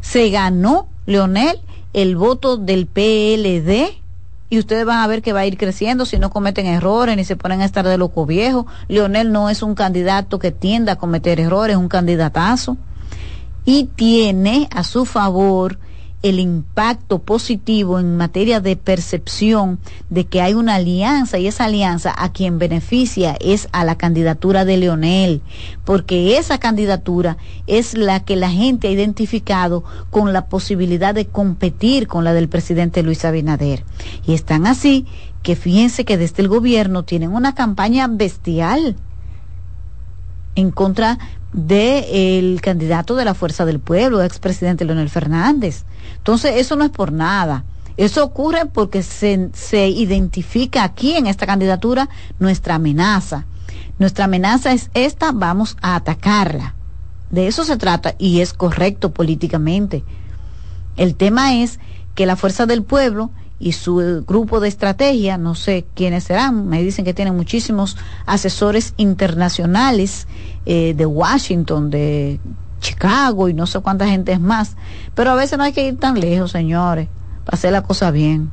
Se 0.00 0.30
ganó 0.30 0.86
Leonel 1.06 1.60
el 1.92 2.16
voto 2.16 2.56
del 2.56 2.86
PLD 2.86 4.00
y 4.48 4.58
ustedes 4.58 4.84
van 4.84 4.98
a 4.98 5.06
ver 5.06 5.22
que 5.22 5.32
va 5.32 5.40
a 5.40 5.46
ir 5.46 5.58
creciendo 5.58 6.06
si 6.06 6.18
no 6.18 6.30
cometen 6.30 6.66
errores 6.66 7.16
ni 7.16 7.24
se 7.24 7.36
ponen 7.36 7.60
a 7.60 7.64
estar 7.64 7.86
de 7.86 7.98
loco 7.98 8.24
viejo. 8.24 8.66
Leonel 8.88 9.32
no 9.32 9.50
es 9.50 9.62
un 9.62 9.74
candidato 9.74 10.38
que 10.38 10.50
tienda 10.50 10.92
a 10.92 10.96
cometer 10.96 11.40
errores, 11.40 11.74
es 11.74 11.80
un 11.80 11.88
candidatazo 11.88 12.76
y 13.64 13.84
tiene 13.84 14.68
a 14.70 14.84
su 14.84 15.04
favor 15.04 15.78
el 16.22 16.38
impacto 16.38 17.18
positivo 17.18 17.98
en 17.98 18.16
materia 18.16 18.60
de 18.60 18.76
percepción 18.76 19.80
de 20.08 20.24
que 20.24 20.40
hay 20.40 20.54
una 20.54 20.76
alianza 20.76 21.38
y 21.38 21.48
esa 21.48 21.64
alianza 21.64 22.14
a 22.16 22.32
quien 22.32 22.60
beneficia 22.60 23.36
es 23.40 23.68
a 23.72 23.84
la 23.84 23.96
candidatura 23.96 24.64
de 24.64 24.76
Leonel, 24.76 25.42
porque 25.84 26.38
esa 26.38 26.58
candidatura 26.58 27.38
es 27.66 27.94
la 27.94 28.20
que 28.20 28.36
la 28.36 28.50
gente 28.50 28.86
ha 28.86 28.92
identificado 28.92 29.82
con 30.10 30.32
la 30.32 30.46
posibilidad 30.46 31.12
de 31.12 31.26
competir 31.26 32.06
con 32.06 32.22
la 32.22 32.32
del 32.32 32.48
presidente 32.48 33.02
Luis 33.02 33.24
Abinader. 33.24 33.84
Y 34.24 34.34
están 34.34 34.66
así 34.68 35.06
que 35.42 35.56
fíjense 35.56 36.04
que 36.04 36.18
desde 36.18 36.42
el 36.42 36.48
gobierno 36.48 37.02
tienen 37.02 37.32
una 37.32 37.56
campaña 37.56 38.06
bestial 38.06 38.96
en 40.54 40.70
contra 40.70 41.18
del 41.52 42.60
candidato 42.60 43.14
de 43.14 43.24
la 43.24 43.34
Fuerza 43.34 43.64
del 43.64 43.80
Pueblo, 43.80 44.22
expresidente 44.22 44.84
Leonel 44.84 45.10
Fernández. 45.10 45.84
Entonces, 46.16 46.54
eso 46.56 46.76
no 46.76 46.84
es 46.84 46.90
por 46.90 47.12
nada. 47.12 47.64
Eso 47.96 48.24
ocurre 48.24 48.66
porque 48.66 49.02
se, 49.02 49.50
se 49.52 49.88
identifica 49.88 50.82
aquí 50.82 51.14
en 51.16 51.26
esta 51.26 51.46
candidatura 51.46 52.08
nuestra 52.38 52.76
amenaza. 52.76 53.44
Nuestra 53.98 54.24
amenaza 54.24 54.72
es 54.72 54.90
esta, 54.94 55.32
vamos 55.32 55.76
a 55.82 55.96
atacarla. 55.96 56.74
De 57.30 57.46
eso 57.46 57.64
se 57.64 57.76
trata 57.76 58.14
y 58.18 58.40
es 58.40 58.52
correcto 58.54 59.12
políticamente. 59.12 60.04
El 60.96 61.14
tema 61.14 61.54
es 61.56 61.78
que 62.14 62.26
la 62.26 62.36
Fuerza 62.36 62.66
del 62.66 62.82
Pueblo 62.82 63.30
y 63.58 63.72
su 63.72 64.24
grupo 64.26 64.58
de 64.58 64.68
estrategia, 64.68 65.38
no 65.38 65.54
sé 65.54 65.86
quiénes 65.94 66.24
serán, 66.24 66.68
me 66.68 66.82
dicen 66.82 67.04
que 67.04 67.14
tienen 67.14 67.36
muchísimos 67.36 67.96
asesores 68.26 68.92
internacionales 68.96 70.26
eh, 70.66 70.94
de 70.96 71.06
Washington, 71.06 71.90
de 71.90 72.40
Chicago 72.80 73.48
y 73.48 73.54
no 73.54 73.66
sé 73.66 73.80
cuánta 73.80 74.06
gente 74.06 74.32
es 74.32 74.40
más, 74.40 74.76
pero 75.14 75.30
a 75.30 75.34
veces 75.34 75.56
no 75.56 75.64
hay 75.64 75.72
que 75.72 75.86
ir 75.86 75.98
tan 75.98 76.20
lejos, 76.20 76.50
señores, 76.50 77.08
para 77.44 77.56
hacer 77.56 77.72
la 77.72 77.82
cosa 77.82 78.10
bien. 78.10 78.50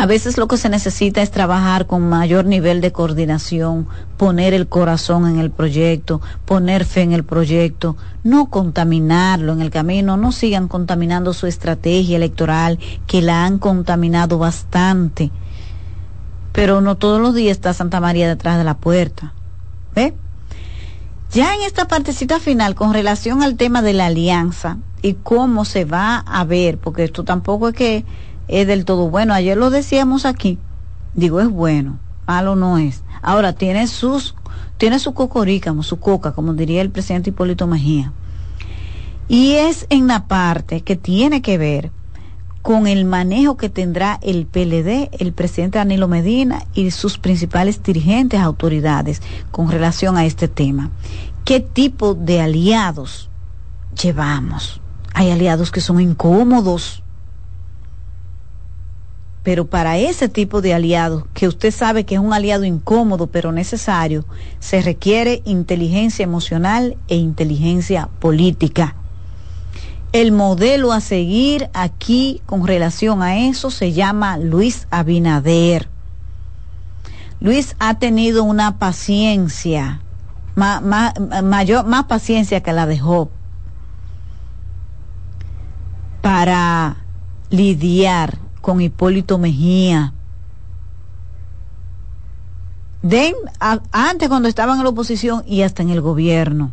A 0.00 0.06
veces 0.06 0.38
lo 0.38 0.46
que 0.46 0.56
se 0.56 0.68
necesita 0.68 1.22
es 1.22 1.32
trabajar 1.32 1.88
con 1.88 2.08
mayor 2.08 2.44
nivel 2.44 2.80
de 2.80 2.92
coordinación, 2.92 3.88
poner 4.16 4.54
el 4.54 4.68
corazón 4.68 5.26
en 5.26 5.40
el 5.40 5.50
proyecto, 5.50 6.20
poner 6.44 6.84
fe 6.84 7.02
en 7.02 7.12
el 7.12 7.24
proyecto, 7.24 7.96
no 8.22 8.48
contaminarlo 8.48 9.52
en 9.52 9.60
el 9.60 9.70
camino, 9.70 10.16
no 10.16 10.30
sigan 10.30 10.68
contaminando 10.68 11.32
su 11.32 11.48
estrategia 11.48 12.16
electoral, 12.16 12.78
que 13.08 13.22
la 13.22 13.44
han 13.44 13.58
contaminado 13.58 14.38
bastante. 14.38 15.32
Pero 16.52 16.80
no 16.80 16.96
todos 16.96 17.20
los 17.20 17.34
días 17.34 17.56
está 17.56 17.74
Santa 17.74 18.00
María 18.00 18.28
detrás 18.28 18.56
de 18.56 18.64
la 18.64 18.76
puerta. 18.76 19.34
¿Ve? 19.94 20.14
Ya 21.30 21.54
en 21.54 21.62
esta 21.62 21.86
partecita 21.86 22.40
final, 22.40 22.74
con 22.74 22.94
relación 22.94 23.42
al 23.42 23.56
tema 23.56 23.82
de 23.82 23.92
la 23.92 24.06
alianza 24.06 24.78
y 25.02 25.14
cómo 25.14 25.64
se 25.64 25.84
va 25.84 26.18
a 26.18 26.44
ver, 26.44 26.78
porque 26.78 27.04
esto 27.04 27.22
tampoco 27.24 27.68
es 27.68 27.74
que 27.74 28.04
es 28.48 28.66
del 28.66 28.84
todo 28.84 29.10
bueno. 29.10 29.34
Ayer 29.34 29.56
lo 29.56 29.70
decíamos 29.70 30.24
aquí. 30.24 30.58
Digo, 31.14 31.40
es 31.40 31.48
bueno, 31.48 31.98
malo 32.26 32.56
no 32.56 32.78
es. 32.78 33.02
Ahora 33.20 33.52
tiene 33.52 33.86
sus, 33.88 34.34
tiene 34.78 34.98
su 34.98 35.12
cocorícamo, 35.12 35.82
su 35.82 36.00
coca, 36.00 36.32
como 36.32 36.54
diría 36.54 36.80
el 36.80 36.90
presidente 36.90 37.30
Hipólito 37.30 37.66
Mejía. 37.66 38.12
Y 39.28 39.52
es 39.52 39.86
en 39.90 40.06
la 40.06 40.26
parte 40.26 40.80
que 40.80 40.96
tiene 40.96 41.42
que 41.42 41.58
ver 41.58 41.90
con 42.68 42.86
el 42.86 43.06
manejo 43.06 43.56
que 43.56 43.70
tendrá 43.70 44.18
el 44.20 44.44
PLD, 44.44 45.08
el 45.20 45.32
presidente 45.32 45.78
Danilo 45.78 46.06
Medina 46.06 46.66
y 46.74 46.90
sus 46.90 47.16
principales 47.16 47.82
dirigentes, 47.82 48.40
autoridades, 48.40 49.22
con 49.50 49.70
relación 49.70 50.18
a 50.18 50.26
este 50.26 50.48
tema. 50.48 50.90
¿Qué 51.46 51.60
tipo 51.60 52.12
de 52.12 52.42
aliados 52.42 53.30
llevamos? 53.98 54.82
Hay 55.14 55.30
aliados 55.30 55.70
que 55.70 55.80
son 55.80 55.98
incómodos, 55.98 57.02
pero 59.42 59.66
para 59.66 59.96
ese 59.96 60.28
tipo 60.28 60.60
de 60.60 60.74
aliado, 60.74 61.26
que 61.32 61.48
usted 61.48 61.70
sabe 61.70 62.04
que 62.04 62.16
es 62.16 62.20
un 62.20 62.34
aliado 62.34 62.64
incómodo 62.64 63.28
pero 63.28 63.50
necesario, 63.50 64.26
se 64.58 64.82
requiere 64.82 65.40
inteligencia 65.46 66.22
emocional 66.22 66.98
e 67.08 67.16
inteligencia 67.16 68.10
política. 68.18 68.94
El 70.12 70.32
modelo 70.32 70.92
a 70.92 71.00
seguir 71.00 71.68
aquí 71.74 72.40
con 72.46 72.66
relación 72.66 73.22
a 73.22 73.38
eso 73.38 73.70
se 73.70 73.92
llama 73.92 74.38
Luis 74.38 74.88
Abinader. 74.90 75.88
Luis 77.40 77.76
ha 77.78 77.98
tenido 77.98 78.42
una 78.42 78.78
paciencia, 78.78 80.00
mayor, 80.56 81.86
más 81.86 82.04
paciencia 82.04 82.62
que 82.62 82.72
la 82.72 82.86
de 82.86 82.98
Job, 82.98 83.28
para 86.22 86.96
lidiar 87.50 88.38
con 88.60 88.80
Hipólito 88.80 89.38
Mejía. 89.38 90.14
Antes 93.92 94.28
cuando 94.28 94.48
estaban 94.48 94.78
en 94.78 94.84
la 94.84 94.90
oposición 94.90 95.44
y 95.46 95.62
hasta 95.62 95.82
en 95.82 95.90
el 95.90 96.00
gobierno. 96.00 96.72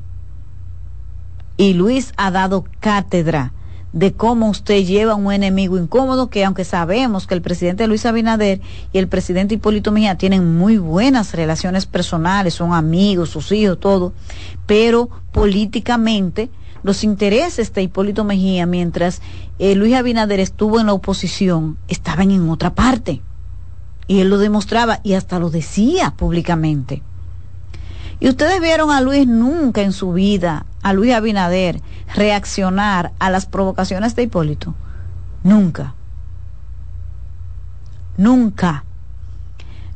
Y 1.57 1.73
Luis 1.73 2.13
ha 2.17 2.31
dado 2.31 2.65
cátedra 2.79 3.53
de 3.95 4.11
cómo 4.11 4.49
usted 4.49 4.83
lleva 4.83 5.15
un 5.15 5.31
enemigo 5.31 5.77
incómodo 5.77 6.29
que 6.29 6.43
aunque 6.43 6.65
sabemos 6.65 7.27
que 7.27 7.33
el 7.33 7.41
presidente 7.41 7.87
Luis 7.87 8.05
Abinader 8.05 8.59
y 8.91 8.97
el 8.97 9.07
presidente 9.07 9.55
Hipólito 9.55 9.93
Mejía 9.93 10.17
tienen 10.17 10.57
muy 10.57 10.77
buenas 10.77 11.33
relaciones 11.33 11.85
personales, 11.85 12.55
son 12.55 12.73
amigos, 12.73 13.29
sus 13.29 13.53
hijos, 13.53 13.79
todo, 13.79 14.11
pero 14.65 15.09
políticamente 15.31 16.49
los 16.83 17.05
intereses 17.05 17.73
de 17.73 17.83
Hipólito 17.83 18.25
Mejía 18.25 18.65
mientras 18.65 19.21
eh, 19.59 19.75
Luis 19.75 19.95
Abinader 19.95 20.41
estuvo 20.41 20.81
en 20.81 20.87
la 20.87 20.93
oposición 20.93 21.77
estaban 21.87 22.31
en 22.31 22.49
otra 22.49 22.75
parte. 22.75 23.21
Y 24.07 24.19
él 24.19 24.29
lo 24.29 24.37
demostraba 24.37 24.99
y 25.03 25.13
hasta 25.13 25.39
lo 25.39 25.49
decía 25.49 26.13
públicamente. 26.15 27.01
Y 28.19 28.29
ustedes 28.29 28.61
vieron 28.61 28.91
a 28.91 29.01
Luis 29.01 29.25
nunca 29.25 29.81
en 29.81 29.93
su 29.93 30.13
vida, 30.13 30.65
a 30.85 30.93
Luis 30.93 31.15
Abinader, 31.15 31.81
reaccionar 32.13 33.11
a 33.17 33.31
las 33.31 33.47
provocaciones 33.47 34.15
de 34.15 34.21
Hipólito. 34.21 34.75
Nunca. 35.43 35.95
Nunca. 38.17 38.85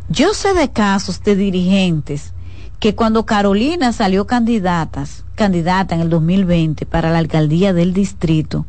Yo 0.09 0.33
sé 0.33 0.55
de 0.55 0.71
casos 0.71 1.21
de 1.21 1.35
dirigentes 1.35 2.33
que 2.79 2.95
cuando 2.95 3.27
Carolina 3.27 3.93
salió 3.93 4.25
candidatas, 4.25 5.25
candidata 5.35 5.93
en 5.93 6.01
el 6.01 6.09
2020 6.09 6.87
para 6.87 7.11
la 7.11 7.19
alcaldía 7.19 7.71
del 7.71 7.93
distrito, 7.93 8.65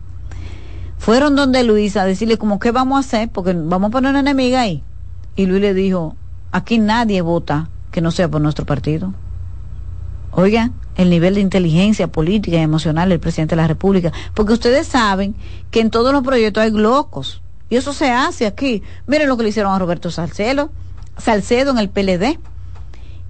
fueron 0.98 1.34
donde 1.34 1.64
Luis 1.64 1.96
a 1.96 2.04
decirle 2.04 2.36
como 2.36 2.58
qué 2.58 2.70
vamos 2.70 2.98
a 2.98 3.00
hacer, 3.00 3.30
porque 3.30 3.54
vamos 3.54 3.88
a 3.88 3.92
poner 3.92 4.10
una 4.10 4.20
enemiga 4.20 4.60
ahí. 4.60 4.82
Y 5.36 5.46
Luis 5.46 5.62
le 5.62 5.72
dijo, 5.72 6.16
aquí 6.52 6.76
nadie 6.76 7.22
vota 7.22 7.70
que 7.90 8.02
no 8.02 8.10
sea 8.10 8.28
por 8.28 8.42
nuestro 8.42 8.66
partido. 8.66 9.14
Oigan, 10.32 10.72
el 10.96 11.10
nivel 11.10 11.34
de 11.34 11.40
inteligencia 11.40 12.06
política 12.08 12.56
y 12.56 12.60
emocional 12.60 13.08
del 13.08 13.20
presidente 13.20 13.56
de 13.56 13.62
la 13.62 13.68
República, 13.68 14.12
porque 14.34 14.52
ustedes 14.52 14.86
saben 14.86 15.34
que 15.70 15.80
en 15.80 15.90
todos 15.90 16.12
los 16.12 16.22
proyectos 16.22 16.62
hay 16.62 16.70
locos. 16.70 17.42
Y 17.68 17.76
eso 17.76 17.92
se 17.92 18.10
hace 18.10 18.46
aquí. 18.46 18.82
Miren 19.06 19.28
lo 19.28 19.36
que 19.36 19.44
le 19.44 19.48
hicieron 19.50 19.72
a 19.72 19.78
Roberto 19.78 20.10
Salcedo, 20.10 20.70
Salcedo 21.16 21.70
en 21.70 21.78
el 21.78 21.88
PLD. 21.88 22.38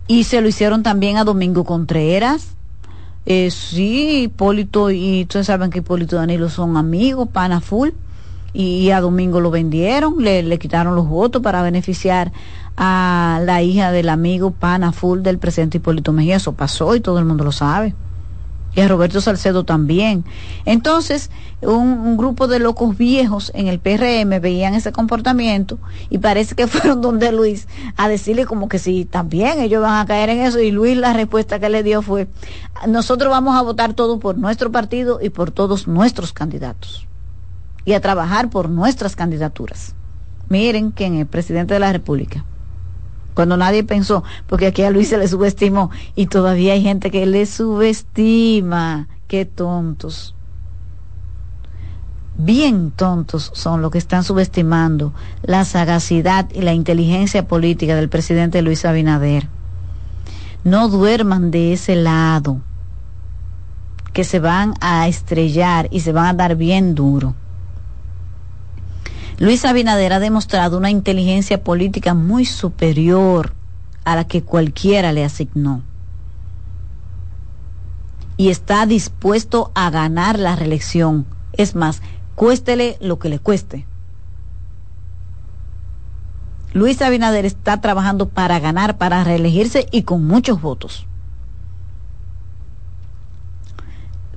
Y 0.06 0.24
se 0.24 0.40
lo 0.40 0.48
hicieron 0.48 0.82
también 0.82 1.18
a 1.18 1.24
Domingo 1.24 1.64
Contreras. 1.64 2.54
Eh, 3.26 3.50
sí, 3.50 4.22
Hipólito, 4.22 4.90
y 4.90 5.22
ustedes 5.22 5.46
saben 5.46 5.70
que 5.70 5.80
Hipólito 5.80 6.16
y 6.16 6.18
Danilo 6.18 6.48
son 6.48 6.76
amigos, 6.76 7.28
pana 7.28 7.60
full. 7.60 7.90
Y 8.52 8.90
a 8.90 9.00
Domingo 9.00 9.40
lo 9.40 9.50
vendieron, 9.50 10.16
le, 10.24 10.42
le 10.42 10.58
quitaron 10.58 10.96
los 10.96 11.06
votos 11.06 11.40
para 11.42 11.62
beneficiar 11.62 12.32
a 12.76 13.40
la 13.44 13.62
hija 13.62 13.92
del 13.92 14.08
amigo 14.08 14.52
pana 14.52 14.92
full 14.92 15.20
del 15.20 15.38
presidente 15.38 15.78
Hipólito 15.78 16.12
Mejía. 16.12 16.36
Eso 16.36 16.52
pasó 16.52 16.94
y 16.94 17.00
todo 17.00 17.18
el 17.18 17.24
mundo 17.24 17.44
lo 17.44 17.52
sabe. 17.52 17.94
Y 18.74 18.80
a 18.80 18.88
Roberto 18.88 19.20
Salcedo 19.20 19.64
también. 19.64 20.24
Entonces, 20.64 21.30
un, 21.60 21.88
un 21.88 22.16
grupo 22.16 22.46
de 22.46 22.60
locos 22.60 22.96
viejos 22.96 23.50
en 23.54 23.66
el 23.66 23.80
PRM 23.80 24.40
veían 24.40 24.74
ese 24.74 24.92
comportamiento 24.92 25.78
y 26.08 26.18
parece 26.18 26.54
que 26.54 26.66
fueron 26.68 27.00
donde 27.00 27.32
Luis 27.32 27.66
a 27.96 28.08
decirle 28.08 28.46
como 28.46 28.68
que 28.68 28.78
sí, 28.78 29.04
también 29.04 29.58
ellos 29.60 29.82
van 29.82 29.98
a 30.00 30.06
caer 30.06 30.30
en 30.30 30.40
eso. 30.40 30.60
Y 30.60 30.70
Luis 30.70 30.96
la 30.96 31.12
respuesta 31.12 31.58
que 31.58 31.68
le 31.68 31.82
dio 31.82 32.00
fue, 32.00 32.28
nosotros 32.86 33.30
vamos 33.30 33.56
a 33.56 33.62
votar 33.62 33.94
todo 33.94 34.20
por 34.20 34.38
nuestro 34.38 34.70
partido 34.70 35.18
y 35.20 35.30
por 35.30 35.50
todos 35.50 35.88
nuestros 35.88 36.32
candidatos. 36.32 37.06
Y 37.84 37.94
a 37.94 38.00
trabajar 38.00 38.50
por 38.50 38.68
nuestras 38.68 39.16
candidaturas. 39.16 39.94
Miren 40.48 40.92
quién 40.92 41.16
es 41.16 41.26
presidente 41.26 41.74
de 41.74 41.80
la 41.80 41.92
República 41.92 42.44
cuando 43.34 43.56
nadie 43.56 43.84
pensó, 43.84 44.24
porque 44.46 44.66
aquí 44.66 44.82
a 44.82 44.90
Luis 44.90 45.08
se 45.08 45.18
le 45.18 45.28
subestimó 45.28 45.90
y 46.14 46.26
todavía 46.26 46.74
hay 46.74 46.82
gente 46.82 47.10
que 47.10 47.26
le 47.26 47.46
subestima. 47.46 49.08
Qué 49.28 49.44
tontos. 49.44 50.34
Bien 52.36 52.90
tontos 52.90 53.50
son 53.54 53.82
los 53.82 53.90
que 53.90 53.98
están 53.98 54.24
subestimando 54.24 55.12
la 55.42 55.64
sagacidad 55.64 56.48
y 56.54 56.62
la 56.62 56.72
inteligencia 56.72 57.46
política 57.46 57.94
del 57.94 58.08
presidente 58.08 58.62
Luis 58.62 58.84
Abinader. 58.84 59.48
No 60.64 60.88
duerman 60.88 61.50
de 61.50 61.74
ese 61.74 61.96
lado, 61.96 62.60
que 64.12 64.24
se 64.24 64.40
van 64.40 64.74
a 64.80 65.06
estrellar 65.06 65.88
y 65.90 66.00
se 66.00 66.12
van 66.12 66.26
a 66.26 66.34
dar 66.34 66.56
bien 66.56 66.94
duro. 66.94 67.34
Luis 69.40 69.64
Abinader 69.64 70.12
ha 70.12 70.20
demostrado 70.20 70.76
una 70.76 70.90
inteligencia 70.90 71.64
política 71.64 72.12
muy 72.12 72.44
superior 72.44 73.54
a 74.04 74.14
la 74.14 74.24
que 74.26 74.42
cualquiera 74.42 75.12
le 75.12 75.24
asignó. 75.24 75.80
Y 78.36 78.50
está 78.50 78.84
dispuesto 78.84 79.72
a 79.74 79.88
ganar 79.88 80.38
la 80.38 80.56
reelección. 80.56 81.24
Es 81.54 81.74
más, 81.74 82.02
cuéstele 82.34 82.98
lo 83.00 83.18
que 83.18 83.30
le 83.30 83.38
cueste. 83.38 83.86
Luis 86.74 87.00
Abinader 87.00 87.46
está 87.46 87.80
trabajando 87.80 88.28
para 88.28 88.60
ganar, 88.60 88.98
para 88.98 89.24
reelegirse 89.24 89.86
y 89.90 90.02
con 90.02 90.26
muchos 90.26 90.60
votos. 90.60 91.06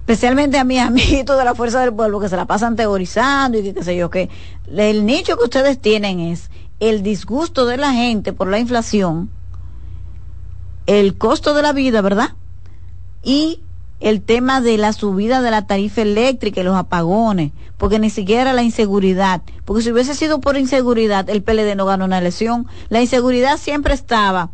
Especialmente 0.04 0.60
a 0.60 0.66
mis 0.66 0.80
amiguitos 0.80 1.38
de 1.38 1.46
la 1.46 1.56
Fuerza 1.56 1.80
del 1.80 1.94
Pueblo 1.94 2.20
que 2.20 2.28
se 2.28 2.36
la 2.36 2.46
pasan 2.46 2.76
teorizando 2.76 3.58
y 3.58 3.64
que 3.64 3.74
qué 3.74 3.84
sé 3.84 3.96
yo 3.96 4.10
qué. 4.10 4.30
El 4.70 5.06
nicho 5.06 5.38
que 5.38 5.46
ustedes 5.46 5.80
tienen 5.80 6.20
es 6.20 6.50
el 6.82 7.04
disgusto 7.04 7.66
de 7.66 7.78
la 7.78 7.94
gente 7.94 8.34
por 8.34 8.50
la 8.50 8.60
inflación, 8.60 9.30
el 10.88 11.18
costo 11.18 11.54
de 11.54 11.62
la 11.62 11.72
vida, 11.72 12.02
¿verdad? 12.02 12.34
Y 13.24 13.62
el 14.02 14.22
tema 14.22 14.60
de 14.60 14.78
la 14.78 14.92
subida 14.92 15.42
de 15.42 15.52
la 15.52 15.68
tarifa 15.68 16.02
eléctrica 16.02 16.60
y 16.60 16.66
los 16.66 16.76
apagones, 16.76 17.54
porque 17.78 17.98
ni 17.98 18.10
siquiera 18.10 18.52
la 18.52 18.62
inseguridad, 18.62 19.42
porque 19.64 19.84
si 19.84 19.94
hubiese 19.94 20.16
sido 20.16 20.42
por 20.42 20.58
inseguridad, 20.58 21.30
el 21.30 21.44
PLD 21.44 21.78
no 21.78 21.86
ganó 21.86 22.04
una 22.04 22.18
elección. 22.18 22.68
La 22.90 23.00
inseguridad 23.00 23.58
siempre 23.58 23.94
estaba 23.94 24.50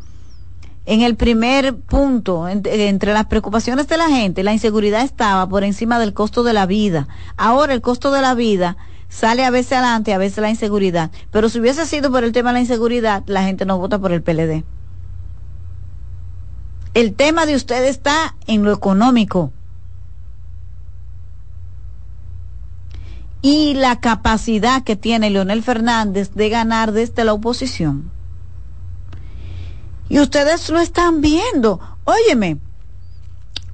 en 0.90 1.02
el 1.02 1.16
primer 1.16 1.76
punto, 1.76 2.48
en, 2.48 2.64
entre 2.66 3.14
las 3.14 3.28
preocupaciones 3.28 3.88
de 3.88 3.98
la 3.98 4.10
gente, 4.10 4.42
la 4.42 4.54
inseguridad 4.54 5.04
estaba 5.04 5.48
por 5.48 5.64
encima 5.64 6.00
del 6.00 6.16
costo 6.16 6.42
de 6.42 6.52
la 6.52 6.66
vida. 6.66 7.08
Ahora 7.38 7.76
el 7.76 7.82
costo 7.82 8.12
de 8.12 8.24
la 8.24 8.34
vida 8.34 8.76
sale 9.08 9.46
a 9.46 9.52
veces 9.52 9.74
adelante, 9.74 10.16
a 10.16 10.18
veces 10.18 10.40
la 10.40 10.50
inseguridad. 10.50 11.12
Pero 11.30 11.48
si 11.48 11.60
hubiese 11.60 11.86
sido 11.86 12.10
por 12.10 12.24
el 12.24 12.32
tema 12.32 12.50
de 12.50 12.54
la 12.54 12.60
inseguridad, 12.62 13.22
la 13.28 13.44
gente 13.44 13.68
no 13.68 13.78
vota 13.78 14.00
por 14.00 14.12
el 14.12 14.24
PLD. 14.24 14.64
El 16.96 17.14
tema 17.14 17.46
de 17.46 17.56
usted 17.56 17.86
está 17.86 18.36
en 18.48 18.64
lo 18.64 18.74
económico. 18.74 19.54
Y 23.44 23.76
la 23.76 24.00
capacidad 24.00 24.84
que 24.84 24.96
tiene 24.96 25.30
Leonel 25.30 25.62
Fernández 25.62 26.32
de 26.34 26.50
ganar 26.50 26.94
desde 26.94 27.24
la 27.26 27.34
oposición. 27.34 28.10
Y 30.10 30.20
ustedes 30.20 30.70
lo 30.70 30.80
están 30.80 31.22
viendo. 31.22 31.80
Óyeme, 32.04 32.58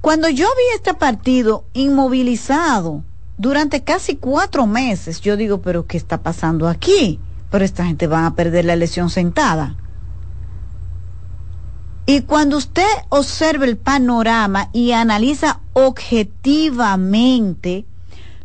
cuando 0.00 0.28
yo 0.28 0.46
vi 0.46 0.74
este 0.74 0.94
partido 0.94 1.64
inmovilizado 1.72 3.02
durante 3.38 3.82
casi 3.82 4.16
cuatro 4.16 4.66
meses, 4.66 5.20
yo 5.20 5.36
digo, 5.36 5.60
pero 5.62 5.86
¿qué 5.86 5.96
está 5.96 6.22
pasando 6.22 6.68
aquí? 6.68 7.18
Pero 7.50 7.64
esta 7.64 7.86
gente 7.86 8.06
va 8.06 8.26
a 8.26 8.34
perder 8.34 8.66
la 8.66 8.74
elección 8.74 9.10
sentada. 9.10 9.76
Y 12.04 12.20
cuando 12.20 12.56
usted 12.56 12.86
observa 13.08 13.64
el 13.64 13.78
panorama 13.78 14.68
y 14.72 14.92
analiza 14.92 15.60
objetivamente 15.72 17.84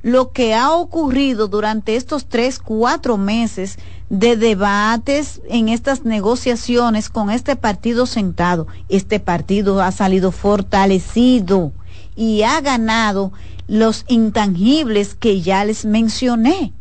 lo 0.02 0.32
que 0.32 0.56
ha 0.56 0.72
ocurrido 0.72 1.48
durante 1.48 1.96
estos 1.96 2.28
tres, 2.28 2.58
cuatro 2.58 3.18
meses 3.18 3.78
de 4.12 4.36
debates 4.36 5.42
en 5.48 5.70
estas 5.70 6.04
negociaciones 6.04 7.10
con 7.10 7.30
este 7.30 7.56
partido 7.56 8.06
sentado. 8.06 8.68
Este 8.90 9.22
partido 9.22 9.82
ha 9.82 9.94
salido 9.94 10.34
fortalecido 10.34 11.72
y 12.14 12.44
ha 12.44 12.60
ganado 12.60 13.32
los 13.70 14.04
intangibles 14.10 15.16
que 15.16 15.40
ya 15.42 15.64
les 15.64 15.86
mencioné. 15.86 16.74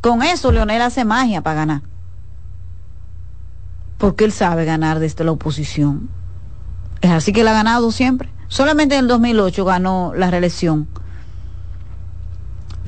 Con 0.00 0.22
eso 0.22 0.50
Leonel 0.50 0.80
hace 0.80 1.04
magia 1.04 1.42
para 1.42 1.56
ganar. 1.56 1.82
Porque 3.98 4.24
él 4.24 4.32
sabe 4.32 4.64
ganar 4.64 4.98
desde 4.98 5.24
la 5.24 5.32
oposición. 5.32 6.08
Es 7.02 7.10
así 7.10 7.34
que 7.34 7.42
él 7.42 7.48
ha 7.48 7.52
ganado 7.52 7.92
siempre. 7.92 8.30
Solamente 8.48 8.94
en 8.94 9.02
el 9.02 9.08
2008 9.08 9.62
ganó 9.66 10.14
la 10.16 10.30
reelección. 10.30 10.88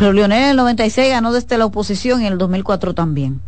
Pero 0.01 0.15
Leonel 0.15 0.45
en 0.45 0.49
el 0.53 0.57
96 0.57 1.11
ganó 1.11 1.31
desde 1.31 1.59
la 1.59 1.67
oposición 1.67 2.23
y 2.23 2.27
en 2.27 2.33
el 2.33 2.39
2004 2.39 2.95
también. 2.95 3.43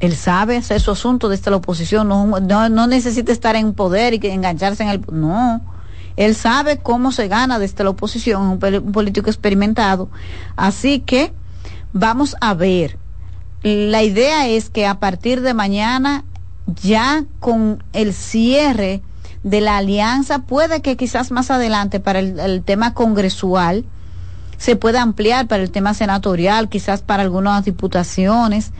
Él 0.00 0.16
sabe 0.16 0.56
hacer 0.56 0.80
su 0.80 0.90
asunto 0.90 1.28
desde 1.28 1.48
la 1.52 1.58
oposición, 1.58 2.08
no, 2.08 2.40
no, 2.40 2.86
necesita 2.88 3.30
estar 3.30 3.54
en 3.54 3.72
poder 3.72 4.14
y 4.14 4.26
engancharse 4.26 4.82
en 4.82 4.88
el... 4.88 5.04
No, 5.12 5.60
él 6.16 6.34
sabe 6.34 6.78
cómo 6.78 7.12
se 7.12 7.28
gana 7.28 7.60
desde 7.60 7.84
la 7.84 7.90
oposición, 7.90 8.42
un, 8.42 8.58
un 8.60 8.90
político 8.90 9.30
experimentado. 9.30 10.10
Así 10.56 10.98
que 10.98 11.32
vamos 11.92 12.34
a 12.40 12.54
ver 12.54 12.98
la 13.62 14.02
idea 14.02 14.48
es 14.48 14.70
que 14.70 14.88
a 14.88 14.98
partir 14.98 15.40
de 15.40 15.54
mañana, 15.54 16.24
ya 16.82 17.26
con 17.38 17.80
el 17.92 18.12
cierre 18.12 19.02
de 19.44 19.60
la 19.60 19.76
alianza, 19.76 20.40
puede 20.40 20.82
que 20.82 20.96
quizás 20.96 21.30
más 21.30 21.52
adelante 21.52 22.00
para 22.00 22.18
el, 22.18 22.40
el 22.40 22.64
tema 22.64 22.92
congresual 22.92 23.84
se 24.64 24.76
pueda 24.76 25.02
ampliar 25.02 25.46
para 25.46 25.62
el 25.62 25.70
tema 25.70 25.92
senatorial, 25.92 26.70
quizás 26.70 27.02
para 27.02 27.22
algunas 27.22 27.66
diputaciones 27.66 28.72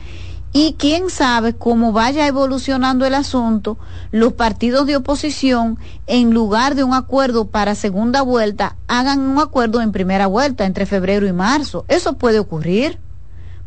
y 0.51 0.73
quién 0.79 1.11
sabe 1.11 1.53
cómo 1.53 1.91
vaya 1.91 2.25
evolucionando 2.25 3.05
el 3.05 3.13
asunto, 3.13 3.77
los 4.09 4.33
partidos 4.33 4.87
de 4.87 4.95
oposición, 4.95 5.77
en 6.07 6.33
lugar 6.33 6.73
de 6.73 6.83
un 6.83 6.95
acuerdo 6.95 7.49
para 7.49 7.75
segunda 7.75 8.23
vuelta, 8.23 8.77
hagan 8.87 9.19
un 9.19 9.37
acuerdo 9.37 9.79
en 9.79 9.91
primera 9.91 10.25
vuelta 10.25 10.65
entre 10.65 10.87
febrero 10.87 11.27
y 11.27 11.33
marzo. 11.33 11.85
Eso 11.87 12.13
puede 12.13 12.39
ocurrir, 12.39 12.97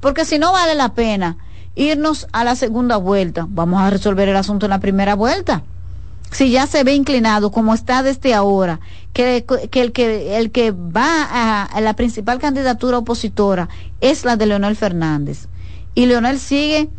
porque 0.00 0.24
si 0.24 0.40
no 0.40 0.50
vale 0.50 0.74
la 0.74 0.94
pena 0.94 1.36
irnos 1.76 2.26
a 2.32 2.42
la 2.42 2.56
segunda 2.56 2.96
vuelta, 2.96 3.46
vamos 3.48 3.80
a 3.80 3.90
resolver 3.90 4.28
el 4.28 4.36
asunto 4.36 4.66
en 4.66 4.70
la 4.70 4.80
primera 4.80 5.14
vuelta. 5.14 5.62
Si 6.30 6.50
ya 6.50 6.66
se 6.66 6.84
ve 6.84 6.94
inclinado, 6.94 7.50
como 7.50 7.74
está 7.74 8.02
desde 8.02 8.34
ahora, 8.34 8.80
que, 9.12 9.44
que 9.70 9.80
el 9.80 9.92
que 9.92 10.38
el 10.38 10.50
que 10.50 10.70
va 10.72 11.64
a, 11.64 11.80
la 11.80 11.94
principal 11.94 12.38
candidatura 12.38 12.98
opositora 12.98 13.68
es 14.00 14.24
la 14.24 14.36
de 14.36 14.46
Leonel 14.46 14.76
Fernández 14.76 15.48
y 15.94 16.06
Leonel 16.06 16.38
sigue 16.38 16.90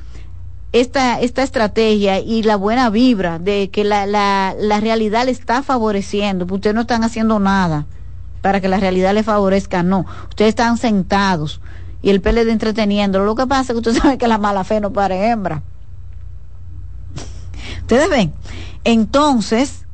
esta, 0.74 1.20
esta 1.22 1.44
estrategia 1.44 2.20
y 2.20 2.44
la 2.44 2.56
buena 2.56 2.90
vibra 2.90 3.40
de 3.40 3.70
que 3.70 3.84
la, 3.84 4.06
la, 4.06 4.56
la 4.60 4.80
realidad 4.80 5.26
le 5.26 5.32
está 5.32 5.64
favoreciendo, 5.64 6.46
ustedes 6.50 6.76
no 6.76 6.82
están 6.82 7.04
haciendo 7.04 7.40
nada 7.40 7.86
para 8.42 8.62
que 8.62 8.68
la 8.68 8.78
realidad 8.78 9.14
le 9.14 9.24
favorezca, 9.24 9.84
no, 9.84 10.06
ustedes 10.30 10.50
están 10.50 10.78
sentados 10.78 11.62
y 12.02 12.10
el 12.10 12.22
PLD 12.22 12.50
entreteniendo. 12.50 13.20
Lo 13.20 13.36
que 13.36 13.48
pasa 13.48 13.62
es 13.62 13.68
que 13.70 13.78
ustedes 13.78 13.98
saben 14.02 14.18
que 14.18 14.28
la 14.28 14.38
mala 14.38 14.64
fe 14.64 14.80
no 14.80 14.92
pare 14.92 15.30
hembra. 15.30 15.64
Ustedes 17.82 18.10
ven. 18.10 18.34
Entonces, 18.84 19.86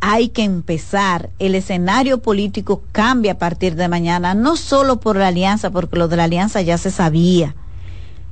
hay 0.00 0.28
que 0.28 0.44
empezar. 0.44 1.30
El 1.38 1.54
escenario 1.54 2.22
político 2.22 2.82
cambia 2.92 3.32
a 3.32 3.38
partir 3.38 3.76
de 3.76 3.88
mañana, 3.88 4.34
no 4.34 4.56
solo 4.56 5.00
por 5.00 5.16
la 5.16 5.28
alianza, 5.28 5.70
porque 5.70 5.96
lo 5.96 6.08
de 6.08 6.16
la 6.16 6.24
alianza 6.24 6.60
ya 6.62 6.78
se 6.78 6.90
sabía 6.90 7.54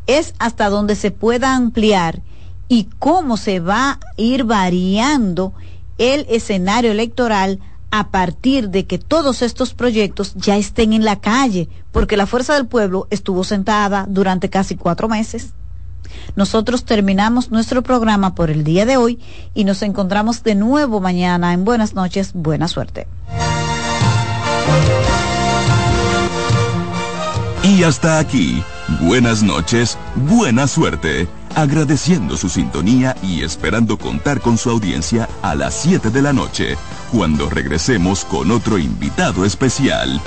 es 0.06 0.34
hasta 0.38 0.68
donde 0.70 0.96
se 0.96 1.10
pueda 1.10 1.54
ampliar 1.54 2.22
y 2.68 2.88
cómo 2.98 3.36
se 3.36 3.60
va 3.60 3.92
a 3.92 4.00
ir 4.16 4.44
variando 4.44 5.52
el 5.98 6.26
escenario 6.28 6.90
electoral 6.90 7.60
a 7.92 8.10
partir 8.10 8.70
de 8.70 8.86
que 8.86 8.98
todos 8.98 9.42
estos 9.42 9.74
proyectos 9.74 10.34
ya 10.34 10.56
estén 10.56 10.92
en 10.92 11.04
la 11.04 11.20
calle, 11.20 11.68
porque 11.92 12.16
la 12.16 12.26
Fuerza 12.26 12.54
del 12.54 12.66
Pueblo 12.66 13.06
estuvo 13.10 13.44
sentada 13.44 14.06
durante 14.08 14.48
casi 14.48 14.76
cuatro 14.76 15.08
meses. 15.08 15.52
Nosotros 16.36 16.84
terminamos 16.84 17.50
nuestro 17.50 17.82
programa 17.82 18.34
por 18.34 18.50
el 18.50 18.64
día 18.64 18.86
de 18.86 18.96
hoy 18.96 19.18
y 19.54 19.64
nos 19.64 19.82
encontramos 19.82 20.42
de 20.42 20.54
nuevo 20.54 21.00
mañana 21.00 21.52
en 21.52 21.64
Buenas 21.64 21.94
noches, 21.94 22.32
buena 22.34 22.68
suerte. 22.68 23.06
Y 27.62 27.84
hasta 27.84 28.18
aquí, 28.18 28.62
buenas 29.00 29.42
noches, 29.42 29.98
buena 30.14 30.66
suerte, 30.66 31.28
agradeciendo 31.54 32.36
su 32.36 32.48
sintonía 32.48 33.14
y 33.22 33.42
esperando 33.42 33.98
contar 33.98 34.40
con 34.40 34.56
su 34.56 34.70
audiencia 34.70 35.28
a 35.42 35.54
las 35.54 35.74
7 35.74 36.10
de 36.10 36.22
la 36.22 36.32
noche, 36.32 36.76
cuando 37.12 37.50
regresemos 37.50 38.24
con 38.24 38.50
otro 38.50 38.78
invitado 38.78 39.44
especial. 39.44 40.20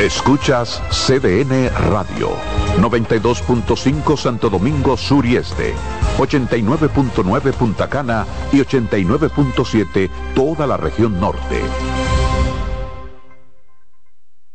Escuchas 0.00 0.82
CDN 0.90 1.68
Radio, 1.90 2.30
92.5 2.78 4.16
Santo 4.16 4.48
Domingo 4.48 4.96
Sur 4.96 5.26
y 5.26 5.36
Este, 5.36 5.74
89.9 6.16 7.52
Punta 7.52 7.86
Cana 7.86 8.24
y 8.50 8.60
89.7 8.60 10.08
toda 10.34 10.66
la 10.66 10.78
región 10.78 11.20
norte. 11.20 11.60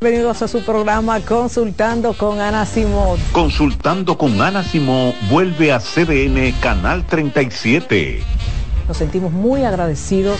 Bienvenidos 0.01 0.41
a 0.41 0.47
su 0.47 0.63
programa 0.65 1.19
Consultando 1.19 2.13
con 2.13 2.39
Ana 2.39 2.65
Simón. 2.65 3.19
Consultando 3.31 4.17
con 4.17 4.41
Ana 4.41 4.63
Simón 4.63 5.13
vuelve 5.29 5.71
a 5.71 5.79
CDN 5.79 6.53
Canal 6.59 7.05
37. 7.05 8.23
Nos 8.87 8.97
sentimos 8.97 9.31
muy 9.31 9.63
agradecidos 9.63 10.39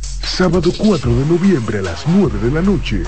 sábado 0.31 0.71
4 0.77 1.13
de 1.13 1.25
noviembre 1.25 1.79
a 1.79 1.81
las 1.81 2.07
9 2.07 2.39
de 2.39 2.51
la 2.51 2.61
noche, 2.61 3.03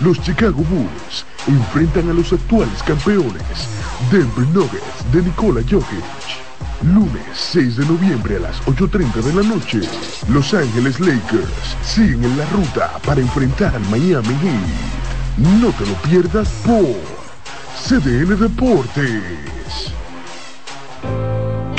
los 0.00 0.20
Chicago 0.22 0.64
Bulls 0.64 1.26
enfrentan 1.46 2.08
a 2.08 2.14
los 2.14 2.32
actuales 2.32 2.82
campeones, 2.82 3.68
Denver 4.10 4.48
Nuggets 4.48 5.12
de 5.12 5.22
Nikola 5.22 5.60
Jokic. 5.60 6.04
Lunes 6.82 7.22
6 7.34 7.76
de 7.76 7.86
noviembre 7.86 8.36
a 8.36 8.40
las 8.40 8.62
8.30 8.62 9.12
de 9.12 9.34
la 9.34 9.42
noche, 9.42 9.80
Los 10.28 10.54
Ángeles 10.54 11.00
Lakers 11.00 11.76
siguen 11.84 12.24
en 12.24 12.38
la 12.38 12.46
ruta 12.46 12.98
para 13.04 13.20
enfrentar 13.20 13.74
al 13.76 13.82
Miami 13.90 14.34
Heat. 14.42 15.60
No 15.60 15.70
te 15.72 15.86
lo 15.86 15.94
pierdas 16.02 16.48
por 16.64 16.96
CDN 17.76 18.38
Deportes. 18.40 19.53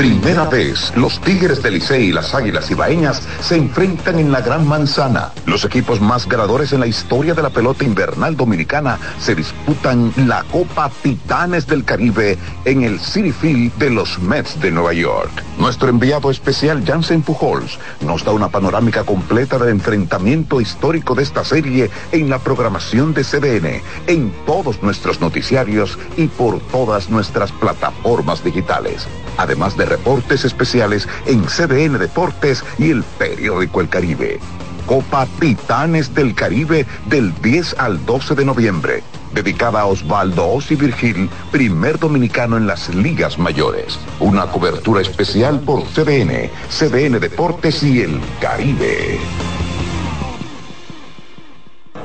primera 0.00 0.46
vez, 0.46 0.96
los 0.96 1.20
Tigres 1.20 1.62
del 1.62 1.74
Licey 1.74 2.04
y 2.04 2.12
las 2.12 2.34
Águilas 2.34 2.70
Ibaeñas 2.70 3.22
se 3.42 3.56
enfrentan 3.56 4.18
en 4.18 4.32
la 4.32 4.40
Gran 4.40 4.66
Manzana. 4.66 5.30
Los 5.44 5.62
equipos 5.66 6.00
más 6.00 6.26
ganadores 6.26 6.72
en 6.72 6.80
la 6.80 6.86
historia 6.86 7.34
de 7.34 7.42
la 7.42 7.50
pelota 7.50 7.84
invernal 7.84 8.34
dominicana 8.34 8.98
se 9.18 9.34
disputan 9.34 10.10
la 10.16 10.42
Copa 10.44 10.90
Titanes 11.02 11.66
del 11.66 11.84
Caribe 11.84 12.38
en 12.64 12.82
el 12.82 12.98
City 12.98 13.30
Field 13.30 13.74
de 13.74 13.90
los 13.90 14.18
Mets 14.20 14.58
de 14.58 14.70
Nueva 14.70 14.94
York. 14.94 15.44
Nuestro 15.58 15.90
enviado 15.90 16.30
especial 16.30 16.82
Jansen 16.82 17.20
Pujols 17.20 17.78
nos 18.00 18.24
da 18.24 18.32
una 18.32 18.48
panorámica 18.48 19.04
completa 19.04 19.58
del 19.58 19.68
enfrentamiento 19.68 20.62
histórico 20.62 21.14
de 21.14 21.24
esta 21.24 21.44
serie 21.44 21.90
en 22.12 22.30
la 22.30 22.38
programación 22.38 23.12
de 23.12 23.22
CDN, 23.22 23.82
en 24.06 24.32
todos 24.46 24.82
nuestros 24.82 25.20
noticiarios 25.20 25.98
y 26.16 26.28
por 26.28 26.58
todas 26.68 27.10
nuestras 27.10 27.52
plataformas 27.52 28.42
digitales 28.42 29.06
además 29.40 29.76
de 29.76 29.86
reportes 29.90 30.44
especiales 30.44 31.08
en 31.26 31.44
CDN 31.44 31.98
Deportes 31.98 32.64
y 32.78 32.90
el 32.90 33.02
periódico 33.18 33.80
El 33.80 33.88
Caribe. 33.88 34.38
Copa 34.86 35.26
Titanes 35.38 36.14
del 36.14 36.34
Caribe 36.34 36.86
del 37.06 37.34
10 37.42 37.76
al 37.78 38.04
12 38.06 38.34
de 38.34 38.44
noviembre, 38.44 39.02
dedicada 39.32 39.82
a 39.82 39.86
Osvaldo 39.86 40.48
Osi 40.48 40.76
Virgil, 40.76 41.30
primer 41.50 41.98
dominicano 41.98 42.56
en 42.56 42.66
las 42.66 42.94
ligas 42.94 43.38
mayores. 43.38 43.98
Una 44.20 44.46
cobertura 44.46 45.00
especial 45.00 45.60
por 45.60 45.84
CDN, 45.84 46.50
CDN 46.70 47.20
Deportes 47.20 47.82
y 47.82 48.02
El 48.02 48.20
Caribe. 48.40 49.18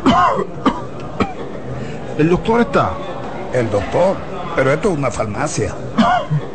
¿El 2.18 2.30
doctor 2.30 2.62
está? 2.62 2.94
El 3.54 3.70
doctor, 3.70 4.18
pero 4.56 4.74
esto 4.74 4.92
es 4.92 4.98
una 4.98 5.12
farmacia. 5.12 5.76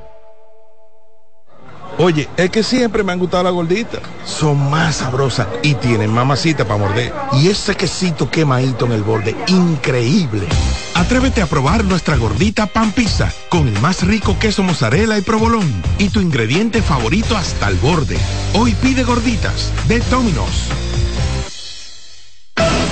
Oye, 2.01 2.27
es 2.35 2.49
que 2.49 2.63
siempre 2.63 3.03
me 3.03 3.11
han 3.11 3.19
gustado 3.19 3.43
las 3.43 3.53
gorditas. 3.53 4.01
Son 4.25 4.71
más 4.71 4.95
sabrosas 4.95 5.47
y 5.61 5.75
tienen 5.75 6.11
mamacita 6.11 6.65
para 6.65 6.79
morder. 6.79 7.13
Y 7.33 7.49
ese 7.49 7.75
quesito 7.75 8.27
quemadito 8.27 8.87
en 8.87 8.93
el 8.93 9.03
borde, 9.03 9.35
increíble. 9.45 10.47
Atrévete 10.95 11.43
a 11.43 11.45
probar 11.45 11.85
nuestra 11.85 12.17
gordita 12.17 12.65
pan 12.65 12.91
pizza 12.91 13.31
con 13.49 13.67
el 13.67 13.79
más 13.81 14.01
rico 14.01 14.39
queso 14.39 14.63
mozzarella 14.63 15.15
y 15.15 15.21
provolón 15.21 15.71
y 15.99 16.09
tu 16.09 16.21
ingrediente 16.21 16.81
favorito 16.81 17.37
hasta 17.37 17.67
el 17.67 17.75
borde. 17.75 18.17
Hoy 18.55 18.73
pide 18.81 19.03
gorditas 19.03 19.71
de 19.87 19.99
Domino's. 19.99 20.69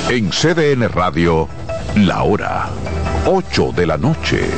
En 0.08 0.30
CDN 0.30 0.88
Radio, 0.88 1.48
la 1.96 2.22
hora 2.22 2.70
8 3.26 3.74
de 3.76 3.88
la 3.88 3.98
noche. 3.98 4.50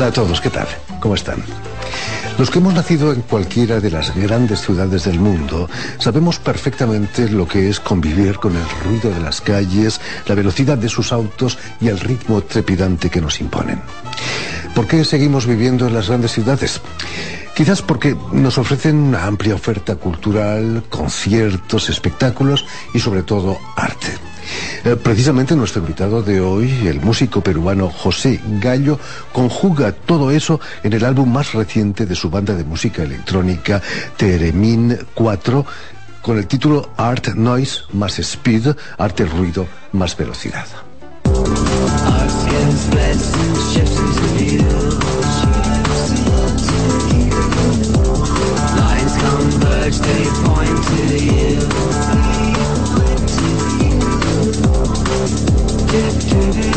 Hola 0.00 0.08
a 0.08 0.12
todos, 0.12 0.40
¿qué 0.40 0.48
tal? 0.48 0.66
¿Cómo 0.98 1.14
están? 1.14 1.44
Los 2.38 2.50
que 2.50 2.58
hemos 2.58 2.72
nacido 2.72 3.12
en 3.12 3.20
cualquiera 3.20 3.80
de 3.80 3.90
las 3.90 4.16
grandes 4.16 4.62
ciudades 4.62 5.04
del 5.04 5.20
mundo 5.20 5.68
sabemos 5.98 6.38
perfectamente 6.38 7.28
lo 7.28 7.46
que 7.46 7.68
es 7.68 7.80
convivir 7.80 8.38
con 8.38 8.56
el 8.56 8.64
ruido 8.82 9.10
de 9.10 9.20
las 9.20 9.42
calles, 9.42 10.00
la 10.26 10.34
velocidad 10.34 10.78
de 10.78 10.88
sus 10.88 11.12
autos 11.12 11.58
y 11.82 11.88
el 11.88 12.00
ritmo 12.00 12.40
trepidante 12.40 13.10
que 13.10 13.20
nos 13.20 13.42
imponen. 13.42 13.82
¿Por 14.74 14.86
qué 14.86 15.04
seguimos 15.04 15.44
viviendo 15.44 15.86
en 15.86 15.92
las 15.92 16.08
grandes 16.08 16.32
ciudades? 16.32 16.80
Quizás 17.54 17.82
porque 17.82 18.16
nos 18.32 18.56
ofrecen 18.56 18.96
una 18.96 19.26
amplia 19.26 19.54
oferta 19.54 19.96
cultural, 19.96 20.82
conciertos, 20.88 21.90
espectáculos 21.90 22.64
y 22.94 23.00
sobre 23.00 23.22
todo 23.22 23.58
arte. 23.76 24.29
Eh, 24.84 24.96
precisamente 24.96 25.54
nuestro 25.56 25.82
invitado 25.82 26.22
de 26.22 26.40
hoy, 26.40 26.86
el 26.86 27.00
músico 27.00 27.42
peruano 27.42 27.90
José 27.90 28.40
Gallo, 28.60 28.98
conjuga 29.32 29.92
todo 29.92 30.30
eso 30.30 30.60
en 30.82 30.92
el 30.92 31.04
álbum 31.04 31.32
más 31.32 31.52
reciente 31.52 32.06
de 32.06 32.14
su 32.14 32.30
banda 32.30 32.54
de 32.54 32.64
música 32.64 33.02
electrónica, 33.02 33.82
Teremin 34.16 34.98
4, 35.14 35.66
con 36.22 36.38
el 36.38 36.46
título 36.46 36.90
Art 36.96 37.28
Noise 37.34 37.82
más 37.92 38.18
Speed, 38.18 38.74
arte 38.98 39.24
ruido 39.24 39.66
más 39.92 40.16
velocidad. 40.16 40.66
Muy 55.92 56.02
buenas 56.02 56.69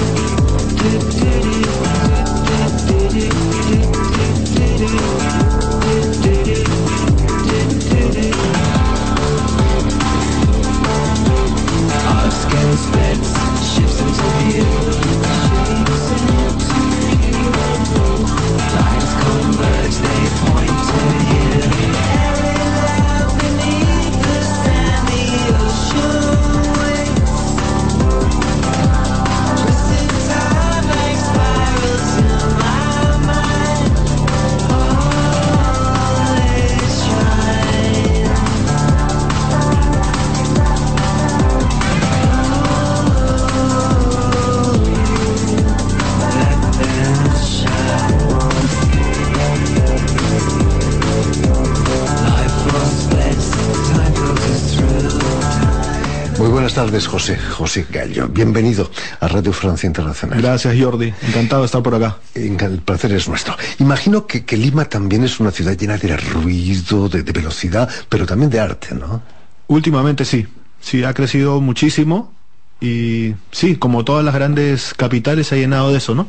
tardes, 56.94 57.08
José. 57.08 57.38
José 57.38 57.88
Gallo. 57.90 58.28
Bienvenido 58.28 58.88
a 59.20 59.28
Radio 59.28 59.52
Francia 59.52 59.88
Internacional. 59.88 60.40
Gracias, 60.40 60.76
Jordi. 60.80 61.12
Encantado 61.28 61.64
de 61.64 61.66
estar 61.66 61.82
por 61.82 61.96
acá. 61.96 62.18
El 62.36 62.82
placer 62.86 63.12
es 63.14 63.28
nuestro. 63.28 63.56
Imagino 63.80 64.28
que, 64.28 64.46
que 64.46 64.58
Lima 64.58 64.86
también 64.86 65.24
es 65.24 65.40
una 65.40 65.50
ciudad 65.50 65.76
llena 65.76 65.98
de 65.98 66.16
ruido, 66.16 67.10
de, 67.10 67.24
de, 67.24 67.32
velocidad, 67.32 67.90
pero 68.10 68.28
también 68.28 68.52
de 68.52 68.60
arte, 68.60 68.94
¿no? 68.94 69.24
Últimamente 69.68 70.24
sí. 70.24 70.46
Sí, 70.82 71.04
ha 71.04 71.16
crecido 71.16 71.60
muchísimo 71.62 72.32
y 72.80 73.34
sí, 73.52 73.78
como 73.78 74.06
todas 74.06 74.24
las 74.24 74.36
grandes 74.36 74.94
capitales 74.94 75.48
se 75.48 75.56
ha 75.56 75.58
llenado 75.58 75.92
de 75.92 75.98
eso, 75.98 76.14
¿no? 76.14 76.28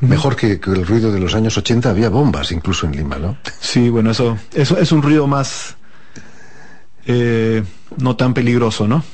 Mejor 0.00 0.36
que, 0.36 0.58
que, 0.60 0.70
el 0.70 0.86
ruido 0.86 1.12
de 1.12 1.20
los 1.20 1.34
años 1.34 1.58
80 1.58 1.90
había 1.90 2.08
bombas 2.08 2.52
incluso 2.52 2.86
en 2.86 2.96
Lima, 2.96 3.16
¿no? 3.18 3.36
Sí, 3.60 3.90
bueno, 3.90 4.12
eso, 4.12 4.38
eso 4.54 4.78
es 4.78 4.92
un 4.92 5.02
ruido 5.02 5.26
más 5.26 5.76
eh, 7.04 7.62
no 7.98 8.16
tan 8.16 8.32
peligroso, 8.32 8.88
¿no? 8.88 9.04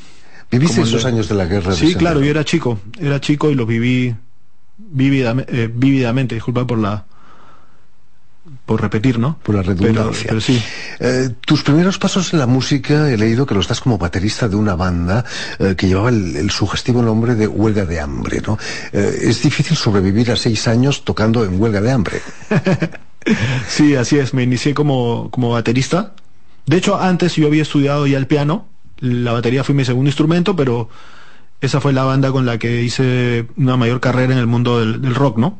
¿Viviste 0.52 0.82
esos 0.82 1.04
años 1.04 1.28
de 1.28 1.34
la 1.34 1.46
guerra? 1.46 1.72
Sí, 1.72 1.94
claro, 1.94 2.20
yo 2.20 2.30
era 2.30 2.44
chico, 2.44 2.78
era 3.00 3.20
chico 3.20 3.50
y 3.50 3.54
los 3.54 3.66
viví 3.66 4.14
vívidamente, 4.78 5.64
eh, 5.64 5.70
vívidamente, 5.72 6.34
disculpa 6.34 6.66
por 6.66 6.78
la 6.78 7.04
por 8.66 8.80
repetir, 8.80 9.18
¿no? 9.18 9.38
Por 9.42 9.54
la 9.54 9.62
redundancia. 9.62 10.28
Pero, 10.28 10.28
pero 10.28 10.40
sí. 10.40 10.62
Eh, 11.00 11.30
tus 11.44 11.62
primeros 11.62 11.98
pasos 11.98 12.32
en 12.32 12.38
la 12.38 12.46
música, 12.46 13.10
he 13.10 13.16
leído 13.16 13.46
que 13.46 13.54
lo 13.54 13.60
estás 13.60 13.80
como 13.80 13.98
baterista 13.98 14.48
de 14.48 14.56
una 14.56 14.74
banda 14.74 15.24
eh, 15.58 15.74
que 15.76 15.86
llevaba 15.88 16.10
el, 16.10 16.36
el, 16.36 16.50
sugestivo 16.50 17.02
nombre 17.02 17.34
de 17.34 17.46
Huelga 17.46 17.84
de 17.84 18.00
Hambre, 18.00 18.40
¿no? 18.46 18.58
Eh, 18.92 19.18
es 19.22 19.42
difícil 19.42 19.76
sobrevivir 19.76 20.30
a 20.30 20.36
seis 20.36 20.68
años 20.68 21.04
tocando 21.04 21.44
en 21.44 21.60
Huelga 21.60 21.80
de 21.80 21.90
Hambre. 21.90 22.22
sí, 23.68 23.94
así 23.94 24.18
es. 24.18 24.34
Me 24.34 24.42
inicié 24.42 24.74
como, 24.74 25.30
como 25.30 25.50
baterista. 25.50 26.14
De 26.66 26.76
hecho, 26.76 27.00
antes 27.00 27.36
yo 27.36 27.46
había 27.46 27.62
estudiado 27.62 28.06
ya 28.06 28.18
el 28.18 28.26
piano. 28.26 28.68
La 29.02 29.32
batería 29.32 29.64
fue 29.64 29.74
mi 29.74 29.84
segundo 29.84 30.08
instrumento, 30.08 30.54
pero 30.54 30.88
esa 31.60 31.80
fue 31.80 31.92
la 31.92 32.04
banda 32.04 32.30
con 32.30 32.46
la 32.46 32.56
que 32.58 32.82
hice 32.82 33.46
una 33.56 33.76
mayor 33.76 34.00
carrera 34.00 34.32
en 34.32 34.38
el 34.38 34.46
mundo 34.46 34.78
del, 34.78 35.02
del 35.02 35.14
rock, 35.14 35.38
¿no? 35.38 35.58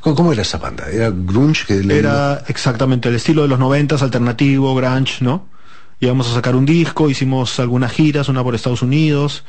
¿Cómo 0.00 0.32
era 0.32 0.42
esa 0.42 0.58
banda? 0.58 0.86
¿Era 0.90 1.10
grunge? 1.10 1.66
Que 1.66 1.74
le... 1.82 1.98
Era 1.98 2.44
exactamente 2.46 3.08
el 3.08 3.16
estilo 3.16 3.42
de 3.42 3.48
los 3.48 3.58
noventas, 3.58 4.02
alternativo, 4.02 4.74
grunge, 4.74 5.24
¿no? 5.24 5.46
Íbamos 6.00 6.30
a 6.30 6.34
sacar 6.34 6.54
un 6.54 6.64
disco, 6.64 7.10
hicimos 7.10 7.58
algunas 7.58 7.90
giras, 7.92 8.28
una 8.28 8.44
por 8.44 8.54
Estados 8.54 8.82
Unidos. 8.82 9.44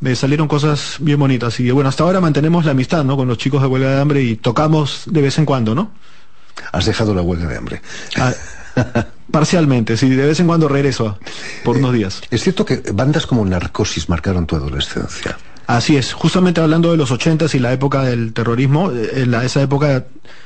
Me 0.00 0.14
salieron 0.16 0.48
cosas 0.48 0.96
bien 1.00 1.18
bonitas. 1.18 1.60
Y 1.60 1.70
bueno, 1.70 1.88
hasta 1.88 2.04
ahora 2.04 2.20
mantenemos 2.20 2.64
la 2.64 2.70
amistad, 2.70 3.04
¿no? 3.04 3.16
Con 3.16 3.28
los 3.28 3.38
chicos 3.38 3.60
de 3.60 3.68
Huelga 3.68 3.90
de 3.90 4.00
Hambre 4.00 4.22
y 4.22 4.36
tocamos 4.36 5.02
de 5.06 5.20
vez 5.20 5.38
en 5.38 5.44
cuando, 5.44 5.74
¿no? 5.74 5.90
Has 6.72 6.86
dejado 6.86 7.14
la 7.14 7.22
Huelga 7.22 7.46
de 7.46 7.56
Hambre. 7.56 7.82
Ah, 8.16 8.32
parcialmente, 9.30 9.96
sí, 9.96 10.08
de 10.10 10.26
vez 10.26 10.40
en 10.40 10.46
cuando 10.46 10.68
regreso 10.68 11.18
por 11.64 11.76
unos 11.76 11.92
días. 11.92 12.22
Es 12.30 12.42
cierto 12.42 12.64
que 12.64 12.82
bandas 12.92 13.26
como 13.26 13.44
Narcosis 13.44 14.08
marcaron 14.08 14.46
tu 14.46 14.56
adolescencia. 14.56 15.36
Así 15.66 15.96
es, 15.96 16.12
justamente 16.12 16.60
hablando 16.60 16.90
de 16.90 16.98
los 16.98 17.10
ochentas 17.10 17.54
y 17.54 17.58
la 17.58 17.72
época 17.72 18.02
del 18.02 18.32
terrorismo, 18.34 18.90
en 18.92 19.30
la, 19.30 19.44
esa 19.44 19.62
época 19.62 20.04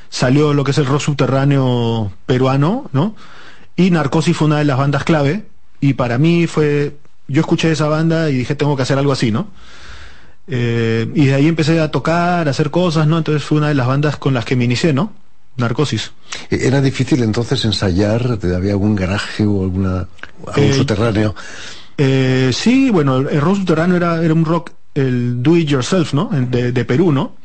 salió 0.09 0.53
lo 0.53 0.63
que 0.63 0.71
es 0.71 0.77
el 0.77 0.85
rock 0.85 1.01
subterráneo 1.01 2.11
peruano, 2.25 2.89
¿no? 2.93 3.15
Y 3.75 3.91
Narcosis 3.91 4.37
fue 4.37 4.47
una 4.47 4.59
de 4.59 4.65
las 4.65 4.77
bandas 4.77 5.03
clave, 5.03 5.45
y 5.81 5.93
para 5.93 6.17
mí 6.17 6.47
fue, 6.47 6.95
yo 7.27 7.41
escuché 7.41 7.71
esa 7.71 7.87
banda 7.87 8.29
y 8.29 8.37
dije, 8.37 8.55
tengo 8.55 8.75
que 8.75 8.83
hacer 8.83 8.97
algo 8.97 9.11
así, 9.11 9.31
¿no? 9.31 9.49
Eh, 10.47 11.09
y 11.13 11.27
de 11.27 11.35
ahí 11.35 11.47
empecé 11.47 11.79
a 11.79 11.91
tocar, 11.91 12.47
a 12.47 12.51
hacer 12.51 12.71
cosas, 12.71 13.05
¿no? 13.07 13.17
Entonces 13.17 13.43
fue 13.43 13.57
una 13.57 13.67
de 13.67 13.75
las 13.75 13.87
bandas 13.87 14.17
con 14.17 14.33
las 14.33 14.45
que 14.45 14.55
me 14.55 14.65
inicié, 14.65 14.93
¿no? 14.93 15.13
Narcosis. 15.59 16.11
¿Era 16.49 16.81
difícil 16.81 17.23
entonces 17.23 17.63
ensayar? 17.65 18.39
¿Había 18.55 18.71
algún 18.71 18.95
garaje 18.95 19.45
o 19.45 19.63
alguna, 19.63 20.07
algún 20.47 20.63
eh, 20.63 20.73
subterráneo? 20.73 21.35
Eh, 21.97 22.51
sí, 22.53 22.89
bueno, 22.89 23.17
el 23.17 23.41
rock 23.41 23.57
subterráneo 23.57 23.97
era, 23.97 24.23
era 24.23 24.33
un 24.33 24.45
rock 24.45 24.71
el 24.95 25.43
do 25.43 25.55
it 25.55 25.67
yourself, 25.67 26.13
¿no? 26.13 26.29
De, 26.31 26.71
de, 26.71 26.85
Perú, 26.85 27.11
¿no? 27.11 27.37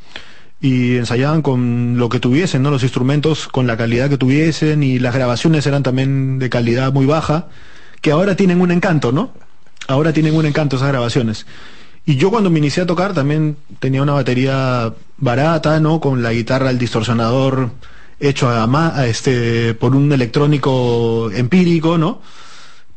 y 0.61 0.97
ensayaban 0.97 1.43
con 1.43 1.99
lo 1.99 2.09
que 2.09 2.21
tuviesen, 2.21 2.63
¿no? 2.63 2.71
Los 2.71 2.83
instrumentos 2.83 3.49
con 3.49 3.67
la 3.67 3.77
calidad 3.77 4.09
que 4.09 4.17
tuviesen 4.17 4.83
y 4.83 4.99
las 4.99 5.15
grabaciones 5.15 5.67
eran 5.67 5.83
también 5.83 6.39
de 6.39 6.49
calidad 6.49 6.91
muy 6.91 7.05
baja, 7.05 7.49
que 8.01 8.13
ahora 8.13 8.35
tienen 8.35 8.63
un 8.63 8.71
encanto, 8.71 9.13
¿no? 9.13 9.35
Ahora 9.89 10.15
tienen 10.15 10.35
un 10.35 10.47
encanto 10.47 10.77
esas 10.77 10.89
grabaciones. 10.89 11.45
Y 12.07 12.17
yo 12.17 12.31
cuando 12.31 12.49
me 12.49 12.61
inicié 12.61 12.83
a 12.83 12.87
tocar 12.87 13.13
también 13.13 13.59
tenía 13.79 14.03
una 14.03 14.15
batería 14.15 14.95
barata, 15.19 15.81
¿no? 15.81 16.01
Con 16.01 16.23
la 16.23 16.33
guitarra, 16.33 16.71
el 16.71 16.79
distorsionador 16.79 17.71
hecho 18.21 18.49
a, 18.49 18.67
ma- 18.67 18.97
a 18.97 19.07
este 19.07 19.75
por 19.75 19.95
un 19.95 20.13
electrónico 20.13 21.31
empírico, 21.33 21.99
¿no? 21.99 22.21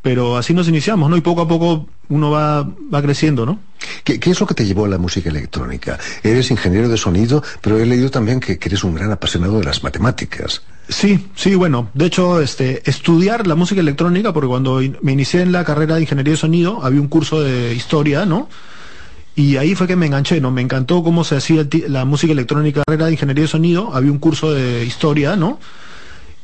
Pero 0.01 0.38
así 0.38 0.53
nos 0.53 0.68
iniciamos, 0.70 1.09
¿no? 1.09 1.18
Y 1.18 1.22
poco 1.22 1.41
a 1.41 1.47
poco 1.47 1.88
uno 2.09 2.32
va, 2.32 2.63
va 2.63 3.01
creciendo, 3.01 3.45
¿no? 3.45 3.59
¿Qué, 4.03 4.20
qué 4.20 4.30
es 4.32 4.39
lo 4.39 4.47
que 4.47 4.53
te 4.53 4.65
llevó 4.65 4.86
a 4.86 4.88
la 4.88 4.97
música 4.97 5.30
electrónica? 5.30 5.99
Eres 6.24 6.49
ingeniero 6.51 6.88
de 6.88 6.97
sonido, 6.97 7.43
pero 7.61 7.78
he 7.78 7.86
leído 7.86 8.09
también 8.09 8.39
que, 8.39 8.57
que 8.57 8.70
eres 8.70 8.84
un 8.84 8.95
gran 8.95 9.11
apasionado 9.11 9.59
de 9.59 9.65
las 9.65 9.84
matemáticas. 9.84 10.61
Sí, 10.88 11.28
sí, 11.36 11.55
bueno, 11.55 11.89
de 11.93 12.05
hecho, 12.05 12.39
este, 12.41 12.89
estudiar 12.89 13.45
la 13.47 13.55
música 13.55 13.82
electrónica, 13.82 14.32
porque 14.32 14.47
cuando 14.47 14.82
in- 14.82 14.97
me 15.01 15.11
inicié 15.11 15.41
en 15.41 15.51
la 15.51 15.65
carrera 15.65 15.95
de 15.95 16.01
ingeniería 16.01 16.32
de 16.34 16.38
sonido, 16.38 16.84
había 16.86 17.01
un 17.01 17.09
curso 17.09 17.41
de 17.41 17.74
historia, 17.74 18.26
¿no? 18.26 18.47
Y 19.38 19.57
ahí 19.57 19.75
fue 19.75 19.85
que 19.85 19.95
me 19.95 20.07
enganché, 20.07 20.41
¿no? 20.41 20.49
Me 20.49 20.63
encantó 20.63 21.03
cómo 21.03 21.23
se 21.23 21.35
hacía 21.35 21.63
la 21.88 22.05
música 22.05 22.33
electrónica, 22.33 22.81
carrera 22.83 23.05
de 23.05 23.11
ingeniería 23.11 23.43
de 23.43 23.47
sonido, 23.47 23.93
había 23.93 24.11
un 24.11 24.17
curso 24.17 24.51
de 24.51 24.83
historia, 24.83 25.35
¿no? 25.35 25.59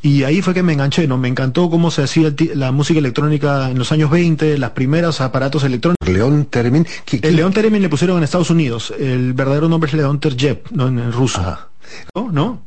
Y 0.04 0.22
ahí 0.26 0.44
fue 0.44 0.54
que 0.54 0.62
me 0.62 0.74
enganché, 0.74 1.08
¿no? 1.08 1.18
Me 1.18 1.28
encantó 1.28 1.72
cómo 1.72 1.90
se 1.90 2.04
hacía 2.04 2.32
la 2.54 2.72
música 2.72 3.00
electrónica 3.00 3.72
en 3.72 3.80
los 3.80 3.92
años 3.92 4.12
20, 4.12 4.60
las 4.60 4.72
primeras 4.72 5.22
aparatos 5.22 5.64
electrónicos. 5.64 6.08
León 6.08 6.46
Termin. 6.46 6.86
El 7.10 7.36
León 7.36 7.52
Termin 7.52 7.82
le 7.82 7.90
pusieron 7.90 8.18
en 8.18 8.26
Estados 8.26 8.52
Unidos. 8.52 8.94
El 9.00 9.34
verdadero 9.34 9.68
nombre 9.70 9.90
es 9.90 9.96
León 9.96 10.20
Terjev, 10.20 10.60
¿no? 10.70 10.88
En, 10.88 11.00
en 11.00 11.12
ruso. 11.12 11.42
¿No? 12.14 12.32
¿No? 12.32 12.64